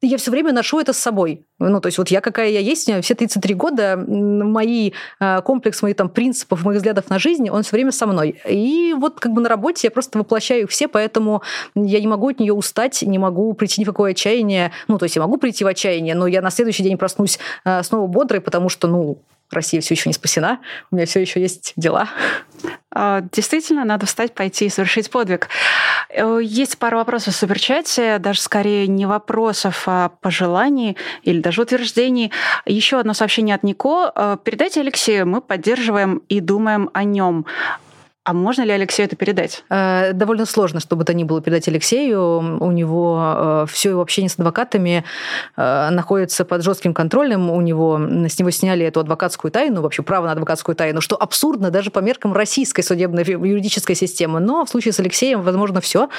я 0.00 0.16
все 0.18 0.30
время 0.30 0.52
ношу 0.52 0.78
это 0.78 0.92
с 0.92 0.98
собой. 0.98 1.44
Ну, 1.58 1.80
то 1.80 1.88
есть 1.88 1.98
вот 1.98 2.08
я 2.08 2.20
какая 2.20 2.50
я 2.50 2.60
есть, 2.60 2.90
все 3.02 3.14
33 3.14 3.54
года, 3.54 3.96
мои 3.96 4.92
э, 5.18 5.42
комплекс 5.42 5.82
моих 5.82 5.96
там 5.96 6.08
принципов, 6.08 6.64
моих 6.64 6.78
взглядов 6.78 7.10
на 7.10 7.18
жизнь, 7.18 7.50
он 7.50 7.62
все 7.62 7.72
время 7.72 7.90
со 7.90 8.06
мной. 8.06 8.40
И 8.48 8.94
вот 8.96 9.18
как 9.18 9.32
бы 9.32 9.40
на 9.40 9.48
работе 9.48 9.88
я 9.88 9.90
просто 9.90 10.18
воплощаю 10.18 10.64
их 10.64 10.70
все, 10.70 10.86
поэтому 10.86 11.42
я 11.74 12.00
не 12.00 12.06
могу 12.06 12.28
от 12.28 12.38
нее 12.38 12.52
устать, 12.52 13.02
не 13.02 13.18
могу 13.18 13.52
прийти 13.54 13.80
ни 13.80 13.84
в 13.84 13.88
какое 13.88 14.12
отчаяние. 14.12 14.72
Ну, 14.86 14.98
то 14.98 15.04
есть 15.04 15.16
я 15.16 15.22
могу 15.22 15.36
прийти 15.36 15.64
в 15.64 15.66
отчаяние, 15.66 16.14
но 16.14 16.26
я 16.26 16.42
на 16.42 16.50
следующий 16.50 16.84
день 16.84 16.96
проснусь 16.96 17.38
э, 17.64 17.82
снова 17.82 18.06
бодрой, 18.06 18.40
потому 18.40 18.68
что, 18.68 18.86
ну, 18.86 19.22
Россия 19.50 19.80
все 19.80 19.94
еще 19.94 20.08
не 20.08 20.14
спасена, 20.14 20.60
у 20.90 20.96
меня 20.96 21.06
все 21.06 21.20
еще 21.20 21.40
есть 21.40 21.72
дела. 21.76 22.08
А, 22.90 23.22
действительно, 23.32 23.84
надо 23.84 24.06
встать, 24.06 24.34
пойти 24.34 24.66
и 24.66 24.70
совершить 24.70 25.10
подвиг. 25.10 25.48
Э, 26.08 26.40
есть 26.42 26.78
пара 26.78 26.96
вопросов 26.96 27.34
в 27.34 27.36
суперчате, 27.36 28.18
даже 28.18 28.40
скорее 28.40 28.86
не 28.86 29.06
вопросов, 29.06 29.84
а 29.86 30.10
пожеланий 30.20 30.96
или 31.22 31.40
даже 31.40 31.62
утверждений. 31.62 32.32
Еще 32.64 32.98
одно 32.98 33.12
сообщение 33.12 33.54
от 33.54 33.62
Нико. 33.62 34.12
Э, 34.14 34.36
Передайте 34.42 34.80
Алексею, 34.80 35.26
мы 35.26 35.40
поддерживаем 35.40 36.22
и 36.28 36.40
думаем 36.40 36.88
о 36.94 37.04
нем. 37.04 37.44
А 38.28 38.34
можно 38.34 38.60
ли 38.60 38.72
Алексею 38.72 39.06
это 39.06 39.16
передать? 39.16 39.64
Э, 39.70 40.12
довольно 40.12 40.44
сложно, 40.44 40.80
чтобы 40.80 41.04
это 41.04 41.14
ни 41.14 41.24
было 41.24 41.40
передать 41.40 41.66
Алексею. 41.66 42.58
У 42.60 42.70
него 42.72 43.64
э, 43.64 43.66
все 43.70 43.88
его 43.88 44.02
общение 44.02 44.28
с 44.28 44.38
адвокатами 44.38 45.02
э, 45.56 45.88
находится 45.88 46.44
под 46.44 46.62
жестким 46.62 46.92
контролем. 46.92 47.48
У 47.48 47.58
него 47.62 47.98
с 48.28 48.38
него 48.38 48.50
сняли 48.50 48.84
эту 48.84 49.00
адвокатскую 49.00 49.50
тайну, 49.50 49.80
вообще 49.80 50.02
право 50.02 50.26
на 50.26 50.32
адвокатскую 50.32 50.76
тайну, 50.76 51.00
что 51.00 51.16
абсурдно 51.16 51.70
даже 51.70 51.90
по 51.90 52.00
меркам 52.00 52.34
российской 52.34 52.82
судебной 52.82 53.24
юридической 53.24 53.96
системы. 53.96 54.40
Но 54.40 54.66
в 54.66 54.68
случае 54.68 54.92
с 54.92 55.00
Алексеем, 55.00 55.40
возможно, 55.40 55.80
все. 55.80 56.10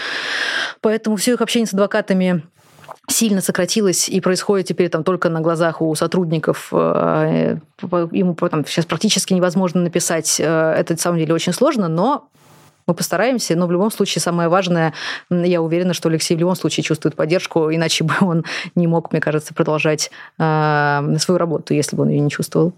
Поэтому 0.82 1.16
все 1.16 1.34
их 1.34 1.42
общение 1.42 1.68
с 1.68 1.74
адвокатами 1.74 2.42
сильно 3.10 3.42
сократилось 3.42 4.10
и 4.10 4.22
происходит 4.22 4.68
теперь 4.68 4.90
там 4.90 5.04
только 5.04 5.30
на 5.30 5.42
глазах 5.42 5.82
у 5.82 5.94
сотрудников. 5.96 6.70
Э, 6.72 7.58
ему 7.82 8.36
там, 8.36 8.66
сейчас 8.66 8.86
практически 8.86 9.34
невозможно 9.34 9.82
написать. 9.82 10.40
Э, 10.40 10.74
это, 10.74 10.94
на 10.94 11.00
самом 11.00 11.20
деле, 11.20 11.34
очень 11.34 11.54
сложно, 11.54 11.88
но 11.88 12.30
мы 12.88 12.96
постараемся, 12.96 13.56
но 13.56 13.68
в 13.68 13.72
любом 13.72 13.92
случае 13.92 14.22
самое 14.22 14.50
важное, 14.50 14.94
я 15.30 15.62
уверена, 15.62 15.94
что 15.94 16.10
Алексей 16.10 16.36
в 16.36 16.40
любом 16.40 16.56
случае 16.56 16.84
чувствует 16.84 17.16
поддержку, 17.16 17.72
иначе 17.72 18.04
бы 18.04 18.14
он 18.22 18.46
не 18.76 18.88
мог, 18.88 19.12
мне 19.12 19.22
кажется, 19.22 19.54
продолжать 19.54 20.10
э, 20.40 21.16
свою 21.20 21.38
работу, 21.38 21.74
если 21.74 21.96
бы 21.96 22.04
он 22.04 22.10
ее 22.10 22.20
не 22.20 22.32
чувствовал. 22.32 22.74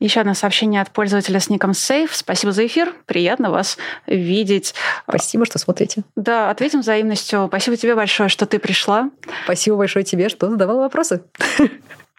Еще 0.00 0.20
одно 0.20 0.34
сообщение 0.34 0.80
от 0.80 0.90
пользователя 0.90 1.40
с 1.40 1.50
ником 1.50 1.74
Сейф. 1.74 2.14
Спасибо 2.14 2.52
за 2.52 2.66
эфир. 2.66 2.94
Приятно 3.06 3.50
вас 3.50 3.78
видеть. 4.06 4.74
Спасибо, 5.08 5.44
что 5.44 5.58
смотрите. 5.58 6.02
Да, 6.16 6.50
ответим 6.50 6.80
взаимностью. 6.80 7.46
Спасибо 7.48 7.76
тебе 7.76 7.94
большое, 7.94 8.28
что 8.28 8.46
ты 8.46 8.58
пришла. 8.58 9.10
Спасибо 9.44 9.76
большое 9.76 10.04
тебе, 10.04 10.28
что 10.28 10.48
задавала 10.48 10.82
вопросы. 10.82 11.22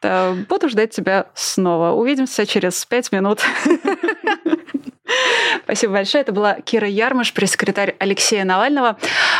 Буду 0.01 0.69
ждать 0.69 0.91
тебя 0.91 1.27
снова. 1.33 1.91
Увидимся 1.91 2.45
через 2.45 2.85
пять 2.85 3.11
минут. 3.11 3.41
Спасибо 5.63 5.93
большое. 5.93 6.21
Это 6.21 6.31
была 6.31 6.55
Кира 6.55 6.87
Ярмаш, 6.87 7.33
пресс-секретарь 7.33 7.95
Алексея 7.99 8.43
Навального. 8.43 8.97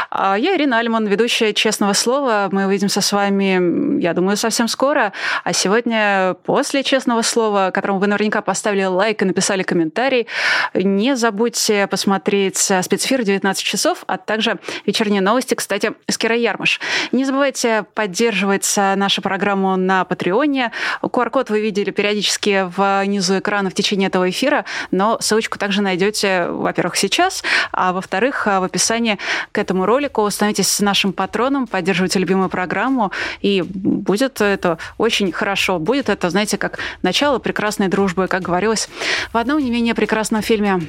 А 0.10 0.38
я 0.38 0.56
Ирина 0.56 0.80
Альман, 0.80 1.08
ведущая 1.08 1.54
«Честного 1.54 1.94
слова». 1.94 2.50
Мы 2.52 2.66
увидимся 2.66 3.02
с 3.02 3.12
вами, 3.12 4.02
я 4.02 4.14
думаю, 4.14 4.38
совсем 4.38 4.68
скоро. 4.68 5.14
А 5.44 5.54
сегодня, 5.54 6.36
после 6.46 6.84
«Честного 6.84 7.22
слова», 7.22 7.72
которому 7.74 8.00
вы 8.00 8.08
наверняка 8.08 8.42
поставили 8.42 8.84
лайк 8.84 9.22
и 9.22 9.26
написали 9.26 9.64
комментарий, 9.64 10.28
не 10.74 11.16
забудьте 11.16 11.88
посмотреть 11.88 12.58
спецэфир 12.58 13.24
19 13.24 13.64
часов, 13.64 14.04
а 14.08 14.18
также 14.18 14.60
вечерние 14.86 15.22
новости, 15.22 15.54
кстати, 15.54 15.94
с 16.08 16.18
Кирой 16.18 16.42
Ярмаш. 16.42 16.80
Не 17.12 17.26
забывайте 17.26 17.86
поддерживать 17.94 18.74
нашу 18.78 19.22
программу 19.22 19.76
на 19.76 20.06
Патреоне. 20.06 20.72
QR-код 21.02 21.50
вы 21.50 21.62
видели 21.62 21.92
периодически 21.92 22.66
внизу 22.76 23.40
экрана 23.40 23.70
в 23.70 23.74
течение 23.74 24.08
этого 24.08 24.30
эфира, 24.30 24.66
но 24.92 25.18
ссылочку 25.20 25.59
также 25.60 25.82
найдете, 25.82 26.48
во-первых, 26.48 26.96
сейчас, 26.96 27.44
а 27.72 27.94
во-вторых, 27.94 28.48
в 28.48 28.64
описании 28.64 29.20
к 29.52 29.58
этому 29.58 29.86
ролику. 29.86 30.30
Становитесь 30.30 30.80
нашим 30.80 31.14
патроном, 31.14 31.68
поддерживайте 31.68 32.18
любимую 32.18 32.50
программу, 32.50 33.12
и 33.42 33.62
будет 33.62 34.42
это 34.42 34.78
очень 34.98 35.32
хорошо. 35.32 35.78
Будет 35.78 36.10
это, 36.10 36.30
знаете, 36.30 36.58
как 36.58 36.80
начало 37.04 37.40
прекрасной 37.40 37.88
дружбы, 37.88 38.28
как 38.28 38.42
говорилось 38.42 38.90
в 39.32 39.38
одном 39.38 39.60
не 39.60 39.70
менее 39.70 39.94
прекрасном 39.94 40.42
фильме. 40.42 40.82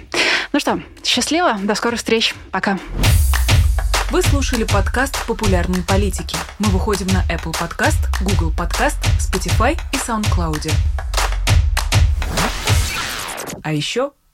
Ну 0.53 0.61
что, 0.61 0.81
счастливо, 1.05 1.59
до 1.63 1.75
скорых 1.75 1.99
встреч, 1.99 2.35
пока. 2.51 2.79
Вы 4.11 4.23
слушали 4.23 4.65
подкаст 4.65 5.25
«Популярные 5.27 5.85
политики». 5.85 6.37
Мы 6.59 6.69
выходим 6.71 7.07
на 7.09 7.23
Apple 7.33 7.53
Podcast, 7.53 7.99
Google 8.21 8.53
Podcast, 8.53 8.99
Spotify 9.21 9.79
и 9.93 9.97
SoundCloud. 9.97 10.73
А 13.63 13.73
еще 13.73 14.13